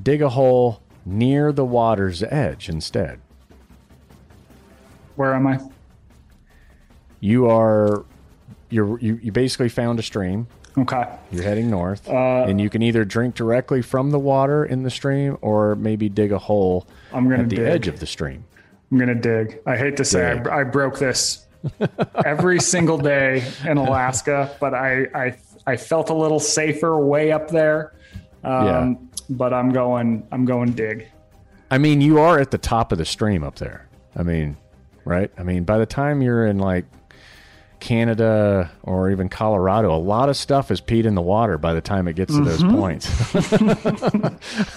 dig 0.01 0.23
a 0.23 0.29
hole 0.29 0.81
near 1.05 1.51
the 1.51 1.63
water's 1.63 2.23
edge 2.23 2.67
instead? 2.67 3.19
Where 5.15 5.35
am 5.35 5.45
I? 5.45 5.59
You 7.19 7.47
are, 7.51 8.03
you're, 8.71 8.97
you, 8.99 9.19
you 9.21 9.31
basically 9.31 9.69
found 9.69 9.99
a 9.99 10.01
stream. 10.01 10.47
Okay. 10.75 11.03
You're 11.31 11.43
heading 11.43 11.69
north, 11.69 12.09
Uh, 12.09 12.45
and 12.47 12.59
you 12.59 12.71
can 12.71 12.81
either 12.81 13.05
drink 13.05 13.35
directly 13.35 13.83
from 13.83 14.09
the 14.09 14.17
water 14.17 14.65
in 14.65 14.81
the 14.81 14.89
stream, 14.89 15.37
or 15.41 15.75
maybe 15.75 16.09
dig 16.09 16.31
a 16.31 16.39
hole 16.39 16.87
I'm 17.13 17.29
gonna 17.29 17.43
at 17.43 17.49
the 17.49 17.57
dig. 17.57 17.67
edge 17.67 17.87
of 17.87 17.99
the 17.99 18.07
stream. 18.07 18.43
I'm 18.91 18.97
gonna 18.97 19.13
dig. 19.13 19.59
I 19.67 19.77
hate 19.77 19.97
to 19.97 20.03
say 20.03 20.31
I, 20.49 20.61
I 20.61 20.63
broke 20.63 20.97
this 20.97 21.45
every 22.25 22.59
single 22.59 22.97
day 22.97 23.43
in 23.65 23.77
Alaska, 23.77 24.55
but 24.59 24.73
I 24.73 25.05
I 25.13 25.37
I 25.65 25.77
felt 25.77 26.09
a 26.09 26.13
little 26.13 26.39
safer 26.39 26.97
way 26.97 27.31
up 27.31 27.49
there. 27.49 27.93
Um, 28.43 28.65
Yeah. 28.65 28.93
But 29.29 29.53
I'm 29.53 29.71
going. 29.71 30.25
I'm 30.31 30.45
going 30.45 30.71
dig. 30.71 31.05
I 31.69 31.77
mean, 31.79 31.99
you 31.99 32.17
are 32.19 32.39
at 32.39 32.51
the 32.51 32.57
top 32.57 32.93
of 32.93 32.97
the 32.97 33.03
stream 33.05 33.43
up 33.43 33.55
there. 33.55 33.85
I 34.15 34.23
mean, 34.23 34.55
right? 35.03 35.29
I 35.37 35.43
mean, 35.43 35.65
by 35.65 35.77
the 35.79 35.85
time 35.85 36.21
you're 36.21 36.45
in 36.47 36.59
like 36.59 36.85
Canada 37.81 38.71
or 38.83 39.11
even 39.11 39.27
Colorado, 39.27 39.93
a 39.93 39.97
lot 39.99 40.29
of 40.29 40.37
stuff 40.37 40.71
is 40.71 40.79
peed 40.79 41.03
in 41.03 41.13
the 41.13 41.21
water 41.21 41.57
by 41.57 41.73
the 41.73 41.81
time 41.81 42.07
it 42.07 42.15
gets 42.15 42.33
to 42.33 42.41
those 42.43 42.63
Mhm. 42.63 42.79
points. 42.79 43.07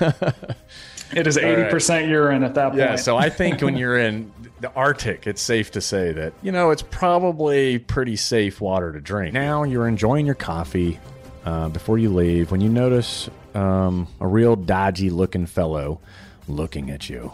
It 1.13 1.27
is 1.27 1.37
All 1.37 1.43
right. 1.43 1.59
eighty 1.59 1.71
percent 1.71 2.07
urine 2.09 2.45
at 2.45 2.55
that 2.55 2.69
point. 2.69 2.79
Yeah, 2.81 2.95
so 2.97 3.17
I 3.17 3.31
think 3.31 3.63
when 3.63 3.77
you're 3.77 3.99
in 3.99 4.31
the 4.61 4.73
Arctic, 4.75 5.27
it's 5.27 5.41
safe 5.41 5.71
to 5.73 5.81
say 5.81 6.13
that, 6.13 6.33
you 6.43 6.53
know, 6.53 6.71
it's 6.71 6.83
probably 6.83 7.79
pretty 7.79 8.17
safe 8.17 8.61
water 8.61 8.93
to 8.93 9.01
drink. 9.01 9.33
Now 9.33 9.63
you're 9.63 9.89
enjoying 9.89 10.27
your 10.27 10.35
coffee 10.35 10.99
uh, 11.45 11.69
before 11.71 11.99
you 11.99 12.13
leave 12.13 12.51
when 12.51 12.61
you 12.61 12.69
notice 12.69 13.31
um, 13.55 14.07
a 14.21 14.27
real 14.27 14.57
dodgy 14.57 15.11
looking 15.11 15.47
fellow 15.47 16.01
looking 16.47 16.91
at 16.91 17.09
you. 17.09 17.33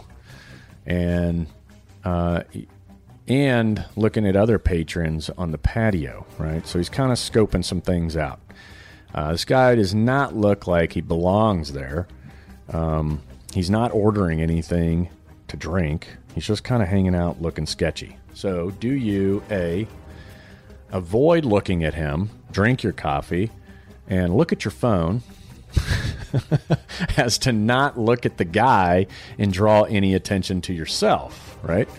And, 0.85 1.47
uh, 2.05 2.43
and 3.27 3.83
looking 3.97 4.25
at 4.25 4.37
other 4.37 4.57
patrons 4.57 5.29
on 5.31 5.51
the 5.51 5.57
patio, 5.57 6.25
right? 6.37 6.65
So 6.65 6.79
he's 6.79 6.89
kind 6.89 7.11
of 7.11 7.17
scoping 7.17 7.65
some 7.65 7.81
things 7.81 8.15
out. 8.15 8.39
Uh, 9.13 9.33
this 9.33 9.43
guy 9.43 9.75
does 9.75 9.93
not 9.93 10.35
look 10.35 10.67
like 10.67 10.93
he 10.93 11.01
belongs 11.01 11.73
there. 11.73 12.07
Um, 12.69 13.21
he's 13.53 13.69
not 13.69 13.91
ordering 13.91 14.41
anything 14.41 15.09
to 15.49 15.57
drink. 15.57 16.07
He's 16.37 16.45
just 16.45 16.63
kind 16.63 16.83
of 16.83 16.87
hanging 16.87 17.15
out 17.15 17.41
looking 17.41 17.65
sketchy. 17.65 18.15
So, 18.35 18.69
do 18.69 18.93
you 18.93 19.41
A, 19.49 19.87
avoid 20.91 21.45
looking 21.45 21.83
at 21.83 21.95
him, 21.95 22.29
drink 22.51 22.83
your 22.83 22.93
coffee, 22.93 23.49
and 24.07 24.37
look 24.37 24.51
at 24.51 24.63
your 24.63 24.71
phone 24.71 25.23
as 27.17 27.39
to 27.39 27.51
not 27.51 27.97
look 27.97 28.27
at 28.27 28.37
the 28.37 28.45
guy 28.45 29.07
and 29.39 29.51
draw 29.51 29.81
any 29.85 30.13
attention 30.13 30.61
to 30.61 30.73
yourself, 30.73 31.57
right? 31.63 31.89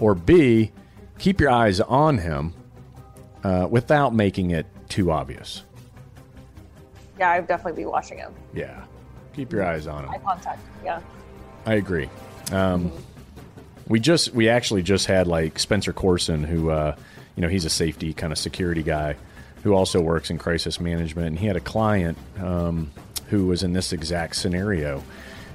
Or 0.00 0.14
B, 0.14 0.72
keep 1.18 1.38
your 1.38 1.50
eyes 1.50 1.78
on 1.78 2.16
him 2.16 2.54
uh, 3.42 3.68
without 3.70 4.14
making 4.14 4.52
it 4.52 4.64
too 4.88 5.12
obvious. 5.12 5.62
Yeah, 7.18 7.32
I'd 7.32 7.46
definitely 7.46 7.82
be 7.82 7.84
watching 7.84 8.16
him. 8.16 8.32
Yeah. 8.54 8.82
Keep 9.34 9.52
your 9.52 9.62
eyes 9.62 9.86
on 9.86 10.04
him. 10.04 10.10
Eye 10.10 10.18
contact. 10.24 10.62
Yeah. 10.82 11.02
I 11.66 11.74
agree. 11.74 12.08
Um, 12.50 12.90
we 13.88 14.00
just 14.00 14.32
we 14.34 14.48
actually 14.48 14.82
just 14.82 15.06
had 15.06 15.26
like 15.26 15.58
Spencer 15.58 15.92
Coursen, 15.92 16.44
who 16.44 16.70
uh, 16.70 16.96
you 17.36 17.42
know 17.42 17.48
he's 17.48 17.64
a 17.64 17.70
safety 17.70 18.12
kind 18.12 18.32
of 18.32 18.38
security 18.38 18.82
guy, 18.82 19.16
who 19.62 19.74
also 19.74 20.00
works 20.00 20.30
in 20.30 20.38
crisis 20.38 20.80
management, 20.80 21.28
and 21.28 21.38
he 21.38 21.46
had 21.46 21.56
a 21.56 21.60
client 21.60 22.18
um, 22.40 22.90
who 23.28 23.46
was 23.46 23.62
in 23.62 23.72
this 23.72 23.92
exact 23.92 24.36
scenario 24.36 25.02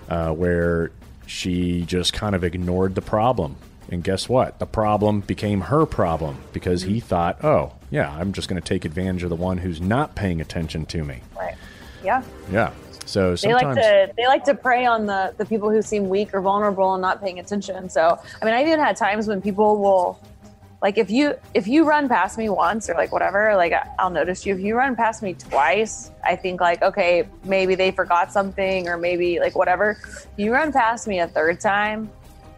uh, 0.09 0.32
where 0.32 0.91
she 1.25 1.86
just 1.86 2.13
kind 2.13 2.36
of 2.36 2.43
ignored 2.43 2.95
the 2.95 3.01
problem. 3.01 3.55
And 3.91 4.03
guess 4.03 4.30
what? 4.30 4.59
The 4.59 4.67
problem 4.67 5.21
became 5.21 5.61
her 5.61 5.86
problem 5.86 6.38
because 6.53 6.84
he 6.84 6.99
thought, 6.99 7.43
oh, 7.43 7.73
yeah, 7.89 8.11
I'm 8.11 8.34
just 8.34 8.47
going 8.47 8.61
to 8.61 8.67
take 8.67 8.86
advantage 8.86 9.23
of 9.23 9.30
the 9.30 9.36
one 9.36 9.57
who's 9.57 9.82
not 9.82 10.13
paying 10.15 10.41
attention 10.41 10.86
to 10.88 11.03
me. 11.03 11.21
Right. 11.36 11.55
Yeah. 12.03 12.21
Yeah. 12.51 12.71
So 13.10 13.36
They 13.36 13.53
like 13.53 13.76
to 13.76 14.14
they 14.18 14.28
like 14.28 14.43
to 14.45 14.53
prey 14.55 14.86
on 14.86 15.05
the 15.05 15.34
the 15.38 15.45
people 15.45 15.70
who 15.70 15.82
seem 15.82 16.10
weak 16.10 16.34
or 16.34 16.41
vulnerable 16.41 16.93
and 16.93 17.01
not 17.01 17.22
paying 17.22 17.39
attention. 17.39 17.89
So 17.89 18.20
I 18.41 18.45
mean, 18.45 18.53
I've 18.53 18.68
even 18.68 18.80
had 18.80 18.95
times 18.97 19.28
when 19.28 19.41
people 19.41 19.80
will, 19.80 20.20
like, 20.82 20.97
if 20.97 21.10
you 21.10 21.34
if 21.53 21.68
you 21.68 21.86
run 21.86 22.07
past 22.07 22.38
me 22.38 22.49
once 22.49 22.89
or 22.89 22.93
like 22.93 23.12
whatever, 23.12 23.55
like 23.55 23.74
I- 23.74 23.88
I'll 23.97 24.10
notice 24.10 24.45
you. 24.45 24.53
If 24.53 24.62
you 24.62 24.76
run 24.76 24.95
past 24.95 25.22
me 25.24 25.34
twice, 25.34 26.12
I 26.24 26.36
think 26.36 26.62
like 26.62 26.82
okay, 26.84 27.28
maybe 27.43 27.76
they 27.76 27.91
forgot 27.91 28.32
something 28.32 28.88
or 28.88 28.97
maybe 28.97 29.39
like 29.39 29.55
whatever. 29.55 29.97
If 30.03 30.28
you 30.38 30.53
run 30.53 30.72
past 30.72 31.07
me 31.07 31.20
a 31.20 31.28
third 31.28 31.60
time, 31.60 32.10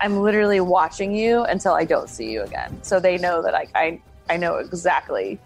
I'm 0.02 0.20
literally 0.22 0.60
watching 0.60 1.16
you 1.16 1.44
until 1.44 1.74
I 1.74 1.86
don't 1.86 2.10
see 2.10 2.30
you 2.32 2.42
again. 2.44 2.78
So 2.84 3.00
they 3.00 3.18
know 3.18 3.42
that 3.42 3.56
I 3.56 3.68
I, 3.76 4.02
I 4.30 4.38
know 4.38 4.56
exactly 4.58 5.40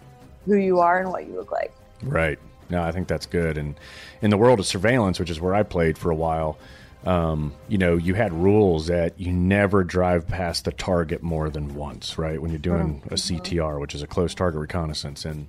who 0.46 0.56
you 0.56 0.80
are 0.80 1.00
and 1.00 1.10
what 1.10 1.26
you 1.26 1.34
look 1.34 1.52
like. 1.52 1.72
Right. 2.02 2.38
No, 2.70 2.82
I 2.82 2.92
think 2.92 3.08
that's 3.08 3.26
good. 3.26 3.58
And 3.58 3.74
in 4.22 4.30
the 4.30 4.36
world 4.36 4.58
of 4.60 4.66
surveillance, 4.66 5.18
which 5.18 5.30
is 5.30 5.40
where 5.40 5.54
I 5.54 5.62
played 5.62 5.96
for 5.98 6.10
a 6.10 6.14
while, 6.14 6.58
um, 7.04 7.52
you 7.68 7.78
know, 7.78 7.96
you 7.96 8.14
had 8.14 8.32
rules 8.32 8.88
that 8.88 9.18
you 9.20 9.32
never 9.32 9.84
drive 9.84 10.26
past 10.26 10.64
the 10.64 10.72
target 10.72 11.22
more 11.22 11.48
than 11.50 11.74
once, 11.74 12.18
right? 12.18 12.40
When 12.40 12.50
you're 12.50 12.58
doing 12.58 13.02
a 13.06 13.14
CTR, 13.14 13.78
which 13.80 13.94
is 13.94 14.02
a 14.02 14.06
close 14.06 14.34
target 14.34 14.60
reconnaissance. 14.60 15.24
And 15.24 15.46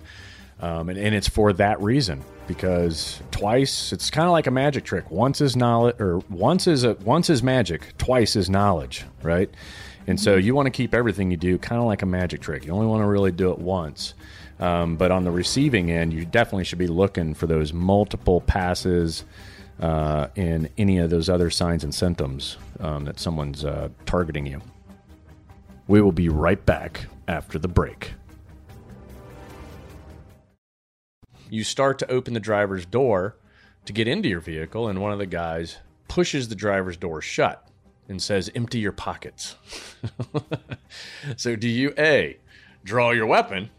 Um, 0.59 0.89
and, 0.89 0.97
and 0.97 1.13
it's 1.13 1.29
for 1.29 1.53
that 1.53 1.79
reason 1.81 2.23
because 2.47 3.21
twice 3.29 3.93
it's 3.93 4.09
kind 4.09 4.25
of 4.25 4.31
like 4.31 4.47
a 4.47 4.51
magic 4.51 4.85
trick. 4.85 5.11
Once 5.11 5.39
is 5.39 5.55
knowledge, 5.55 5.95
or 5.99 6.17
once 6.31 6.65
is 6.65 6.83
a 6.83 6.93
once 7.03 7.29
is 7.29 7.43
magic, 7.43 7.95
twice 7.99 8.35
is 8.35 8.49
knowledge, 8.49 9.05
right? 9.21 9.51
And 10.07 10.19
so 10.19 10.35
you 10.35 10.55
want 10.55 10.65
to 10.65 10.71
keep 10.71 10.95
everything 10.95 11.29
you 11.29 11.37
do 11.37 11.59
kind 11.59 11.79
of 11.79 11.85
like 11.85 12.01
a 12.01 12.07
magic 12.07 12.41
trick. 12.41 12.65
You 12.65 12.71
only 12.73 12.87
want 12.87 13.01
to 13.03 13.07
really 13.07 13.31
do 13.31 13.51
it 13.51 13.59
once. 13.59 14.15
Um, 14.59 14.95
but 14.95 15.11
on 15.11 15.23
the 15.23 15.31
receiving 15.31 15.91
end, 15.91 16.13
you 16.13 16.25
definitely 16.25 16.63
should 16.63 16.79
be 16.79 16.87
looking 16.87 17.33
for 17.33 17.45
those 17.45 17.73
multiple 17.73 18.41
passes 18.41 19.23
uh, 19.79 20.27
in 20.35 20.69
any 20.77 20.97
of 20.97 21.09
those 21.09 21.29
other 21.29 21.49
signs 21.49 21.83
and 21.83 21.93
symptoms 21.93 22.57
um, 22.79 23.05
that 23.05 23.19
someone's 23.19 23.63
uh, 23.63 23.89
targeting 24.05 24.47
you. 24.47 24.61
We 25.87 26.01
will 26.01 26.11
be 26.11 26.29
right 26.29 26.63
back 26.65 27.05
after 27.27 27.59
the 27.59 27.67
break. 27.67 28.13
You 31.49 31.63
start 31.63 31.99
to 31.99 32.11
open 32.11 32.33
the 32.33 32.39
driver's 32.39 32.85
door 32.85 33.37
to 33.85 33.93
get 33.93 34.07
into 34.07 34.27
your 34.27 34.41
vehicle, 34.41 34.89
and 34.89 35.01
one 35.01 35.13
of 35.13 35.19
the 35.19 35.25
guys 35.25 35.77
pushes 36.07 36.49
the 36.49 36.55
driver's 36.55 36.97
door 36.97 37.21
shut 37.21 37.67
and 38.09 38.21
says, 38.21 38.49
Empty 38.53 38.79
your 38.79 38.91
pockets. 38.91 39.55
so, 41.37 41.55
do 41.55 41.69
you 41.69 41.93
A, 41.97 42.37
draw 42.83 43.11
your 43.11 43.27
weapon, 43.27 43.69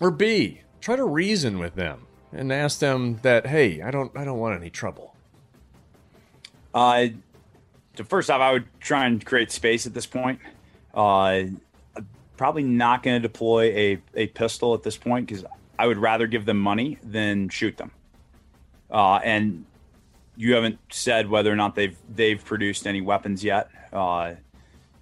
or 0.00 0.10
B, 0.10 0.62
try 0.80 0.96
to 0.96 1.04
reason 1.04 1.58
with 1.58 1.74
them 1.74 2.06
and 2.32 2.52
ask 2.52 2.78
them 2.78 3.18
that, 3.22 3.46
hey, 3.46 3.82
I 3.82 3.90
don't 3.90 4.16
I 4.16 4.24
don't 4.24 4.38
want 4.38 4.60
any 4.60 4.70
trouble? 4.70 5.14
Uh, 6.74 7.08
so 7.96 8.04
first 8.04 8.30
off, 8.30 8.40
I 8.40 8.52
would 8.52 8.66
try 8.80 9.06
and 9.06 9.24
create 9.24 9.50
space 9.52 9.86
at 9.86 9.94
this 9.94 10.06
point. 10.06 10.40
Uh, 10.94 11.44
probably 12.36 12.62
not 12.62 13.02
going 13.02 13.20
to 13.20 13.28
deploy 13.28 13.64
a, 13.70 14.02
a 14.14 14.26
pistol 14.28 14.74
at 14.74 14.82
this 14.82 14.96
point 14.96 15.26
because 15.26 15.44
I 15.78 15.86
would 15.86 15.98
rather 15.98 16.26
give 16.26 16.44
them 16.44 16.58
money 16.58 16.98
than 17.02 17.48
shoot 17.48 17.76
them. 17.76 17.90
Uh, 18.90 19.16
and 19.22 19.64
you 20.36 20.54
haven't 20.54 20.78
said 20.90 21.28
whether 21.28 21.52
or 21.52 21.56
not 21.56 21.74
they've 21.74 21.96
they've 22.14 22.42
produced 22.42 22.86
any 22.86 23.00
weapons 23.00 23.44
yet. 23.44 23.70
Uh, 23.92 24.34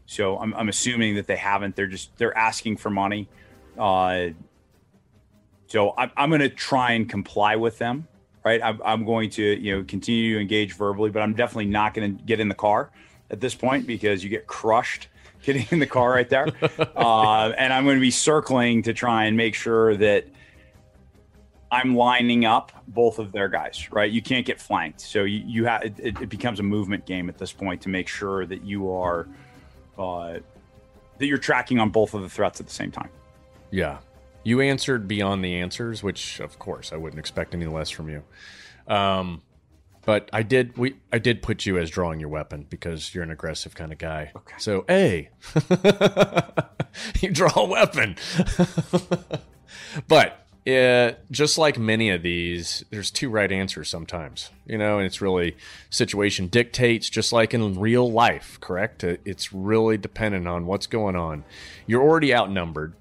so 0.07 0.39
I'm, 0.39 0.53
I'm 0.55 0.69
assuming 0.69 1.15
that 1.15 1.27
they 1.27 1.37
haven't. 1.37 1.77
They're 1.77 1.87
just 1.87 2.17
they're 2.19 2.37
asking 2.37 2.79
for 2.79 2.91
money. 2.91 3.29
Uh, 3.79 4.29
so 5.71 5.95
I'm, 5.97 6.11
I'm 6.17 6.31
going 6.31 6.41
to 6.41 6.49
try 6.49 6.93
and 6.93 7.09
comply 7.09 7.55
with 7.55 7.79
them, 7.79 8.09
right? 8.45 8.61
I'm, 8.63 8.81
I'm 8.85 9.05
going 9.05 9.31
to 9.31 9.43
you 9.43 9.77
know 9.77 9.85
continue 9.85 10.35
to 10.35 10.41
engage 10.41 10.75
verbally, 10.75 11.11
but 11.11 11.23
I'm 11.23 11.33
definitely 11.33 11.67
not 11.67 11.95
going 11.95 12.17
to 12.17 12.25
get 12.25 12.41
in 12.41 12.49
the 12.49 12.55
car 12.55 12.91
at 13.31 13.41
this 13.41 13.55
point 13.55 13.87
because 13.87 14.25
you 14.25 14.31
get 14.31 14.49
crushed 14.49 15.09
getting 15.43 15.65
in 15.71 15.79
the 15.79 15.87
car 15.87 16.11
right 16.11 16.29
there. 16.29 16.49
uh, 16.97 17.53
and 17.57 17.73
I'm 17.73 17.85
going 17.85 17.97
to 17.97 18.01
be 18.01 18.11
circling 18.11 18.83
to 18.83 18.93
try 18.93 19.25
and 19.25 19.37
make 19.37 19.55
sure 19.55 19.97
that 19.97 20.27
I'm 21.71 21.95
lining 21.95 22.45
up 22.45 22.73
both 22.89 23.21
of 23.21 23.31
their 23.31 23.49
guys, 23.49 23.93
right? 23.93 24.11
You 24.11 24.21
can't 24.21 24.45
get 24.45 24.61
flanked. 24.61 25.01
So 25.01 25.23
you, 25.23 25.43
you 25.47 25.65
have, 25.67 25.85
it, 25.85 25.99
it 26.01 26.29
becomes 26.29 26.59
a 26.59 26.65
movement 26.65 27.07
game 27.07 27.29
at 27.29 27.39
this 27.39 27.53
point 27.53 27.81
to 27.83 27.89
make 27.89 28.09
sure 28.09 28.45
that 28.45 28.65
you 28.65 28.91
are, 28.91 29.29
uh, 29.97 30.41
that 31.19 31.27
you're 31.27 31.39
tracking 31.39 31.79
on 31.79 31.91
both 31.91 32.13
of 32.13 32.23
the 32.23 32.29
threats 32.29 32.59
at 32.59 32.67
the 32.67 32.73
same 32.73 32.91
time. 32.91 33.11
Yeah. 33.71 33.99
You 34.43 34.61
answered 34.61 35.07
beyond 35.07 35.45
the 35.45 35.57
answers, 35.57 36.03
which 36.03 36.41
of 36.41 36.59
course 36.59 36.93
I 36.93 36.97
wouldn't 36.97 37.19
expect 37.19 37.55
any 37.55 37.67
less 37.67 37.91
from 37.91 38.09
you. 38.09 38.23
Um, 38.87 39.43
but 40.05 40.31
I 40.33 40.43
did 40.43 40.77
we 40.79 40.97
I 41.13 41.19
did 41.19 41.43
put 41.43 41.67
you 41.67 41.79
as 41.79 41.91
drawing 41.91 42.21
your 42.21 42.31
weapon 42.31 42.67
because 42.69 43.15
you're 43.15 43.23
an 43.23 43.31
aggressive 43.31 43.75
kind 43.75 43.93
of 43.93 43.99
guy. 43.99 44.33
Okay. 44.35 44.55
So 44.59 44.85
A, 44.89 45.29
you 47.21 47.31
draw 47.31 47.53
a 47.55 47.67
weapon. 47.67 48.17
but 50.09 50.47
uh, 50.67 51.13
just 51.31 51.59
like 51.59 51.79
many 51.79 52.11
of 52.11 52.23
these, 52.23 52.85
there's 52.91 53.11
two 53.11 53.31
right 53.31 53.51
answers 53.51 53.89
sometimes, 53.89 54.51
you 54.67 54.77
know, 54.77 54.99
and 54.99 55.07
it's 55.07 55.21
really 55.21 55.57
situation 55.89 56.49
dictates, 56.49 57.09
just 57.09 57.33
like 57.33 57.55
in 57.55 57.79
real 57.79 58.11
life, 58.11 58.59
correct? 58.61 59.03
It's 59.03 59.53
really 59.53 59.97
dependent 59.97 60.47
on 60.47 60.67
what's 60.67 60.87
going 60.87 61.17
on. 61.17 61.45
You're 61.87 62.03
already 62.03 62.35
outnumbered. 62.35 62.95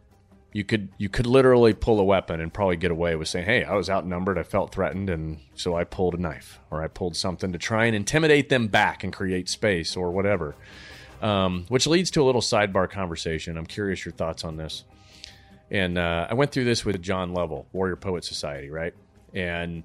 You 0.52 0.64
could 0.64 0.90
you 0.98 1.10
could 1.10 1.28
literally 1.28 1.74
pull 1.74 2.00
a 2.00 2.04
weapon 2.04 2.42
and 2.42 2.52
probably 2.52 2.76
get 2.76 2.92
away 2.92 3.16
with 3.16 3.28
saying, 3.28 3.46
"Hey, 3.46 3.64
I 3.64 3.76
was 3.76 3.90
outnumbered. 3.90 4.38
I 4.38 4.44
felt 4.44 4.74
threatened, 4.74 5.10
and 5.10 5.40
so 5.56 5.76
I 5.76 5.84
pulled 5.84 6.16
a 6.16 6.18
knife 6.18 6.60
or 6.72 6.84
I 6.84 6.88
pulled 6.88 7.16
something 7.16 7.52
to 7.52 7.60
try 7.60 7.86
and 7.86 7.96
intimidate 7.96 8.50
them 8.50 8.68
back 8.68 9.04
and 9.04 9.14
create 9.14 9.48
space 9.50 9.96
or 9.96 10.12
whatever." 10.12 10.56
Um, 11.22 11.66
which 11.68 11.86
leads 11.86 12.12
to 12.12 12.22
a 12.22 12.26
little 12.26 12.42
sidebar 12.42 12.90
conversation. 12.90 13.58
I'm 13.58 13.66
curious 13.66 14.06
your 14.06 14.14
thoughts 14.14 14.46
on 14.46 14.56
this. 14.56 14.86
And 15.70 15.98
uh, 15.98 16.28
I 16.30 16.34
went 16.34 16.52
through 16.52 16.64
this 16.64 16.86
with 16.86 17.02
John 17.02 17.34
Lovell, 17.34 17.68
Warrior 17.74 17.98
Poet 17.98 18.24
Society, 18.24 18.70
right? 18.70 18.94
And 19.34 19.84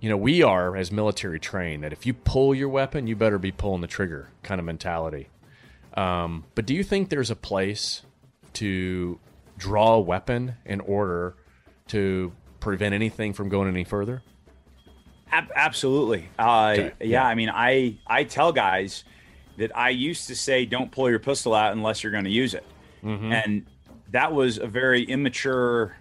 you 0.00 0.10
know, 0.10 0.16
we 0.16 0.42
are 0.42 0.76
as 0.76 0.92
military 0.92 1.40
trained 1.40 1.82
that 1.82 1.92
if 1.92 2.06
you 2.06 2.14
pull 2.14 2.54
your 2.54 2.68
weapon, 2.68 3.06
you 3.06 3.16
better 3.16 3.38
be 3.38 3.50
pulling 3.50 3.80
the 3.80 3.86
trigger 3.86 4.28
kind 4.42 4.58
of 4.58 4.64
mentality. 4.64 5.28
Um, 5.94 6.44
but 6.54 6.66
do 6.66 6.74
you 6.74 6.84
think 6.84 7.08
there's 7.08 7.30
a 7.30 7.36
place 7.36 8.02
to 8.54 9.18
draw 9.58 9.94
a 9.94 10.00
weapon 10.00 10.56
in 10.64 10.80
order 10.80 11.34
to 11.88 12.32
prevent 12.60 12.94
anything 12.94 13.32
from 13.32 13.48
going 13.48 13.68
any 13.68 13.84
further? 13.84 14.22
Ab- 15.30 15.52
absolutely. 15.54 16.28
Uh, 16.38 16.74
okay. 16.78 16.92
yeah, 17.00 17.06
yeah, 17.06 17.26
I 17.26 17.34
mean, 17.34 17.50
I 17.50 17.96
I 18.06 18.24
tell 18.24 18.52
guys 18.52 19.04
that 19.58 19.76
I 19.76 19.90
used 19.90 20.28
to 20.28 20.36
say, 20.36 20.66
don't 20.66 20.90
pull 20.90 21.08
your 21.08 21.18
pistol 21.18 21.54
out 21.54 21.72
unless 21.72 22.02
you're 22.02 22.12
going 22.12 22.24
to 22.24 22.30
use 22.30 22.54
it, 22.54 22.64
mm-hmm. 23.02 23.32
and 23.32 23.66
that 24.10 24.32
was 24.32 24.58
a 24.58 24.66
very 24.66 25.02
immature, 25.04 25.96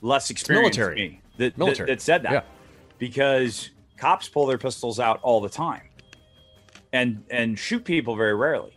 less 0.00 0.30
experienced 0.30 0.78
military. 0.78 1.08
me 1.08 1.20
that, 1.36 1.58
military. 1.58 1.86
That, 1.86 1.98
that 1.98 2.02
said 2.02 2.22
that 2.24 2.32
yeah. 2.32 2.42
because 2.98 3.70
cops 3.96 4.28
pull 4.28 4.46
their 4.46 4.58
pistols 4.58 4.98
out 4.98 5.20
all 5.22 5.40
the 5.40 5.48
time 5.48 5.82
and 6.94 7.24
and 7.28 7.58
shoot 7.58 7.84
people 7.84 8.16
very 8.16 8.34
rarely. 8.34 8.72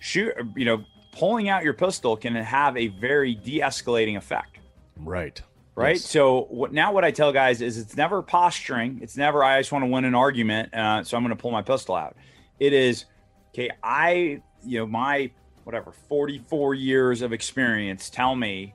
Shoot, 0.00 0.34
you 0.56 0.66
know, 0.66 0.84
pulling 1.16 1.48
out 1.48 1.64
your 1.64 1.72
pistol 1.74 2.16
can 2.16 2.34
have 2.34 2.76
a 2.76 2.88
very 2.88 3.34
de-escalating 3.34 4.16
effect. 4.16 4.58
Right. 4.96 5.40
Right. 5.76 5.96
Yes. 5.96 6.04
So 6.08 6.42
what 6.50 6.72
now? 6.72 6.92
What 6.92 7.04
I 7.04 7.10
tell 7.10 7.32
guys 7.32 7.60
is, 7.60 7.78
it's 7.78 7.96
never 7.96 8.22
posturing. 8.22 9.00
It's 9.02 9.16
never 9.16 9.42
I 9.42 9.58
just 9.58 9.72
want 9.72 9.84
to 9.84 9.90
win 9.90 10.04
an 10.04 10.14
argument, 10.14 10.72
uh, 10.72 11.02
so 11.02 11.16
I'm 11.16 11.24
going 11.24 11.36
to 11.36 11.40
pull 11.40 11.50
my 11.50 11.62
pistol 11.62 11.96
out. 11.96 12.16
It 12.60 12.72
is 12.72 13.06
okay. 13.52 13.70
I 13.82 14.40
you 14.64 14.78
know 14.78 14.86
my 14.86 15.32
whatever 15.64 15.90
44 15.90 16.74
years 16.74 17.22
of 17.22 17.32
experience 17.32 18.08
tell 18.08 18.36
me 18.36 18.74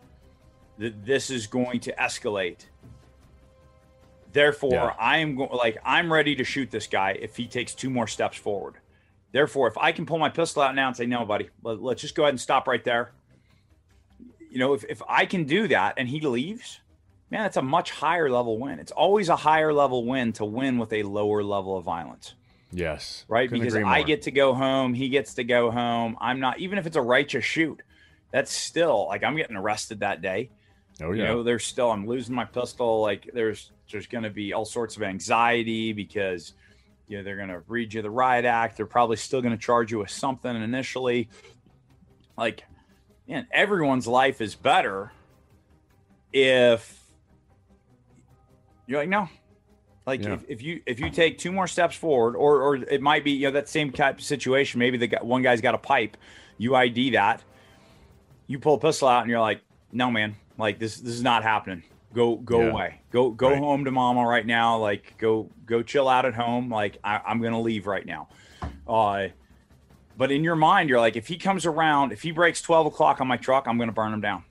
that 0.78 1.06
this 1.06 1.30
is 1.30 1.48
going 1.48 1.80
to 1.82 1.94
escalate. 1.94 2.66
Therefore, 4.34 4.72
Yeah. 4.74 4.94
I 5.00 5.18
am 5.18 5.36
going 5.36 5.52
like 5.52 5.78
I'm 5.86 6.12
ready 6.12 6.36
to 6.36 6.44
shoot 6.44 6.70
this 6.70 6.88
guy 6.88 7.12
if 7.12 7.38
he 7.38 7.48
takes 7.48 7.74
two 7.74 7.90
more 7.90 8.08
steps 8.08 8.38
forward. 8.38 8.76
Therefore, 9.32 9.68
if 9.68 9.78
I 9.78 9.92
can 9.92 10.06
pull 10.06 10.18
my 10.18 10.30
pistol 10.30 10.62
out 10.62 10.76
now 10.76 10.88
and 10.88 10.98
say, 10.98 11.06
"No, 11.06 11.26
buddy, 11.26 11.50
let, 11.64 11.82
let's 11.82 12.02
just 12.02 12.16
go 12.16 12.24
ahead 12.24 12.34
and 12.34 12.42
stop 12.42 12.68
right 12.68 12.84
there," 12.84 13.12
you 14.50 14.58
know, 14.60 14.74
if 14.74 14.84
if 14.86 15.02
I 15.08 15.26
can 15.26 15.44
do 15.46 15.68
that 15.68 15.96
and 15.98 16.08
he 16.08 16.22
leaves, 16.22 16.80
man, 17.30 17.44
that's 17.44 17.58
a 17.58 17.62
much 17.62 17.92
higher 17.92 18.30
level 18.30 18.58
win. 18.58 18.80
It's 18.80 18.92
always 18.92 19.30
a 19.30 19.36
higher 19.36 19.72
level 19.72 20.06
win 20.06 20.34
to 20.34 20.46
win 20.46 20.78
with 20.78 20.92
a 20.94 21.04
lower 21.04 21.44
level 21.44 21.78
of 21.78 21.84
violence 21.84 22.34
Yes. 22.72 23.26
right? 23.28 23.50
Couldn't 23.50 23.66
because 23.66 23.76
I 23.76 24.04
get 24.04 24.24
to 24.24 24.32
go 24.32 24.54
home, 24.54 24.94
he 24.94 25.10
gets 25.10 25.36
to 25.36 25.44
go 25.44 25.72
home. 25.72 26.18
I'm 26.20 26.40
not 26.40 26.60
even 26.60 26.78
if 26.78 26.86
it's 26.86 26.98
a 26.98 27.02
righteous 27.02 27.46
shoot. 27.46 27.82
That's 28.32 28.52
still 28.52 29.08
like 29.08 29.24
I'm 29.24 29.36
getting 29.36 29.56
arrested 29.56 30.02
that 30.02 30.22
day. 30.22 30.50
Oh 31.02 31.12
yeah. 31.12 31.24
You 31.24 31.24
know, 31.24 31.44
there's 31.44 31.66
still 31.66 31.92
I'm 31.92 32.06
losing 32.06 32.36
my 32.36 32.46
pistol. 32.46 33.02
Like 33.02 33.30
there's 33.34 33.72
there's 33.92 34.08
going 34.08 34.24
to 34.24 34.30
be 34.30 34.54
all 34.54 34.66
sorts 34.66 34.98
of 34.98 35.04
anxiety 35.04 35.94
because 35.94 36.54
you 37.10 37.18
know 37.18 37.24
they're 37.24 37.36
going 37.36 37.49
to 37.49 37.64
read 37.68 37.93
you 37.93 38.01
the 38.01 38.10
riot 38.10 38.45
act. 38.45 38.78
They're 38.78 38.86
probably 38.86 39.18
still 39.18 39.41
going 39.41 39.57
to 39.57 39.62
charge 39.62 39.91
you 39.91 39.97
with 39.97 40.12
something 40.12 40.55
initially. 40.55 41.28
Like, 42.38 42.64
man, 43.28 43.47
everyone's 43.51 44.07
life 44.07 44.39
is 44.39 44.55
better 44.55 45.12
if 46.32 46.97
you're 48.86 48.99
like 48.99 49.10
no, 49.10 49.28
like 50.05 50.24
Yeah. 50.24 50.34
if, 50.36 50.45
if 50.47 50.62
you 50.62 50.82
if 50.86 50.99
you 50.99 51.10
take 51.10 51.39
two 51.39 51.51
more 51.51 51.68
steps 51.68 51.95
forward, 51.95 52.36
or 52.36 52.62
or 52.62 52.76
it 52.76 53.01
might 53.01 53.24
be 53.24 53.32
you 53.32 53.47
know 53.47 53.51
that 53.51 53.68
same 53.68 53.91
type 53.91 54.20
of 54.20 54.24
situation. 54.24 54.80
Maybe 54.80 54.97
the 54.97 55.07
guy, 55.07 55.24
one 55.24 55.41
guy's 55.41 55.62
got 55.62 55.74
a 55.74 55.80
pipe, 55.80 56.16
you 56.60 56.76
ID 56.76 57.12
that, 57.12 57.41
you 58.45 58.60
pull 58.60 58.76
a 58.76 58.80
pistol 58.80 59.07
out, 59.07 59.22
and 59.22 59.32
you're 59.32 59.39
like, 59.39 59.62
no 59.91 60.12
man, 60.12 60.36
like 60.60 60.78
this 60.78 60.97
this 60.97 61.14
is 61.16 61.24
not 61.24 61.41
happening. 61.41 61.84
Go 62.14 62.36
go 62.38 62.62
Yeah. 62.62 62.72
away. 62.72 63.01
Go 63.12 63.30
go 63.30 63.49
Right. 63.49 63.57
home 63.60 63.86
to 63.86 63.91
mama 63.91 64.26
right 64.26 64.45
now. 64.45 64.78
Like 64.78 65.16
go 65.18 65.49
go 65.66 65.84
chill 65.84 66.10
out 66.10 66.26
at 66.26 66.34
home. 66.34 66.70
Like 66.72 66.97
I, 67.03 67.22
I'm 67.26 67.41
gonna 67.41 67.62
leave 67.62 67.86
right 67.86 68.05
now. 68.05 68.30
Uh, 68.88 69.28
but 70.18 70.32
in 70.32 70.43
your 70.43 70.55
mind, 70.55 70.89
you're 70.89 70.99
like, 70.99 71.16
if 71.16 71.28
he 71.28 71.38
comes 71.38 71.66
around, 71.66 72.12
if 72.12 72.22
he 72.24 72.32
breaks 72.32 72.62
12 72.62 72.88
o'clock 72.88 73.22
on 73.22 73.28
my 73.28 73.38
truck, 73.38 73.68
I'm 73.68 73.78
gonna 73.78 73.91
burn 73.91 74.12
him 74.14 74.22
down 74.22 74.43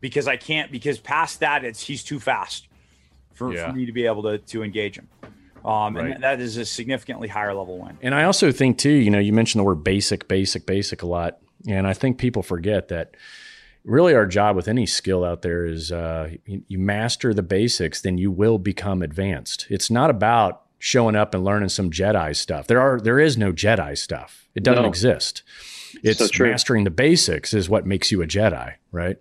because 0.00 0.26
I 0.26 0.36
can't. 0.36 0.70
Because 0.72 0.98
past 0.98 1.40
that, 1.40 1.64
it's 1.64 1.80
he's 1.86 2.02
too 2.02 2.18
fast 2.18 2.66
for, 3.32 3.54
Yeah. 3.54 3.70
for 3.70 3.76
me 3.76 3.86
to 3.86 3.92
be 3.92 4.06
able 4.06 4.22
to 4.24 4.38
to 4.38 4.62
engage 4.62 4.98
him. 4.98 5.08
Um, 5.64 5.94
Right. 5.96 6.10
and 6.12 6.22
that 6.24 6.40
is 6.40 6.56
a 6.56 6.64
significantly 6.64 7.28
higher 7.28 7.54
level 7.54 7.78
win. 7.78 7.98
And 8.02 8.14
I 8.14 8.24
also 8.24 8.50
think 8.50 8.78
too, 8.78 8.90
you 8.90 9.10
know, 9.10 9.18
you 9.18 9.32
mentioned 9.32 9.60
the 9.60 9.64
word 9.64 9.84
basic, 9.84 10.26
basic, 10.26 10.64
basic 10.66 11.02
a 11.02 11.06
lot, 11.06 11.38
and 11.68 11.86
I 11.86 11.92
think 11.92 12.16
people 12.18 12.42
forget 12.42 12.88
that 12.88 13.14
really 13.84 14.14
our 14.14 14.26
job 14.26 14.56
with 14.56 14.68
any 14.68 14.86
skill 14.86 15.24
out 15.24 15.42
there 15.42 15.64
is 15.64 15.90
uh, 15.92 16.30
you, 16.46 16.62
you 16.68 16.78
master 16.78 17.32
the 17.34 17.42
basics, 17.42 18.00
then 18.02 18.18
you 18.18 18.30
will 18.30 18.58
become 18.58 19.02
advanced. 19.02 19.66
It's 19.70 19.90
not 19.90 20.10
about 20.10 20.62
showing 20.78 21.14
up 21.16 21.34
and 21.34 21.44
learning 21.44 21.68
some 21.68 21.90
Jedi 21.90 22.34
stuff. 22.34 22.66
There 22.66 22.80
are 22.80 23.00
there 23.00 23.18
is 23.18 23.36
no 23.36 23.52
Jedi 23.52 23.96
stuff. 23.98 24.48
It 24.54 24.62
doesn't 24.62 24.82
No. 24.82 24.88
exist. 24.88 25.42
It's 26.02 26.18
So 26.34 26.44
mastering 26.44 26.84
the 26.84 26.90
basics 26.90 27.52
is 27.52 27.68
what 27.68 27.84
makes 27.84 28.10
you 28.12 28.22
a 28.22 28.26
Jedi, 28.26 28.74
right? 28.92 29.16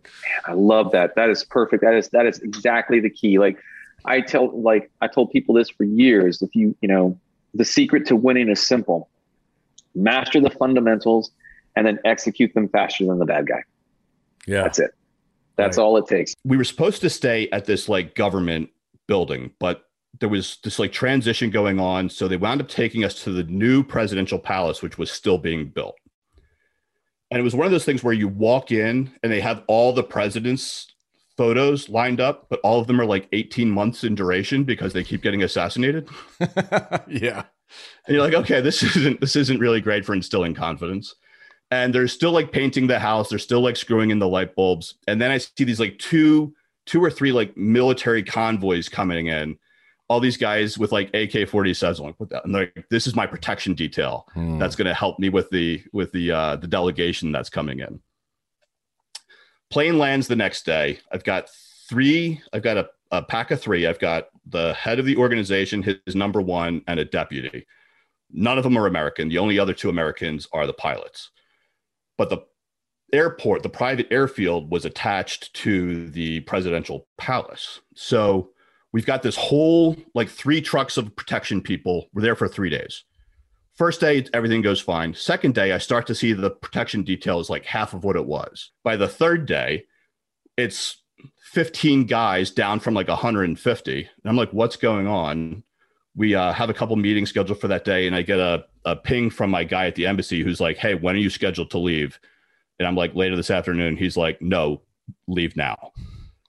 I 0.46 0.54
love 0.54 0.92
that. 0.92 1.16
That 1.16 1.30
is 1.30 1.44
perfect. 1.44 1.84
That 1.84 1.96
is 1.96 2.10
that 2.10 2.26
is 2.26 2.40
exactly 2.40 3.00
the 3.00 3.10
key. 3.10 3.40
Like 3.40 3.58
I 4.06 4.22
tell 4.22 4.58
like 4.62 4.90
I 5.02 5.08
told 5.08 5.32
people 5.32 5.56
this 5.56 5.70
for 5.70 5.84
years. 5.84 6.42
If 6.42 6.56
you, 6.56 6.76
you 6.82 6.88
know, 6.88 7.20
the 7.54 7.66
secret 7.66 8.06
to 8.08 8.16
winning 8.16 8.50
is 8.50 8.62
simple. 8.62 9.10
Master 9.96 10.40
the 10.40 10.52
fundamentals 10.52 11.32
and 11.76 11.86
then 11.86 12.00
execute 12.06 12.54
them 12.54 12.70
faster 12.70 13.06
than 13.06 13.20
the 13.20 13.26
bad 13.26 13.48
guy. 13.48 13.64
Yeah. 14.48 14.64
That's 14.64 14.80
it. 14.80 14.92
That's 15.56 15.78
all 15.78 15.98
it 15.98 16.08
takes. 16.08 16.36
we 16.46 16.56
were 16.56 16.64
supposed 16.64 17.02
to 17.02 17.10
stay 17.10 17.50
at 17.52 17.66
this 17.66 17.90
like 17.90 18.16
government 18.16 18.70
building, 19.08 19.52
but 19.60 19.90
there 20.20 20.30
was 20.30 20.58
this 20.64 20.80
like 20.80 20.92
transition 20.92 21.50
going 21.50 21.80
on. 21.80 22.10
So 22.10 22.28
they 22.28 22.38
wound 22.38 22.62
up 22.62 22.70
taking 22.70 23.04
us 23.04 23.24
to 23.24 23.32
the 23.32 23.44
new 23.44 23.84
presidential 23.84 24.40
palace, 24.40 24.82
which 24.82 24.98
was 24.98 25.12
still 25.12 25.38
being 25.38 25.68
built. 25.68 25.96
And 27.32 27.40
it 27.40 27.44
was 27.44 27.56
one 27.56 27.66
of 27.66 27.72
those 27.72 27.86
things 27.86 28.04
where 28.04 28.14
you 28.14 28.28
walk 28.28 28.72
in 28.72 29.12
and 29.22 29.32
they 29.32 29.42
have 29.42 29.64
all 29.68 29.94
the 29.94 30.04
presidents' 30.04 30.88
photos 31.38 31.88
lined 31.90 32.20
up, 32.20 32.48
but 32.50 32.60
all 32.64 32.80
of 32.80 32.88
them 32.88 33.00
are 33.00 33.06
like 33.06 33.28
18 33.34 33.70
months 33.70 34.04
in 34.04 34.16
duration 34.16 34.64
because 34.64 34.94
they 34.94 35.04
keep 35.04 35.22
getting 35.22 35.44
assassinated. 35.44 36.10
yeah. 37.08 37.44
And 38.08 38.16
you're 38.16 38.24
like, 38.24 38.34
okay, 38.34 38.62
this 38.62 38.82
isn't 38.82 39.22
this 39.22 39.36
isn't 39.36 39.60
really 39.60 39.82
great 39.82 40.06
for 40.06 40.16
instilling 40.16 40.56
confidence. 40.56 41.16
And 41.72 41.94
they're 41.94 42.08
still 42.08 42.32
like 42.32 42.52
painting 42.52 42.88
the 42.88 43.00
house, 43.00 43.30
they're 43.30 43.40
still 43.40 43.62
like 43.62 43.78
screwing 43.78 44.10
in 44.10 44.20
the 44.20 44.28
light 44.28 44.56
bulbs. 44.56 44.96
And 45.08 45.22
then 45.22 45.32
I 45.32 45.38
see 45.38 45.64
these 45.64 45.80
like 45.80 46.00
two, 46.00 46.54
two 46.86 47.04
or 47.04 47.12
three 47.12 47.32
like 47.32 47.56
military 47.56 48.24
convoys 48.24 48.90
coming 48.90 49.28
in. 49.28 49.58
All 50.08 50.20
these 50.20 50.38
guys 50.38 50.76
with 50.76 50.92
like 50.92 51.10
AK-47. 51.10 52.00
I'm 52.00 52.06
like, 52.06 52.20
what 52.20 52.30
the? 52.30 52.44
And 52.44 52.56
they're 52.56 52.72
like, 52.76 52.88
this 52.90 53.06
is 53.06 53.16
my 53.16 53.28
protection 53.28 53.76
detail. 53.76 54.28
Hmm. 54.34 54.58
That's 54.58 54.76
gonna 54.76 54.96
help 54.96 55.20
me 55.20 55.30
with 55.30 55.52
the 55.52 55.84
with 55.94 56.12
the 56.12 56.32
uh 56.32 56.56
the 56.56 56.68
delegation 56.68 57.32
that's 57.32 57.50
coming 57.50 57.80
in. 57.80 58.00
Plane 59.70 60.00
lands 60.00 60.28
the 60.28 60.36
next 60.36 60.66
day. 60.66 61.00
I've 61.12 61.24
got 61.24 61.48
three, 61.88 62.42
I've 62.54 62.64
got 62.64 62.78
a, 62.78 62.90
a 63.12 63.22
pack 63.22 63.52
of 63.52 63.62
three. 63.62 63.86
I've 63.86 64.00
got 64.00 64.30
the 64.48 64.74
head 64.74 65.00
of 65.00 65.06
the 65.06 65.18
organization, 65.18 65.84
his 65.84 66.16
number 66.16 66.42
one, 66.42 66.82
and 66.88 67.00
a 67.00 67.06
deputy. 67.06 67.66
None 68.32 68.58
of 68.58 68.64
them 68.64 68.78
are 68.78 68.88
American. 68.88 69.30
The 69.30 69.38
only 69.40 69.60
other 69.60 69.74
two 69.74 69.90
Americans 69.90 70.48
are 70.54 70.68
the 70.68 70.74
pilots. 70.74 71.32
But 72.20 72.30
the 72.30 72.40
airport, 73.14 73.64
the 73.64 73.70
private 73.70 74.08
airfield, 74.12 74.70
was 74.70 74.84
attached 74.84 75.54
to 75.54 76.10
the 76.10 76.42
presidential 76.42 77.08
palace. 77.18 77.80
So 77.96 78.50
we've 78.92 79.06
got 79.06 79.24
this 79.24 79.38
whole 79.38 79.96
like 80.14 80.28
three 80.30 80.60
trucks 80.60 80.98
of 80.98 81.16
protection 81.16 81.62
people. 81.62 82.10
We're 82.14 82.22
there 82.22 82.36
for 82.36 82.50
three 82.50 82.70
days. 82.70 83.06
First 83.76 84.02
day, 84.02 84.26
everything 84.34 84.62
goes 84.62 84.82
fine. 84.82 85.14
Second 85.14 85.56
day, 85.56 85.72
I 85.72 85.78
start 85.78 86.06
to 86.08 86.16
see 86.16 86.34
the 86.34 86.50
protection 86.50 87.04
detail 87.04 87.40
is 87.40 87.50
like 87.50 87.64
half 87.64 87.94
of 87.94 88.04
what 88.04 88.18
it 88.18 88.26
was. 88.26 88.72
By 88.84 88.98
the 88.98 89.08
third 89.08 89.46
day, 89.46 89.86
it's 90.58 91.02
15 91.54 92.06
guys 92.06 92.52
down 92.52 92.82
from 92.82 92.96
like 92.96 93.08
150. 93.08 93.98
And 93.98 94.10
I'm 94.26 94.36
like, 94.36 94.52
what's 94.52 94.76
going 94.76 95.08
on? 95.08 95.64
We 96.16 96.36
uh, 96.36 96.52
have 96.54 96.70
a 96.70 96.74
couple 96.74 96.96
meetings 96.96 97.30
scheduled 97.30 97.60
for 97.62 97.68
that 97.68 97.86
day, 97.86 98.08
and 98.08 98.16
I 98.16 98.24
get 98.24 98.40
a, 98.40 98.66
a 98.86 98.96
ping 98.96 99.30
from 99.30 99.52
my 99.52 99.64
guy 99.64 99.88
at 99.88 99.96
the 99.96 100.08
embassy 100.08 100.44
who's 100.44 100.60
like, 100.60 100.78
hey, 100.78 100.96
when 100.96 101.16
are 101.16 101.20
you 101.20 101.30
scheduled 101.30 101.72
to 101.72 101.78
leave? 101.78 102.20
And 102.78 102.88
I'm 102.88 102.96
like, 102.96 103.16
later 103.16 103.36
this 103.36 103.52
afternoon. 103.52 103.98
He's 103.98 104.18
like, 104.18 104.42
no, 104.42 104.82
leave 105.28 105.56
now. 105.56 105.92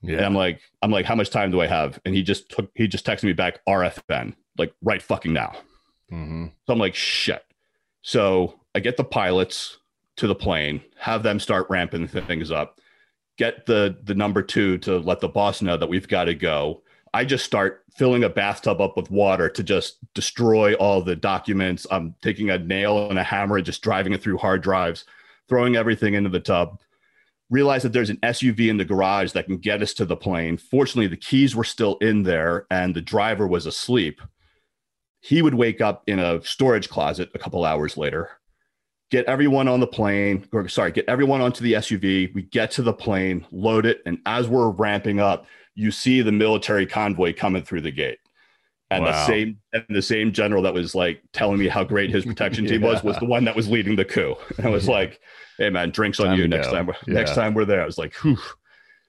Yeah. 0.02 0.16
And 0.16 0.26
I'm 0.26 0.34
like, 0.34 0.60
I'm 0.82 0.90
like, 0.90 1.04
how 1.04 1.14
much 1.14 1.30
time 1.30 1.50
do 1.50 1.60
I 1.60 1.66
have? 1.66 2.00
And 2.04 2.14
he 2.14 2.22
just 2.22 2.50
took, 2.50 2.70
he 2.74 2.88
just 2.88 3.06
texted 3.06 3.24
me 3.24 3.32
back 3.32 3.60
RFN, 3.68 4.34
like 4.56 4.72
right 4.82 5.02
fucking 5.02 5.32
now. 5.32 5.52
Mm-hmm. 6.10 6.46
So 6.66 6.72
I'm 6.72 6.78
like, 6.78 6.94
shit. 6.94 7.44
So 8.02 8.60
I 8.74 8.80
get 8.80 8.96
the 8.96 9.04
pilots 9.04 9.78
to 10.16 10.26
the 10.26 10.34
plane, 10.34 10.80
have 10.98 11.22
them 11.22 11.38
start 11.38 11.66
ramping 11.68 12.06
things 12.08 12.50
up, 12.50 12.80
get 13.36 13.66
the 13.66 13.96
the 14.02 14.14
number 14.14 14.42
two 14.42 14.78
to 14.78 14.98
let 14.98 15.20
the 15.20 15.28
boss 15.28 15.62
know 15.62 15.76
that 15.76 15.88
we've 15.88 16.08
got 16.08 16.24
to 16.24 16.34
go. 16.34 16.82
I 17.12 17.24
just 17.24 17.44
start 17.44 17.84
filling 17.96 18.24
a 18.24 18.28
bathtub 18.28 18.80
up 18.80 18.96
with 18.96 19.10
water 19.10 19.48
to 19.48 19.62
just 19.62 19.98
destroy 20.14 20.74
all 20.74 21.02
the 21.02 21.16
documents. 21.16 21.86
I'm 21.90 22.14
taking 22.22 22.50
a 22.50 22.58
nail 22.58 23.10
and 23.10 23.18
a 23.18 23.24
hammer 23.24 23.56
and 23.56 23.66
just 23.66 23.82
driving 23.82 24.12
it 24.12 24.22
through 24.22 24.38
hard 24.38 24.62
drives, 24.62 25.04
throwing 25.48 25.76
everything 25.76 26.14
into 26.14 26.30
the 26.30 26.40
tub. 26.40 26.78
Realize 27.50 27.82
that 27.82 27.92
there's 27.92 28.10
an 28.10 28.18
SUV 28.18 28.68
in 28.68 28.76
the 28.76 28.84
garage 28.84 29.32
that 29.32 29.46
can 29.46 29.58
get 29.58 29.82
us 29.82 29.92
to 29.94 30.04
the 30.04 30.16
plane. 30.16 30.56
Fortunately, 30.56 31.08
the 31.08 31.16
keys 31.16 31.56
were 31.56 31.64
still 31.64 31.96
in 31.96 32.22
there 32.22 32.66
and 32.70 32.94
the 32.94 33.00
driver 33.00 33.46
was 33.46 33.66
asleep 33.66 34.20
he 35.20 35.42
would 35.42 35.54
wake 35.54 35.80
up 35.80 36.02
in 36.06 36.18
a 36.18 36.42
storage 36.42 36.88
closet 36.88 37.30
a 37.34 37.38
couple 37.38 37.64
hours 37.64 37.96
later 37.96 38.30
get 39.10 39.26
everyone 39.26 39.68
on 39.68 39.80
the 39.80 39.86
plane 39.86 40.46
or 40.52 40.68
sorry 40.68 40.90
get 40.90 41.08
everyone 41.08 41.40
onto 41.40 41.62
the 41.62 41.74
suv 41.74 42.34
we 42.34 42.42
get 42.42 42.70
to 42.70 42.82
the 42.82 42.92
plane 42.92 43.46
load 43.50 43.86
it 43.86 44.02
and 44.06 44.18
as 44.26 44.48
we're 44.48 44.70
ramping 44.70 45.20
up 45.20 45.46
you 45.80 45.90
see 45.90 46.20
the 46.22 46.32
military 46.44 46.86
convoy 46.86 47.32
coming 47.42 47.62
through 47.62 47.80
the 47.80 47.90
gate 47.90 48.18
and 48.92 49.06
the 49.06 49.26
same 49.26 49.58
and 49.72 49.84
the 49.88 50.02
same 50.02 50.32
general 50.32 50.62
that 50.62 50.74
was 50.74 50.94
like 50.94 51.22
telling 51.32 51.58
me 51.58 51.68
how 51.68 51.82
great 51.84 52.10
his 52.10 52.24
protection 52.24 52.64
team 52.70 52.82
was 52.82 53.02
was 53.04 53.16
the 53.18 53.24
one 53.34 53.44
that 53.44 53.54
was 53.56 53.68
leading 53.68 53.94
the 53.96 54.04
coup 54.04 54.34
and 54.56 54.66
i 54.66 54.70
was 54.70 54.88
like 54.88 55.20
hey 55.58 55.70
man 55.70 55.90
drinks 55.90 56.18
on 56.20 56.26
Time 56.26 56.38
you 56.38 56.48
next 56.48 56.66
go. 56.68 56.74
time 56.74 56.86
we're- 56.86 56.98
next 57.18 57.34
time 57.34 57.54
we're 57.54 57.64
there 57.64 57.82
i 57.82 57.86
was 57.86 57.98
like 57.98 58.12
Whew. 58.22 58.38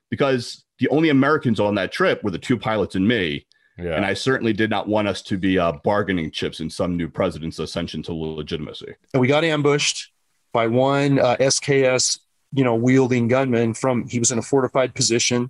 because 0.10 0.64
the 0.80 0.88
only 0.90 1.10
americans 1.10 1.60
on 1.60 1.76
that 1.76 1.92
trip 1.92 2.24
were 2.24 2.32
the 2.32 2.38
two 2.40 2.58
pilots 2.58 2.96
and 2.96 3.08
me 3.08 3.46
Yeah. 3.78 3.96
and 3.96 4.06
I 4.06 4.14
certainly 4.14 4.54
did 4.54 4.70
not 4.70 4.88
want 4.88 5.08
us 5.08 5.22
to 5.24 5.38
be 5.38 5.58
uh, 5.58 5.72
bargaining 5.84 6.30
chips 6.32 6.60
in 6.60 6.70
some 6.70 6.96
new 6.98 7.10
president's 7.10 7.58
ascension 7.60 8.04
to 8.04 8.14
legitimacy. 8.14 8.94
and 9.14 9.22
we 9.22 9.28
got 9.28 9.44
ambushed 9.44 10.12
by 10.54 10.68
one 10.68 11.18
uh, 11.18 11.38
SKS, 11.40 12.20
you 12.54 12.64
know, 12.66 12.76
wielding 12.76 13.28
gunman 13.30 13.74
from. 13.74 14.06
He 14.08 14.20
was 14.20 14.30
in 14.32 14.38
a 14.38 14.42
fortified 14.42 14.94
position. 14.94 15.50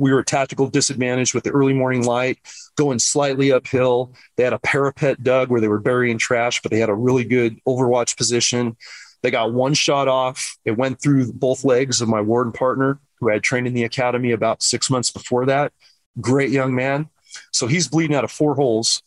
We 0.00 0.14
were 0.14 0.20
at 0.20 0.26
tactical 0.26 0.66
disadvantage 0.68 1.34
with 1.34 1.44
the 1.44 1.50
early 1.50 1.74
morning 1.74 2.06
light, 2.06 2.38
going 2.74 2.98
slightly 2.98 3.52
uphill. 3.52 4.14
They 4.36 4.44
had 4.44 4.54
a 4.54 4.58
parapet 4.58 5.22
dug 5.22 5.50
where 5.50 5.60
they 5.60 5.68
were 5.68 5.78
burying 5.78 6.16
trash, 6.16 6.62
but 6.62 6.72
they 6.72 6.80
had 6.80 6.88
a 6.88 6.94
really 6.94 7.22
good 7.22 7.58
overwatch 7.68 8.16
position. 8.16 8.78
They 9.22 9.30
got 9.30 9.52
one 9.52 9.74
shot 9.74 10.08
off. 10.08 10.56
It 10.64 10.78
went 10.78 11.02
through 11.02 11.34
both 11.34 11.64
legs 11.64 12.00
of 12.00 12.08
my 12.08 12.22
warden 12.22 12.50
partner, 12.50 12.98
who 13.20 13.28
I 13.28 13.34
had 13.34 13.42
trained 13.42 13.66
in 13.66 13.74
the 13.74 13.84
academy 13.84 14.32
about 14.32 14.62
six 14.62 14.88
months 14.88 15.10
before 15.10 15.44
that. 15.46 15.70
Great 16.18 16.48
young 16.48 16.74
man. 16.74 17.10
So 17.52 17.66
he's 17.66 17.86
bleeding 17.86 18.16
out 18.16 18.24
of 18.24 18.32
four 18.32 18.54
holes. 18.54 19.02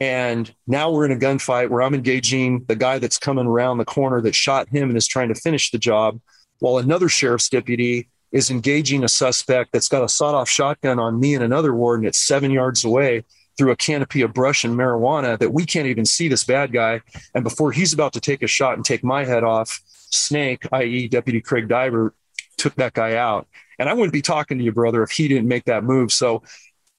And 0.00 0.52
now 0.66 0.90
we're 0.90 1.04
in 1.04 1.12
a 1.12 1.16
gunfight 1.16 1.68
where 1.68 1.82
I'm 1.82 1.94
engaging 1.94 2.64
the 2.64 2.76
guy 2.76 2.98
that's 2.98 3.18
coming 3.18 3.46
around 3.46 3.76
the 3.76 3.84
corner 3.84 4.22
that 4.22 4.34
shot 4.34 4.70
him 4.70 4.88
and 4.88 4.96
is 4.96 5.06
trying 5.06 5.28
to 5.28 5.34
finish 5.34 5.70
the 5.70 5.78
job, 5.78 6.18
while 6.60 6.78
another 6.78 7.10
sheriff's 7.10 7.50
deputy 7.50 8.08
is 8.34 8.50
engaging 8.50 9.04
a 9.04 9.08
suspect 9.08 9.70
that's 9.72 9.88
got 9.88 10.02
a 10.02 10.08
sawed 10.08 10.34
off 10.34 10.48
shotgun 10.48 10.98
on 10.98 11.20
me 11.20 11.34
and 11.36 11.44
another 11.44 11.72
warden 11.72 12.04
at 12.04 12.16
seven 12.16 12.50
yards 12.50 12.84
away 12.84 13.24
through 13.56 13.70
a 13.70 13.76
canopy 13.76 14.22
of 14.22 14.34
brush 14.34 14.64
and 14.64 14.76
marijuana 14.76 15.38
that 15.38 15.52
we 15.52 15.64
can't 15.64 15.86
even 15.86 16.04
see 16.04 16.26
this 16.26 16.42
bad 16.42 16.72
guy. 16.72 17.00
And 17.32 17.44
before 17.44 17.70
he's 17.70 17.92
about 17.92 18.12
to 18.14 18.20
take 18.20 18.42
a 18.42 18.48
shot 18.48 18.74
and 18.74 18.84
take 18.84 19.04
my 19.04 19.24
head 19.24 19.44
off, 19.44 19.80
Snake, 19.86 20.66
i.e., 20.72 21.06
Deputy 21.06 21.40
Craig 21.40 21.68
Diver, 21.68 22.12
took 22.56 22.74
that 22.74 22.92
guy 22.92 23.14
out. 23.14 23.46
And 23.78 23.88
I 23.88 23.94
wouldn't 23.94 24.12
be 24.12 24.22
talking 24.22 24.58
to 24.58 24.64
you, 24.64 24.72
brother, 24.72 25.04
if 25.04 25.12
he 25.12 25.28
didn't 25.28 25.46
make 25.46 25.66
that 25.66 25.84
move. 25.84 26.12
So, 26.12 26.42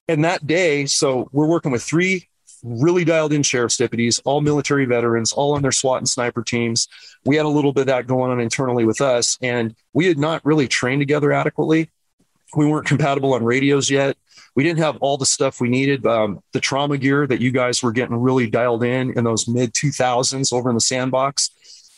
in 0.08 0.22
that 0.22 0.46
day, 0.46 0.86
so 0.86 1.28
we're 1.32 1.46
working 1.46 1.72
with 1.72 1.82
three 1.82 2.28
really 2.62 3.04
dialed 3.04 3.32
in 3.32 3.42
sheriff's 3.42 3.76
deputies, 3.76 4.18
all 4.24 4.40
military 4.40 4.84
veterans, 4.84 5.32
all 5.32 5.54
on 5.54 5.62
their 5.62 5.72
SWAT 5.72 5.98
and 5.98 6.08
sniper 6.08 6.42
teams. 6.42 6.88
We 7.24 7.36
had 7.36 7.46
a 7.46 7.50
little 7.50 7.72
bit 7.72 7.82
of 7.82 7.86
that 7.88 8.06
going 8.06 8.30
on 8.30 8.40
internally 8.40 8.84
with 8.84 9.00
us, 9.00 9.38
and 9.42 9.74
we 9.92 10.06
had 10.06 10.18
not 10.18 10.44
really 10.44 10.68
trained 10.68 11.00
together 11.00 11.32
adequately. 11.32 11.90
We 12.56 12.66
weren't 12.66 12.86
compatible 12.86 13.34
on 13.34 13.44
radios 13.44 13.90
yet. 13.90 14.16
We 14.54 14.64
didn't 14.64 14.78
have 14.78 14.96
all 14.98 15.18
the 15.18 15.26
stuff 15.26 15.60
we 15.60 15.68
needed. 15.68 16.06
Um, 16.06 16.40
the 16.52 16.60
trauma 16.60 16.96
gear 16.96 17.26
that 17.26 17.40
you 17.40 17.50
guys 17.50 17.82
were 17.82 17.92
getting 17.92 18.16
really 18.16 18.48
dialed 18.48 18.84
in 18.84 19.16
in 19.16 19.24
those 19.24 19.46
mid 19.46 19.74
2000s 19.74 20.52
over 20.52 20.70
in 20.70 20.74
the 20.74 20.80
sandbox. 20.80 21.50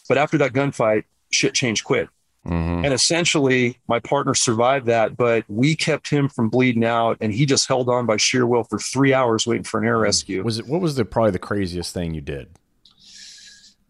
But 0.09 0.19
after 0.19 0.39
that 0.39 0.53
gunfight, 0.53 1.05
shit 1.31 1.55
changed 1.55 1.85
quick. 1.85 2.09
Mm-hmm. 2.49 2.85
And 2.87 2.95
essentially, 2.95 3.79
my 3.89 4.01
partner 4.01 4.35
survived 4.35 4.87
that, 4.87 5.17
but 5.17 5.45
we 5.49 5.77
kept 5.77 6.09
him 6.09 6.31
from 6.31 6.49
bleeding 6.49 6.85
out, 6.85 7.19
and 7.21 7.33
he 7.33 7.45
just 7.45 7.69
held 7.69 7.91
on 7.91 8.07
by 8.07 8.17
sheer 8.17 8.47
will 8.47 8.65
for 8.65 8.79
three 8.79 9.13
hours 9.13 9.47
waiting 9.47 9.65
for 9.65 9.81
an 9.81 9.87
air 9.87 9.99
rescue. 9.99 10.43
Was 10.43 10.59
it 10.59 10.67
what 10.67 10.81
was 10.81 10.95
the 10.95 11.05
probably 11.05 11.33
the 11.33 11.39
craziest 11.39 11.93
thing 11.93 12.15
you 12.15 12.23
did? 12.23 12.49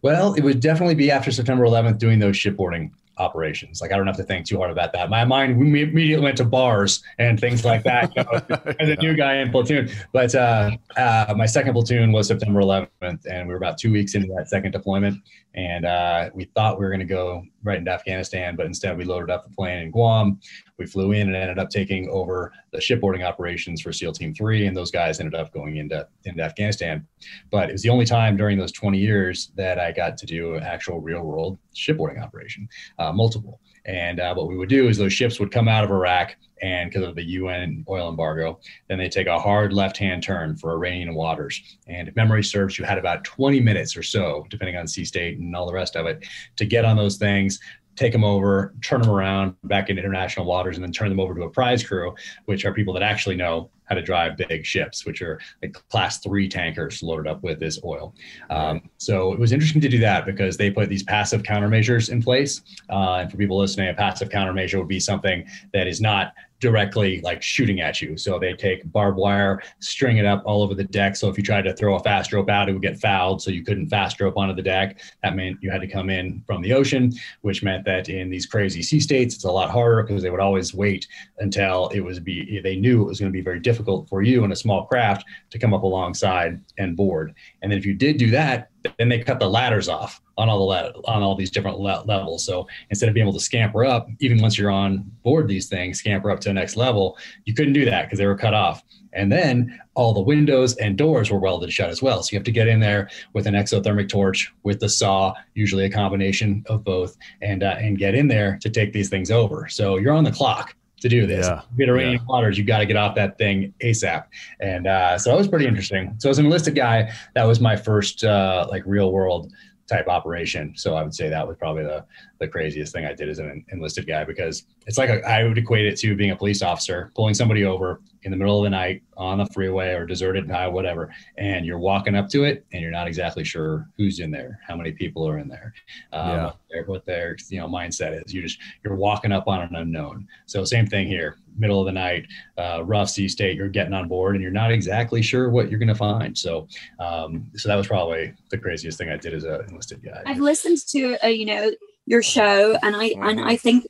Well, 0.01 0.33
it 0.33 0.43
would 0.43 0.59
definitely 0.59 0.95
be 0.95 1.09
after 1.11 1.31
September 1.31 1.65
11th 1.65 1.97
doing 1.97 2.19
those 2.19 2.35
shipboarding 2.35 2.91
operations. 3.19 3.81
Like 3.81 3.91
I 3.91 3.97
don't 3.97 4.07
have 4.07 4.17
to 4.17 4.23
think 4.23 4.45
too 4.45 4.57
hard 4.57 4.71
about 4.71 4.93
that. 4.93 5.09
My 5.09 5.25
mind 5.25 5.61
immediately 5.61 6.23
went 6.23 6.37
to 6.37 6.45
bars 6.45 7.03
and 7.19 7.39
things 7.39 7.65
like 7.65 7.83
that 7.83 8.11
you 8.15 8.23
know, 8.23 8.73
as 8.79 8.89
a 8.89 8.95
new 8.95 9.13
guy 9.13 9.35
in 9.35 9.51
platoon. 9.51 9.89
But 10.13 10.33
uh, 10.33 10.71
uh, 10.97 11.33
my 11.37 11.45
second 11.45 11.73
platoon 11.73 12.11
was 12.11 12.27
September 12.27 12.61
11th, 12.61 13.25
and 13.29 13.47
we 13.47 13.53
were 13.53 13.57
about 13.57 13.77
two 13.77 13.91
weeks 13.91 14.15
into 14.15 14.33
that 14.35 14.49
second 14.49 14.71
deployment, 14.71 15.21
and 15.53 15.85
uh, 15.85 16.29
we 16.33 16.45
thought 16.55 16.79
we 16.79 16.85
were 16.85 16.91
going 16.91 16.99
to 16.99 17.05
go 17.05 17.43
right 17.63 17.77
into 17.77 17.91
Afghanistan, 17.91 18.55
but 18.55 18.65
instead 18.65 18.97
we 18.97 19.03
loaded 19.03 19.29
up 19.29 19.47
the 19.47 19.53
plane 19.55 19.83
in 19.83 19.91
Guam. 19.91 20.39
We 20.79 20.85
flew 20.85 21.11
in 21.11 21.27
and 21.27 21.35
ended 21.35 21.59
up 21.59 21.69
taking 21.69 22.09
over 22.09 22.53
the 22.71 22.79
shipboarding 22.79 23.25
operations 23.25 23.81
for 23.81 23.91
SEAL 23.91 24.13
Team 24.13 24.33
Three, 24.33 24.65
and 24.65 24.75
those 24.75 24.91
guys 24.91 25.19
ended 25.19 25.35
up 25.35 25.53
going 25.53 25.77
into 25.77 26.07
into 26.25 26.41
Afghanistan. 26.41 27.05
But 27.51 27.69
it 27.69 27.73
was 27.73 27.83
the 27.83 27.89
only 27.89 28.05
time 28.05 28.37
during 28.37 28.57
those 28.57 28.71
20 28.71 28.97
years 28.97 29.51
that 29.55 29.77
I 29.77 29.91
got 29.91 30.17
to 30.17 30.25
do 30.25 30.55
an 30.55 30.63
actual 30.63 31.01
real 31.01 31.21
world 31.21 31.59
shipboarding 31.75 32.23
operation, 32.23 32.67
uh, 32.97 33.11
multiple. 33.11 33.59
And 33.85 34.19
uh, 34.19 34.33
what 34.35 34.47
we 34.47 34.57
would 34.57 34.69
do 34.69 34.87
is 34.87 34.97
those 34.97 35.13
ships 35.13 35.39
would 35.39 35.51
come 35.51 35.67
out 35.67 35.83
of 35.83 35.91
Iraq, 35.91 36.35
and 36.61 36.89
because 36.89 37.07
of 37.07 37.15
the 37.15 37.23
UN 37.23 37.85
oil 37.89 38.09
embargo, 38.09 38.59
then 38.87 38.97
they 38.97 39.09
take 39.09 39.27
a 39.27 39.39
hard 39.39 39.73
left 39.73 39.97
hand 39.97 40.21
turn 40.21 40.55
for 40.57 40.71
Iranian 40.73 41.15
waters. 41.15 41.61
And 41.87 42.07
if 42.07 42.15
memory 42.15 42.43
serves, 42.43 42.77
you 42.77 42.85
had 42.85 42.97
about 42.97 43.23
20 43.23 43.59
minutes 43.61 43.95
or 43.95 44.03
so, 44.03 44.45
depending 44.49 44.75
on 44.75 44.87
sea 44.87 45.05
state 45.05 45.39
and 45.39 45.55
all 45.55 45.65
the 45.65 45.73
rest 45.73 45.95
of 45.95 46.05
it, 46.05 46.25
to 46.57 46.65
get 46.65 46.85
on 46.85 46.97
those 46.97 47.17
things, 47.17 47.59
take 47.99 48.13
them 48.13 48.23
over, 48.23 48.73
turn 48.81 49.01
them 49.01 49.11
around 49.11 49.55
back 49.65 49.89
into 49.89 50.01
international 50.01 50.45
waters, 50.45 50.77
and 50.77 50.83
then 50.83 50.91
turn 50.91 51.09
them 51.09 51.19
over 51.19 51.35
to 51.35 51.43
a 51.43 51.49
prize 51.49 51.83
crew, 51.83 52.15
which 52.45 52.63
are 52.63 52.73
people 52.73 52.93
that 52.93 53.03
actually 53.03 53.35
know 53.35 53.69
how 53.83 53.95
to 53.95 54.01
drive 54.01 54.37
big 54.37 54.65
ships, 54.65 55.05
which 55.05 55.21
are 55.21 55.39
like 55.61 55.73
class 55.89 56.19
three 56.19 56.47
tankers 56.47 57.03
loaded 57.03 57.27
up 57.27 57.43
with 57.43 57.59
this 57.59 57.79
oil. 57.83 58.15
Um, 58.49 58.89
so 58.97 59.33
it 59.33 59.39
was 59.39 59.51
interesting 59.51 59.81
to 59.81 59.89
do 59.89 59.99
that 59.99 60.25
because 60.25 60.55
they 60.55 60.71
put 60.71 60.87
these 60.87 61.03
passive 61.03 61.43
countermeasures 61.43 62.09
in 62.09 62.21
place. 62.21 62.61
Uh, 62.89 63.15
and 63.15 63.31
for 63.31 63.35
people 63.35 63.57
listening, 63.57 63.89
a 63.89 63.93
passive 63.93 64.29
countermeasure 64.29 64.77
would 64.77 64.87
be 64.87 64.99
something 64.99 65.45
that 65.73 65.87
is 65.87 65.99
not 65.99 66.33
directly 66.59 67.21
like 67.21 67.41
shooting 67.41 67.81
at 67.81 68.01
you. 68.01 68.17
So 68.17 68.39
they 68.39 68.53
take 68.53 68.89
barbed 68.91 69.17
wire, 69.17 69.61
string 69.79 70.17
it 70.17 70.25
up 70.25 70.43
all 70.45 70.61
over 70.61 70.73
the 70.73 70.83
deck. 70.83 71.15
So 71.15 71.29
if 71.29 71.37
you 71.37 71.43
tried 71.43 71.63
to 71.63 71.73
throw 71.73 71.95
a 71.95 71.99
fast 71.99 72.33
rope 72.33 72.49
out, 72.49 72.69
it 72.69 72.73
would 72.73 72.81
get 72.81 72.99
fouled. 72.99 73.41
So 73.41 73.51
you 73.51 73.63
couldn't 73.63 73.87
fast 73.87 74.19
rope 74.19 74.37
onto 74.37 74.55
the 74.55 74.61
deck. 74.61 75.01
That 75.23 75.35
meant 75.35 75.57
you 75.61 75.71
had 75.71 75.81
to 75.81 75.87
come 75.87 76.09
in 76.09 76.43
from 76.45 76.61
the 76.61 76.73
ocean, 76.73 77.13
which 77.41 77.63
meant 77.63 77.85
that 77.85 78.09
in 78.09 78.29
these 78.29 78.45
crazy 78.45 78.81
sea 78.81 78.99
states, 78.99 79.35
it's 79.35 79.45
a 79.45 79.51
lot 79.51 79.69
harder 79.69 80.03
because 80.03 80.21
they 80.21 80.29
would 80.29 80.39
always 80.39 80.73
wait 80.73 81.07
until 81.39 81.89
it 81.89 82.01
was 82.01 82.19
be 82.19 82.59
they 82.61 82.75
knew 82.75 83.01
it 83.01 83.07
was 83.07 83.19
going 83.19 83.31
to 83.31 83.37
be 83.37 83.41
very 83.41 83.59
difficult 83.59 84.09
for 84.09 84.21
you 84.21 84.43
in 84.43 84.51
a 84.51 84.55
small 84.55 84.85
craft 84.85 85.25
to 85.49 85.59
come 85.59 85.73
up 85.73 85.83
alongside 85.83 86.59
and 86.77 86.95
board. 86.95 87.33
And 87.61 87.71
then 87.71 87.77
if 87.77 87.85
you 87.85 87.93
did 87.93 88.17
do 88.17 88.29
that, 88.31 88.69
then 88.97 89.09
they 89.09 89.19
cut 89.19 89.39
the 89.39 89.49
ladders 89.49 89.89
off 89.89 90.21
on 90.37 90.49
all 90.49 90.59
the 90.59 90.63
la- 90.63 91.13
on 91.13 91.21
all 91.21 91.35
these 91.35 91.51
different 91.51 91.79
le- 91.79 92.03
levels. 92.05 92.45
So 92.45 92.67
instead 92.89 93.09
of 93.09 93.15
being 93.15 93.25
able 93.25 93.37
to 93.37 93.43
scamper 93.43 93.85
up, 93.85 94.07
even 94.19 94.41
once 94.41 94.57
you're 94.57 94.71
on 94.71 95.09
board 95.23 95.47
these 95.47 95.67
things, 95.67 95.99
scamper 95.99 96.31
up 96.31 96.39
to 96.41 96.49
the 96.49 96.53
next 96.53 96.75
level, 96.75 97.17
you 97.45 97.53
couldn't 97.53 97.73
do 97.73 97.85
that 97.85 98.05
because 98.05 98.19
they 98.19 98.25
were 98.25 98.37
cut 98.37 98.53
off. 98.53 98.83
And 99.11 99.31
then 99.31 99.79
all 99.95 100.13
the 100.13 100.21
windows 100.21 100.75
and 100.75 100.97
doors 100.97 101.31
were 101.31 101.39
welded 101.39 101.73
shut 101.73 101.89
as 101.89 102.01
well. 102.01 102.21
So 102.21 102.33
you 102.33 102.37
have 102.37 102.45
to 102.45 102.51
get 102.51 102.67
in 102.67 102.79
there 102.79 103.09
with 103.33 103.47
an 103.47 103.55
exothermic 103.55 104.07
torch, 104.07 104.53
with 104.63 104.79
the 104.79 104.89
saw, 104.89 105.33
usually 105.55 105.85
a 105.85 105.89
combination 105.89 106.63
of 106.67 106.83
both, 106.83 107.17
and 107.41 107.63
uh, 107.63 107.75
and 107.79 107.97
get 107.97 108.15
in 108.15 108.27
there 108.27 108.59
to 108.61 108.69
take 108.69 108.93
these 108.93 109.09
things 109.09 109.31
over. 109.31 109.67
So 109.67 109.97
you're 109.97 110.13
on 110.13 110.23
the 110.23 110.31
clock 110.31 110.75
to 110.99 111.09
do 111.09 111.25
this. 111.25 111.47
Yeah. 111.47 111.61
Get 111.77 111.89
Iranian 111.89 112.13
yeah. 112.13 112.25
waters, 112.27 112.57
you 112.57 112.63
got 112.63 112.79
to 112.79 112.85
get 112.85 112.95
off 112.95 113.15
that 113.15 113.37
thing 113.37 113.73
ASAP. 113.81 114.25
And 114.59 114.87
uh, 114.87 115.17
so 115.17 115.31
that 115.31 115.37
was 115.37 115.47
pretty 115.47 115.65
interesting. 115.65 116.15
So 116.19 116.29
as 116.29 116.39
an 116.39 116.45
enlisted 116.45 116.75
guy, 116.75 117.11
that 117.35 117.45
was 117.45 117.59
my 117.59 117.75
first 117.75 118.23
uh, 118.23 118.67
like 118.69 118.83
real 118.85 119.11
world 119.11 119.51
type 119.89 120.07
operation. 120.07 120.73
So 120.75 120.95
I 120.95 121.03
would 121.03 121.13
say 121.13 121.27
that 121.29 121.47
was 121.47 121.57
probably 121.57 121.83
the 121.83 122.05
the 122.39 122.47
craziest 122.47 122.93
thing 122.93 123.05
I 123.05 123.13
did 123.13 123.27
as 123.27 123.39
an 123.39 123.65
enlisted 123.69 124.07
guy 124.07 124.23
because 124.23 124.63
it's 124.87 124.97
like 124.97 125.09
a, 125.09 125.21
I 125.29 125.43
would 125.43 125.57
equate 125.57 125.85
it 125.85 125.97
to 125.97 126.15
being 126.15 126.31
a 126.31 126.35
police 126.35 126.61
officer, 126.61 127.11
pulling 127.15 127.33
somebody 127.33 127.65
over 127.65 127.99
in 128.23 128.31
the 128.31 128.37
middle 128.37 128.57
of 128.59 128.63
the 128.63 128.69
night 128.69 129.01
on 129.17 129.37
the 129.39 129.45
freeway 129.47 129.89
or 129.93 130.05
deserted 130.05 130.49
highway, 130.49 130.73
whatever, 130.73 131.13
and 131.37 131.65
you're 131.65 131.79
walking 131.79 132.15
up 132.15 132.29
to 132.29 132.43
it 132.45 132.65
and 132.71 132.81
you're 132.81 132.91
not 132.91 133.07
exactly 133.07 133.43
sure 133.43 133.89
who's 133.97 134.19
in 134.19 134.31
there, 134.31 134.59
how 134.65 134.75
many 134.75 134.91
people 134.91 135.27
are 135.27 135.37
in 135.37 135.47
there, 135.49 135.73
um, 136.13 136.29
Yeah. 136.29 136.43
what, 136.45 136.55
their, 136.69 136.83
what 136.85 137.05
their 137.05 137.35
you 137.49 137.59
know 137.59 137.67
mindset 137.67 138.23
is. 138.25 138.33
You 138.33 138.41
just 138.41 138.59
you're 138.83 138.95
walking 138.95 139.31
up 139.33 139.47
on 139.47 139.61
an 139.61 139.75
unknown. 139.75 140.27
So 140.45 140.63
same 140.63 140.87
thing 140.87 141.07
here, 141.07 141.35
middle 141.59 141.79
of 141.79 141.85
the 141.85 141.91
night, 141.91 142.25
uh, 142.57 142.83
rough 142.83 143.09
sea 143.09 143.27
state, 143.27 143.55
you're 143.57 143.67
getting 143.69 143.93
on 143.93 144.07
board 144.07 144.35
and 144.35 144.41
you're 144.41 144.51
not 144.51 144.71
exactly 144.71 145.21
sure 145.21 145.49
what 145.49 145.69
you're 145.69 145.79
going 145.79 145.89
to 145.89 145.95
find. 145.95 146.37
So 146.37 146.67
um, 146.99 147.45
so 147.55 147.69
that 147.69 147.75
was 147.75 147.87
probably 147.87 148.33
the 148.49 148.57
craziest 148.57 148.97
thing 148.97 149.09
I 149.09 149.17
did 149.17 149.33
as 149.33 149.43
a 149.43 149.61
enlisted 149.69 150.03
guy. 150.03 150.23
I've 150.25 150.39
listened 150.39 150.77
to 150.89 151.17
uh, 151.23 151.27
you 151.27 151.45
know 151.45 151.71
your 152.05 152.23
show, 152.23 152.75
and 152.81 152.95
I 152.95 153.13
and 153.21 153.41
I 153.41 153.55
think 153.55 153.85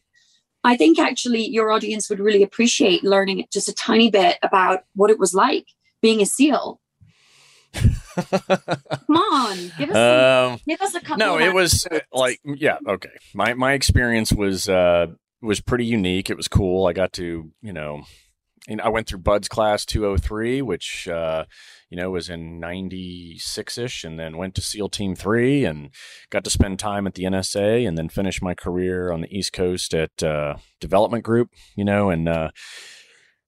I 0.64 0.76
think 0.76 1.00
actually 1.00 1.48
your 1.48 1.72
audience 1.72 2.10
would 2.10 2.20
really 2.20 2.44
appreciate 2.44 3.04
learning 3.04 3.46
just 3.52 3.70
a 3.70 3.74
tiny 3.74 4.12
bit 4.12 4.38
about 4.44 4.84
what 4.96 5.10
it 5.10 5.18
was 5.20 5.34
like 5.34 5.66
being 6.02 6.22
a 6.22 6.26
SEAL. 6.26 6.82
Come 7.74 9.16
on, 9.16 9.72
give 9.78 9.90
us 9.92 9.96
some, 9.96 10.52
Um, 10.54 10.60
give 10.68 10.82
us 10.82 10.96
a 10.96 11.00
couple. 11.00 11.18
no, 11.18 11.36
of 11.36 11.42
it 11.42 11.54
was 11.54 11.88
like 12.12 12.40
yeah, 12.44 12.78
okay. 12.88 13.12
My 13.34 13.54
my 13.54 13.74
experience 13.74 14.34
was 14.34 14.68
uh 14.68 15.08
was 15.42 15.62
pretty 15.62 15.86
unique. 15.86 16.30
It 16.30 16.38
was 16.38 16.48
cool. 16.48 16.86
I 16.86 16.94
got 16.94 17.14
to 17.14 17.52
you 17.62 17.74
know, 17.74 18.04
and 18.68 18.82
I 18.82 18.90
went 18.90 19.08
through 19.08 19.20
BUD/S 19.20 19.48
class 19.48 19.86
203, 19.86 20.62
which 20.62 21.08
uh, 21.08 21.46
you 21.90 21.98
know 21.98 22.12
was 22.12 22.30
in 22.30 22.60
96 22.60 23.78
ish, 23.78 24.04
and 24.04 24.20
then 24.20 24.38
went 24.38 24.56
to 24.56 24.62
SEAL 24.62 24.90
Team 24.90 25.16
Three 25.16 25.66
and 25.66 25.90
got 26.30 26.44
to 26.44 26.50
spend 26.50 26.80
time 26.80 27.08
at 27.08 27.16
the 27.16 27.24
NSA, 27.24 27.88
and 27.88 27.98
then 27.98 28.10
finish 28.10 28.42
my 28.42 28.54
career 28.54 29.12
on 29.12 29.22
the 29.22 29.36
East 29.36 29.54
Coast 29.54 29.94
at 29.94 30.22
uh, 30.24 30.56
Development 30.80 31.24
Group. 31.24 31.50
You 31.76 31.86
know, 31.86 32.10
and 32.10 32.28
uh, 32.28 32.52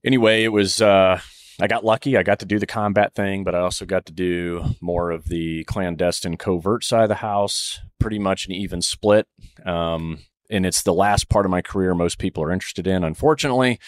anyway, 0.03 0.43
it 0.43 0.49
was. 0.49 0.81
Uh, 0.81 1.19
I 1.59 1.67
got 1.67 1.85
lucky. 1.85 2.17
I 2.17 2.23
got 2.23 2.39
to 2.39 2.45
do 2.47 2.57
the 2.57 2.65
combat 2.65 3.13
thing, 3.13 3.43
but 3.43 3.53
I 3.53 3.59
also 3.59 3.85
got 3.85 4.07
to 4.07 4.13
do 4.13 4.63
more 4.81 5.11
of 5.11 5.25
the 5.25 5.63
clandestine 5.65 6.35
covert 6.35 6.83
side 6.83 7.03
of 7.03 7.09
the 7.09 7.15
house, 7.15 7.79
pretty 7.99 8.17
much 8.17 8.47
an 8.47 8.53
even 8.53 8.81
split. 8.81 9.27
Um, 9.63 10.19
and 10.51 10.65
it's 10.65 10.83
the 10.83 10.93
last 10.93 11.29
part 11.29 11.45
of 11.45 11.49
my 11.51 11.61
career 11.61 11.95
most 11.95 12.19
people 12.19 12.43
are 12.43 12.51
interested 12.51 12.85
in. 12.85 13.03
Unfortunately, 13.03 13.79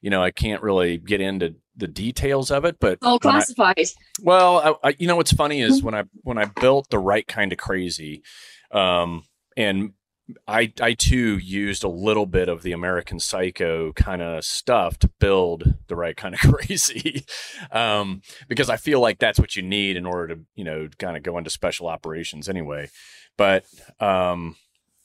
you 0.00 0.08
know, 0.10 0.22
I 0.22 0.30
can't 0.30 0.62
really 0.62 0.96
get 0.98 1.20
into 1.20 1.56
the 1.76 1.88
details 1.88 2.50
of 2.50 2.64
it, 2.64 2.76
but 2.80 2.98
all 3.02 3.18
when 3.22 3.34
I- 3.34 3.38
well, 4.22 4.78
I, 4.82 4.88
I, 4.88 4.96
you 4.98 5.06
know 5.06 5.16
what's 5.16 5.32
funny 5.32 5.60
is 5.60 5.82
when 5.82 5.94
I 5.94 6.04
when 6.22 6.38
I 6.38 6.44
built 6.44 6.88
the 6.90 6.98
right 6.98 7.26
kind 7.26 7.52
of 7.52 7.58
crazy, 7.58 8.22
um, 8.70 9.24
and 9.56 9.92
I 10.46 10.72
I 10.80 10.94
too 10.94 11.38
used 11.38 11.82
a 11.84 11.88
little 11.88 12.26
bit 12.26 12.48
of 12.48 12.62
the 12.62 12.72
American 12.72 13.18
Psycho 13.18 13.92
kind 13.92 14.22
of 14.22 14.44
stuff 14.44 14.98
to 15.00 15.08
build 15.18 15.74
the 15.88 15.96
right 15.96 16.16
kind 16.16 16.34
of 16.34 16.40
crazy, 16.54 17.24
um, 17.70 18.22
because 18.48 18.70
I 18.70 18.76
feel 18.76 19.00
like 19.00 19.18
that's 19.18 19.38
what 19.38 19.56
you 19.56 19.62
need 19.62 19.96
in 19.96 20.06
order 20.06 20.34
to 20.34 20.40
you 20.54 20.64
know 20.64 20.88
kind 20.98 21.16
of 21.16 21.22
go 21.22 21.38
into 21.38 21.50
special 21.50 21.88
operations 21.88 22.48
anyway. 22.48 22.88
But 23.38 23.64
um, 24.00 24.56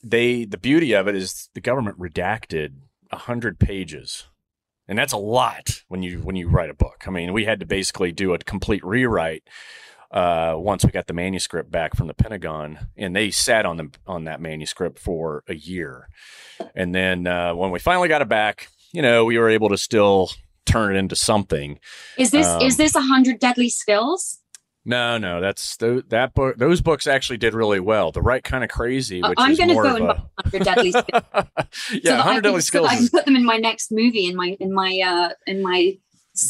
they 0.02 0.44
the 0.44 0.58
beauty 0.58 0.92
of 0.92 1.08
it 1.08 1.14
is 1.14 1.48
the 1.54 1.60
government 1.60 1.98
redacted 1.98 2.74
a 3.10 3.16
hundred 3.16 3.58
pages 3.58 4.26
and 4.88 4.98
that's 4.98 5.12
a 5.12 5.18
lot 5.18 5.82
when 5.88 6.02
you 6.02 6.18
when 6.20 6.34
you 6.34 6.48
write 6.48 6.70
a 6.70 6.74
book. 6.74 7.04
I 7.06 7.10
mean, 7.10 7.32
we 7.32 7.44
had 7.44 7.60
to 7.60 7.66
basically 7.66 8.10
do 8.10 8.32
a 8.32 8.38
complete 8.38 8.84
rewrite 8.84 9.44
uh, 10.10 10.54
once 10.56 10.84
we 10.84 10.90
got 10.90 11.06
the 11.06 11.12
manuscript 11.12 11.70
back 11.70 11.94
from 11.94 12.06
the 12.06 12.14
Pentagon, 12.14 12.88
and 12.96 13.14
they 13.14 13.30
sat 13.30 13.66
on 13.66 13.76
the 13.76 13.90
on 14.06 14.24
that 14.24 14.40
manuscript 14.40 14.98
for 14.98 15.44
a 15.46 15.54
year. 15.54 16.08
And 16.74 16.94
then 16.94 17.26
uh, 17.26 17.54
when 17.54 17.70
we 17.70 17.78
finally 17.78 18.08
got 18.08 18.22
it 18.22 18.28
back, 18.28 18.68
you 18.92 19.02
know, 19.02 19.26
we 19.26 19.38
were 19.38 19.50
able 19.50 19.68
to 19.68 19.78
still 19.78 20.30
turn 20.64 20.96
it 20.96 20.98
into 20.98 21.16
something. 21.16 21.78
Is 22.16 22.30
this 22.30 22.46
Um, 22.46 22.62
is 22.62 22.78
this 22.78 22.94
a 22.94 23.02
hundred 23.02 23.38
deadly 23.38 23.68
skills? 23.68 24.38
No, 24.84 25.18
no, 25.18 25.40
that's 25.40 25.76
th- 25.76 26.04
that 26.08 26.34
book. 26.34 26.56
Those 26.56 26.80
books 26.80 27.06
actually 27.06 27.36
did 27.36 27.52
really 27.52 27.80
well. 27.80 28.10
The 28.10 28.22
right 28.22 28.42
kind 28.42 28.64
of 28.64 28.70
crazy, 28.70 29.20
which 29.22 29.34
I'm 29.36 29.54
going 29.54 29.68
to 29.68 29.74
go 29.74 29.96
and 29.96 30.04
a 30.04 30.14
buy 30.14 30.22
hundred 30.42 30.64
deadly 30.64 30.90
skills. 30.92 31.22
yeah, 31.92 32.00
so 32.04 32.16
hundred 32.16 32.34
can- 32.34 32.42
deadly 32.44 32.60
so 32.60 32.66
skills. 32.66 32.86
that 32.88 32.92
I 32.94 32.96
can 32.96 33.08
put 33.08 33.24
them 33.26 33.36
in 33.36 33.44
my 33.44 33.58
next 33.58 33.92
movie 33.92 34.26
in 34.26 34.36
my 34.36 34.56
in 34.60 34.72
my 34.72 35.00
uh 35.04 35.30
in 35.46 35.62
my 35.62 35.98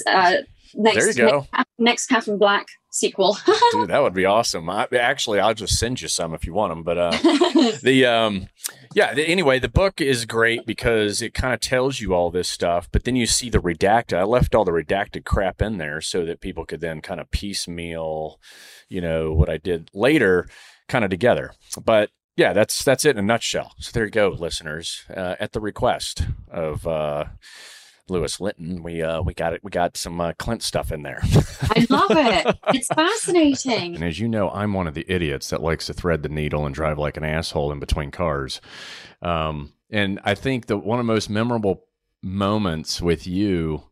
uh 0.06 0.36
next 0.74 0.96
There 0.96 1.08
you 1.08 1.14
go. 1.14 1.46
next, 1.52 1.68
next 1.78 2.06
Catherine 2.06 2.38
Black 2.38 2.66
sequel. 2.90 3.36
Dude, 3.72 3.88
that 3.90 4.02
would 4.02 4.14
be 4.14 4.24
awesome. 4.24 4.68
I, 4.70 4.86
actually, 4.92 5.40
I'll 5.40 5.54
just 5.54 5.76
send 5.78 6.00
you 6.00 6.08
some 6.08 6.34
if 6.34 6.44
you 6.46 6.52
want 6.52 6.70
them. 6.72 6.82
But 6.82 6.98
uh, 6.98 7.10
the 7.82 8.04
um, 8.06 8.48
yeah. 8.99 9.14
The, 9.14 9.24
anyway, 9.28 9.61
the 9.61 9.68
book 9.68 10.01
is 10.01 10.24
great 10.24 10.66
because 10.66 11.22
it 11.22 11.32
kind 11.32 11.55
of 11.55 11.61
tells 11.61 12.01
you 12.01 12.14
all 12.14 12.32
this 12.32 12.49
stuff, 12.49 12.88
but 12.90 13.05
then 13.05 13.14
you 13.14 13.26
see 13.26 13.49
the 13.49 13.61
redacted. 13.61 14.18
I 14.18 14.24
left 14.24 14.57
all 14.57 14.64
the 14.64 14.72
redacted 14.72 15.24
crap 15.24 15.62
in 15.62 15.78
there 15.78 16.01
so 16.01 16.24
that 16.24 16.40
people 16.40 16.64
could 16.64 16.80
then 16.80 17.01
kind 17.01 17.20
of 17.20 17.30
piecemeal, 17.30 18.40
you 18.88 19.01
know, 19.01 19.32
what 19.32 19.49
I 19.49 19.57
did 19.57 19.88
later, 19.94 20.49
kind 20.88 21.05
of 21.05 21.11
together. 21.11 21.53
But 21.80 22.11
yeah, 22.36 22.53
that's 22.53 22.82
that's 22.82 23.05
it 23.05 23.16
in 23.16 23.18
a 23.18 23.22
nutshell. 23.22 23.72
So 23.78 23.92
there 23.92 24.05
you 24.05 24.11
go, 24.11 24.30
listeners. 24.30 25.05
Uh, 25.09 25.36
at 25.38 25.53
the 25.53 25.61
request 25.61 26.22
of 26.51 26.84
uh, 26.84 27.26
Lewis 28.11 28.40
Linton, 28.40 28.82
we 28.82 29.02
uh, 29.02 29.22
we 29.22 29.34
got 29.34 29.52
it. 29.52 29.62
We 29.62 29.70
got 29.70 29.96
some 29.96 30.20
uh, 30.20 30.32
Clint 30.38 30.62
stuff 30.62 30.92
in 30.92 31.02
there. 31.02 31.20
I 31.22 31.86
love 31.90 32.11
it. 32.11 32.56
It's 32.74 32.88
fascinating. 32.88 33.94
And 33.94 34.04
as 34.04 34.18
you 34.20 34.28
know, 34.28 34.50
I'm 34.50 34.74
one 34.74 34.86
of 34.86 34.94
the 34.94 35.06
idiots 35.09 35.50
that 35.50 35.62
likes 35.62 35.86
to 35.86 35.94
thread 35.94 36.22
the 36.22 36.28
needle 36.28 36.66
and 36.66 36.74
drive 36.74 36.98
like 36.98 37.16
an 37.16 37.24
asshole 37.24 37.72
in 37.72 37.80
between 37.80 38.11
cars. 38.11 38.61
Um, 39.22 39.72
and 39.90 40.20
I 40.24 40.34
think 40.34 40.66
that 40.66 40.78
one 40.78 40.98
of 41.00 41.06
the 41.06 41.12
most 41.12 41.30
memorable 41.30 41.84
moments 42.22 43.00
with 43.00 43.26
you, 43.26 43.84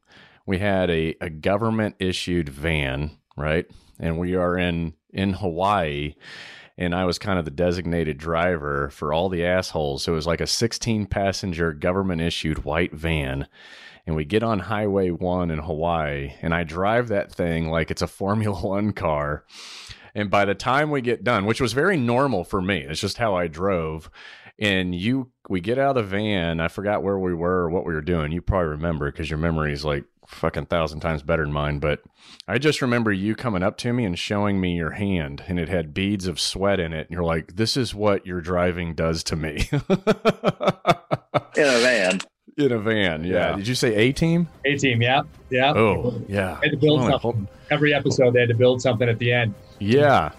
we 0.44 0.58
had 0.58 0.90
a, 0.90 1.16
a 1.20 1.30
government 1.30 1.96
issued 1.98 2.48
van, 2.48 3.12
right? 3.36 3.66
And 3.98 4.18
we 4.18 4.34
are 4.34 4.58
in 4.58 4.94
in 5.10 5.32
Hawaii 5.32 6.14
and 6.78 6.94
I 6.94 7.04
was 7.04 7.18
kind 7.18 7.38
of 7.38 7.44
the 7.44 7.50
designated 7.50 8.18
driver 8.18 8.90
for 8.90 9.12
all 9.12 9.28
the 9.28 9.44
assholes. 9.44 10.04
So 10.04 10.12
it 10.12 10.16
was 10.16 10.26
like 10.26 10.40
a 10.40 10.46
16 10.46 11.06
passenger 11.06 11.72
government 11.72 12.20
issued 12.20 12.64
white 12.64 12.92
van. 12.92 13.48
And 14.06 14.14
we 14.14 14.24
get 14.24 14.42
on 14.42 14.60
Highway 14.60 15.10
1 15.10 15.50
in 15.50 15.58
Hawaii, 15.58 16.34
and 16.40 16.54
I 16.54 16.62
drive 16.62 17.08
that 17.08 17.32
thing 17.32 17.70
like 17.70 17.90
it's 17.90 18.02
a 18.02 18.06
Formula 18.06 18.60
One 18.62 18.92
car. 18.92 19.44
And 20.14 20.30
by 20.30 20.44
the 20.44 20.54
time 20.54 20.90
we 20.90 21.00
get 21.00 21.24
done, 21.24 21.44
which 21.44 21.60
was 21.60 21.72
very 21.72 21.96
normal 21.96 22.44
for 22.44 22.62
me, 22.62 22.78
it's 22.78 23.00
just 23.00 23.18
how 23.18 23.34
I 23.34 23.48
drove. 23.48 24.08
And 24.58 24.94
you, 24.94 25.30
we 25.50 25.60
get 25.60 25.78
out 25.78 25.96
of 25.96 26.04
the 26.04 26.10
van. 26.10 26.60
I 26.60 26.68
forgot 26.68 27.02
where 27.02 27.18
we 27.18 27.34
were 27.34 27.64
or 27.64 27.70
what 27.70 27.84
we 27.84 27.92
were 27.92 28.00
doing. 28.00 28.32
You 28.32 28.40
probably 28.40 28.68
remember 28.68 29.10
because 29.10 29.28
your 29.28 29.38
memory 29.38 29.72
is 29.72 29.84
like 29.84 30.04
fucking 30.26 30.66
thousand 30.66 31.00
times 31.00 31.22
better 31.22 31.44
than 31.44 31.52
mine. 31.52 31.78
But 31.78 32.02
I 32.48 32.58
just 32.58 32.82
remember 32.82 33.12
you 33.12 33.34
coming 33.34 33.62
up 33.62 33.76
to 33.78 33.92
me 33.92 34.04
and 34.04 34.18
showing 34.18 34.60
me 34.60 34.76
your 34.76 34.92
hand, 34.92 35.44
and 35.48 35.58
it 35.58 35.68
had 35.68 35.94
beads 35.94 36.26
of 36.26 36.40
sweat 36.40 36.80
in 36.80 36.92
it. 36.92 37.08
And 37.08 37.10
you're 37.10 37.24
like, 37.24 37.56
"This 37.56 37.76
is 37.76 37.94
what 37.94 38.26
your 38.26 38.40
driving 38.40 38.94
does 38.94 39.22
to 39.24 39.36
me." 39.36 39.68
in 39.72 39.80
a 41.64 41.78
van. 41.80 42.20
In 42.58 42.72
a 42.72 42.78
van, 42.78 43.22
yeah. 43.22 43.50
Yeah. 43.50 43.56
Did 43.56 43.68
you 43.68 43.74
say 43.74 43.94
A 43.94 44.12
team? 44.12 44.48
A 44.64 44.78
team, 44.78 45.02
yeah, 45.02 45.20
yeah. 45.50 45.74
Oh, 45.74 46.22
yeah. 46.26 46.56
They 46.62 46.68
had 46.68 46.70
to 46.70 46.76
build 46.78 47.00
Hold 47.00 47.12
on, 47.12 47.20
something. 47.20 47.48
Every 47.70 47.92
episode, 47.92 48.30
they 48.32 48.40
had 48.40 48.48
to 48.48 48.54
build 48.54 48.80
something 48.80 49.06
at 49.06 49.18
the 49.18 49.30
end. 49.30 49.52
Yeah, 49.78 50.30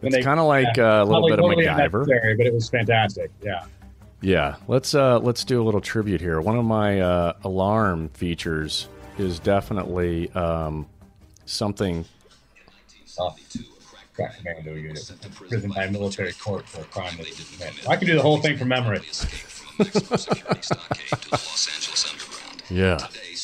And 0.00 0.14
it's 0.14 0.24
kind 0.24 0.40
of 0.40 0.46
like 0.46 0.78
yeah, 0.78 1.00
uh, 1.00 1.02
a 1.02 1.04
little 1.04 1.28
probably 1.28 1.32
bit 1.32 1.38
of 1.38 1.44
totally 1.44 1.66
MacGyver. 1.66 2.36
but 2.38 2.46
it 2.46 2.54
was 2.54 2.70
fantastic. 2.70 3.30
Yeah. 3.42 3.66
Yeah, 4.22 4.56
let's 4.68 4.94
uh 4.94 5.18
let's 5.18 5.44
do 5.44 5.60
a 5.62 5.64
little 5.64 5.82
tribute 5.82 6.22
here. 6.22 6.40
One 6.40 6.56
of 6.56 6.64
my 6.64 6.98
uh, 7.00 7.34
alarm 7.44 8.08
features 8.08 8.88
is 9.18 9.38
definitely 9.38 10.30
um, 10.32 10.86
something. 11.44 12.04
Oh. 13.18 13.34
Crack 14.14 14.36
commando 14.38 14.72
unit, 14.72 15.10
prison 15.34 15.70
by 15.74 15.88
military 15.90 16.32
court 16.32 16.66
for 16.66 16.80
a 16.80 16.84
crime 16.84 17.12
they 17.18 17.24
didn't 17.24 17.52
commit. 17.58 17.86
I 17.86 17.96
can 17.96 18.06
do 18.06 18.14
the 18.14 18.22
whole 18.22 18.38
thing 18.38 18.56
from 18.56 18.68
memory. 18.68 19.00
Yeah. 22.68 22.96
They 23.12 23.36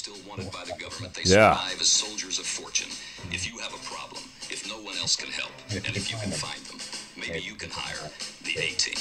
Yeah. 1.30 1.54
survive 1.54 1.80
as 1.80 1.86
soldiers 1.88 2.38
of 2.40 2.46
fortune. 2.46 2.90
If 3.30 3.46
you 3.50 3.58
have 3.58 3.72
a 3.72 3.78
problem, 3.84 4.22
if 4.50 4.66
no 4.68 4.76
one 4.82 4.96
else 4.96 5.14
can 5.14 5.30
help, 5.30 5.52
and 5.70 5.86
if 5.96 6.10
you 6.10 6.16
can 6.18 6.30
find 6.32 6.60
them, 6.66 6.78
maybe 7.16 7.38
you 7.44 7.54
can 7.54 7.70
hire 7.70 8.10
the 8.42 8.58
A 8.58 8.70
team. 8.72 8.98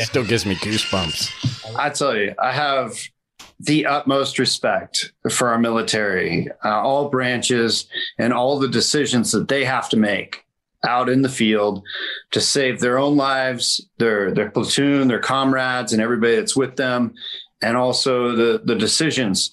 Still 0.00 0.24
gives 0.24 0.44
me 0.46 0.56
goosebumps. 0.56 1.76
I 1.78 1.90
tell 1.90 2.16
you, 2.16 2.34
I 2.38 2.50
have 2.52 2.98
the 3.58 3.86
utmost 3.86 4.38
respect 4.38 5.12
for 5.30 5.48
our 5.48 5.58
military, 5.58 6.48
uh, 6.64 6.80
all 6.80 7.08
branches, 7.08 7.88
and 8.18 8.32
all 8.32 8.58
the 8.58 8.68
decisions 8.68 9.32
that 9.32 9.48
they 9.48 9.64
have 9.64 9.88
to 9.90 9.96
make 9.96 10.44
out 10.86 11.08
in 11.08 11.22
the 11.22 11.28
field 11.28 11.82
to 12.30 12.40
save 12.40 12.80
their 12.80 12.98
own 12.98 13.16
lives, 13.16 13.86
their 13.98 14.32
their 14.32 14.50
platoon, 14.50 15.08
their 15.08 15.20
comrades, 15.20 15.92
and 15.92 16.02
everybody 16.02 16.36
that's 16.36 16.56
with 16.56 16.76
them, 16.76 17.14
and 17.62 17.76
also 17.76 18.36
the 18.36 18.60
the 18.64 18.74
decisions 18.74 19.50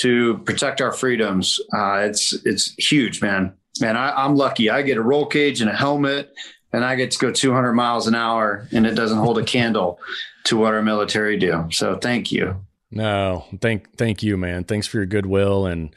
to 0.00 0.38
protect 0.38 0.80
our 0.80 0.92
freedoms. 0.92 1.60
Uh, 1.74 1.98
it's 2.04 2.32
it's 2.44 2.72
huge, 2.74 3.20
man. 3.20 3.54
Man, 3.80 3.96
I, 3.96 4.24
I'm 4.24 4.36
lucky. 4.36 4.70
I 4.70 4.82
get 4.82 4.98
a 4.98 5.02
roll 5.02 5.26
cage 5.26 5.60
and 5.60 5.70
a 5.70 5.76
helmet, 5.76 6.32
and 6.72 6.84
I 6.84 6.94
get 6.96 7.10
to 7.12 7.18
go 7.18 7.32
200 7.32 7.72
miles 7.72 8.06
an 8.06 8.14
hour, 8.14 8.66
and 8.72 8.86
it 8.86 8.94
doesn't 8.94 9.18
hold 9.18 9.38
a 9.38 9.44
candle 9.44 9.98
to 10.44 10.56
what 10.56 10.74
our 10.74 10.82
military 10.82 11.38
do. 11.38 11.68
So 11.70 11.96
thank 11.96 12.32
you. 12.32 12.64
No, 12.92 13.46
thank 13.60 13.96
thank 13.96 14.22
you, 14.22 14.36
man. 14.36 14.64
Thanks 14.64 14.86
for 14.86 14.98
your 14.98 15.06
goodwill 15.06 15.66
and 15.66 15.94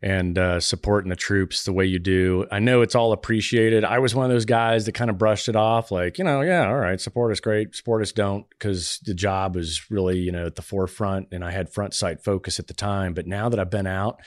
and 0.00 0.38
uh, 0.38 0.60
supporting 0.60 1.10
the 1.10 1.16
troops 1.16 1.64
the 1.64 1.72
way 1.72 1.84
you 1.84 1.98
do. 1.98 2.46
I 2.50 2.60
know 2.60 2.82
it's 2.82 2.94
all 2.94 3.12
appreciated. 3.12 3.84
I 3.84 3.98
was 3.98 4.14
one 4.14 4.24
of 4.24 4.30
those 4.30 4.44
guys 4.44 4.86
that 4.86 4.92
kind 4.92 5.10
of 5.10 5.18
brushed 5.18 5.48
it 5.48 5.56
off, 5.56 5.90
like 5.90 6.18
you 6.18 6.24
know, 6.24 6.40
yeah, 6.40 6.66
all 6.66 6.78
right, 6.78 7.00
support 7.00 7.32
us, 7.32 7.40
great. 7.40 7.74
Support 7.76 8.02
us, 8.02 8.12
don't, 8.12 8.48
because 8.48 8.98
the 9.04 9.14
job 9.14 9.56
was 9.56 9.90
really 9.90 10.18
you 10.18 10.32
know 10.32 10.46
at 10.46 10.56
the 10.56 10.62
forefront, 10.62 11.28
and 11.32 11.44
I 11.44 11.50
had 11.50 11.72
front 11.72 11.92
sight 11.92 12.24
focus 12.24 12.58
at 12.58 12.66
the 12.66 12.74
time. 12.74 13.12
But 13.12 13.26
now 13.26 13.50
that 13.50 13.60
I've 13.60 13.70
been 13.70 13.86
out, 13.86 14.20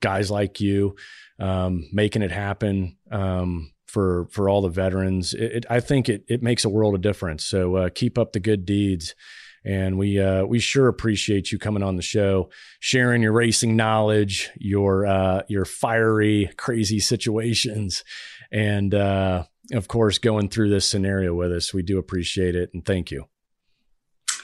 guys 0.00 0.28
like 0.28 0.60
you 0.60 0.96
um, 1.38 1.88
making 1.92 2.22
it 2.22 2.32
happen. 2.32 2.96
Um, 3.10 3.72
for, 3.86 4.28
for 4.30 4.48
all 4.48 4.62
the 4.62 4.68
veterans, 4.68 5.34
it, 5.34 5.52
it, 5.52 5.66
I 5.68 5.80
think 5.80 6.08
it, 6.08 6.22
it 6.28 6.44
makes 6.44 6.64
a 6.64 6.68
world 6.68 6.94
of 6.94 7.00
difference. 7.00 7.44
So 7.44 7.74
uh, 7.74 7.88
keep 7.92 8.18
up 8.18 8.32
the 8.32 8.38
good 8.38 8.64
deeds 8.64 9.16
and 9.64 9.98
we 9.98 10.20
uh, 10.20 10.44
we 10.44 10.58
sure 10.58 10.88
appreciate 10.88 11.52
you 11.52 11.58
coming 11.58 11.82
on 11.82 11.96
the 11.96 12.02
show, 12.02 12.50
sharing 12.78 13.22
your 13.22 13.32
racing 13.32 13.76
knowledge, 13.76 14.50
your 14.56 15.06
uh, 15.06 15.42
your 15.48 15.64
fiery, 15.64 16.50
crazy 16.56 16.98
situations, 16.98 18.04
and 18.50 18.94
uh, 18.94 19.44
of 19.72 19.88
course 19.88 20.18
going 20.18 20.48
through 20.48 20.70
this 20.70 20.86
scenario 20.86 21.34
with 21.34 21.52
us. 21.52 21.74
We 21.74 21.82
do 21.82 21.98
appreciate 21.98 22.54
it, 22.54 22.70
and 22.72 22.84
thank 22.84 23.10
you. 23.10 23.26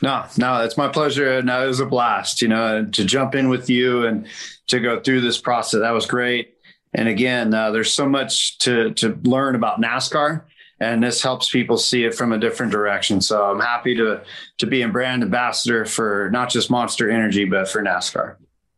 No, 0.02 0.24
no, 0.36 0.62
it's 0.62 0.76
my 0.76 0.88
pleasure. 0.88 1.42
No, 1.42 1.64
it 1.64 1.68
was 1.68 1.80
a 1.80 1.86
blast, 1.86 2.42
you 2.42 2.48
know, 2.48 2.84
to 2.84 3.04
jump 3.04 3.34
in 3.34 3.48
with 3.48 3.70
you 3.70 4.04
and 4.04 4.26
to 4.66 4.78
go 4.78 5.00
through 5.00 5.22
this 5.22 5.38
process. 5.38 5.80
That 5.80 5.92
was 5.92 6.04
great. 6.04 6.54
And 6.92 7.08
again, 7.08 7.54
uh, 7.54 7.70
there's 7.70 7.92
so 7.92 8.08
much 8.08 8.58
to 8.58 8.92
to 8.94 9.18
learn 9.24 9.54
about 9.54 9.80
NASCAR, 9.80 10.42
and 10.80 11.02
this 11.02 11.22
helps 11.22 11.50
people 11.50 11.78
see 11.78 12.04
it 12.04 12.14
from 12.14 12.32
a 12.32 12.38
different 12.38 12.72
direction. 12.72 13.20
So 13.20 13.44
I'm 13.44 13.60
happy 13.60 13.94
to 13.96 14.22
to 14.58 14.66
be 14.66 14.82
a 14.82 14.88
brand 14.88 15.22
ambassador 15.22 15.84
for 15.84 16.30
not 16.32 16.50
just 16.50 16.70
Monster 16.70 17.10
Energy, 17.10 17.44
but 17.44 17.68
for 17.68 17.82
NASCAR. 17.82 18.36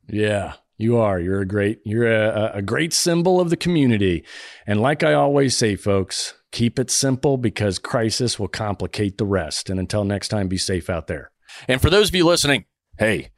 Yeah, 0.08 0.54
you 0.76 0.96
are. 0.98 1.18
You're 1.18 1.40
a 1.40 1.46
great. 1.46 1.80
You're 1.84 2.10
a, 2.10 2.52
a 2.54 2.62
great 2.62 2.92
symbol 2.92 3.40
of 3.40 3.50
the 3.50 3.56
community, 3.56 4.24
and 4.66 4.80
like 4.80 5.02
I 5.02 5.14
always 5.14 5.56
say, 5.56 5.76
folks, 5.76 6.34
keep 6.52 6.78
it 6.78 6.90
simple 6.90 7.36
because 7.36 7.78
crisis 7.78 8.38
will 8.38 8.48
complicate 8.48 9.18
the 9.18 9.26
rest. 9.26 9.70
And 9.70 9.78
until 9.78 10.04
next 10.04 10.28
time, 10.28 10.48
be 10.48 10.58
safe 10.58 10.88
out 10.88 11.06
there. 11.06 11.30
And 11.66 11.80
for 11.80 11.90
those 11.90 12.08
of 12.08 12.14
you 12.14 12.24
listening, 12.24 12.64
hey, 12.98 13.30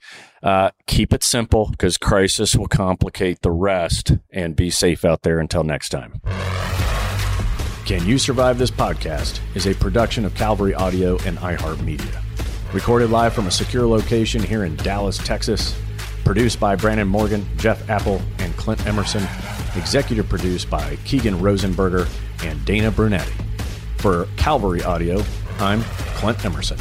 uh, 0.43 0.71
keep 0.87 1.13
it 1.13 1.23
simple 1.23 1.69
because 1.71 1.97
crisis 1.97 2.55
will 2.55 2.69
complicate 2.69 3.43
the 3.43 3.51
rest. 3.51 4.13
And 4.33 4.57
be 4.57 4.71
safe 4.71 5.05
out 5.05 5.23
there 5.23 5.39
until 5.41 5.65
next 5.65 5.91
time. 5.91 6.21
Can 7.91 8.07
You 8.07 8.19
Survive 8.19 8.57
This 8.57 8.71
Podcast 8.71 9.41
is 9.57 9.67
a 9.67 9.75
production 9.75 10.25
of 10.25 10.33
Calvary 10.37 10.73
Audio 10.77 11.19
and 11.27 11.37
iHeartMedia. 11.39 12.23
Recorded 12.73 13.11
live 13.11 13.33
from 13.33 13.49
a 13.49 13.51
secure 13.51 13.85
location 13.85 14.41
here 14.41 14.63
in 14.63 14.77
Dallas, 14.77 15.19
Texas. 15.19 15.77
Produced 16.25 16.61
by 16.61 16.77
Brandon 16.77 17.09
Morgan, 17.09 17.45
Jeff 17.57 17.91
Apple, 17.91 18.23
and 18.39 18.57
Clint 18.57 18.87
Emerson. 18.87 19.25
Executive 19.75 20.29
produced 20.29 20.71
by 20.71 20.95
Keegan 21.05 21.41
Rosenberger 21.41 22.09
and 22.45 22.65
Dana 22.65 22.93
Brunetti. 22.93 23.33
For 23.97 24.29
Calvary 24.37 24.85
Audio, 24.85 25.25
I'm 25.59 25.83
Clint 26.15 26.45
Emerson. 26.45 26.79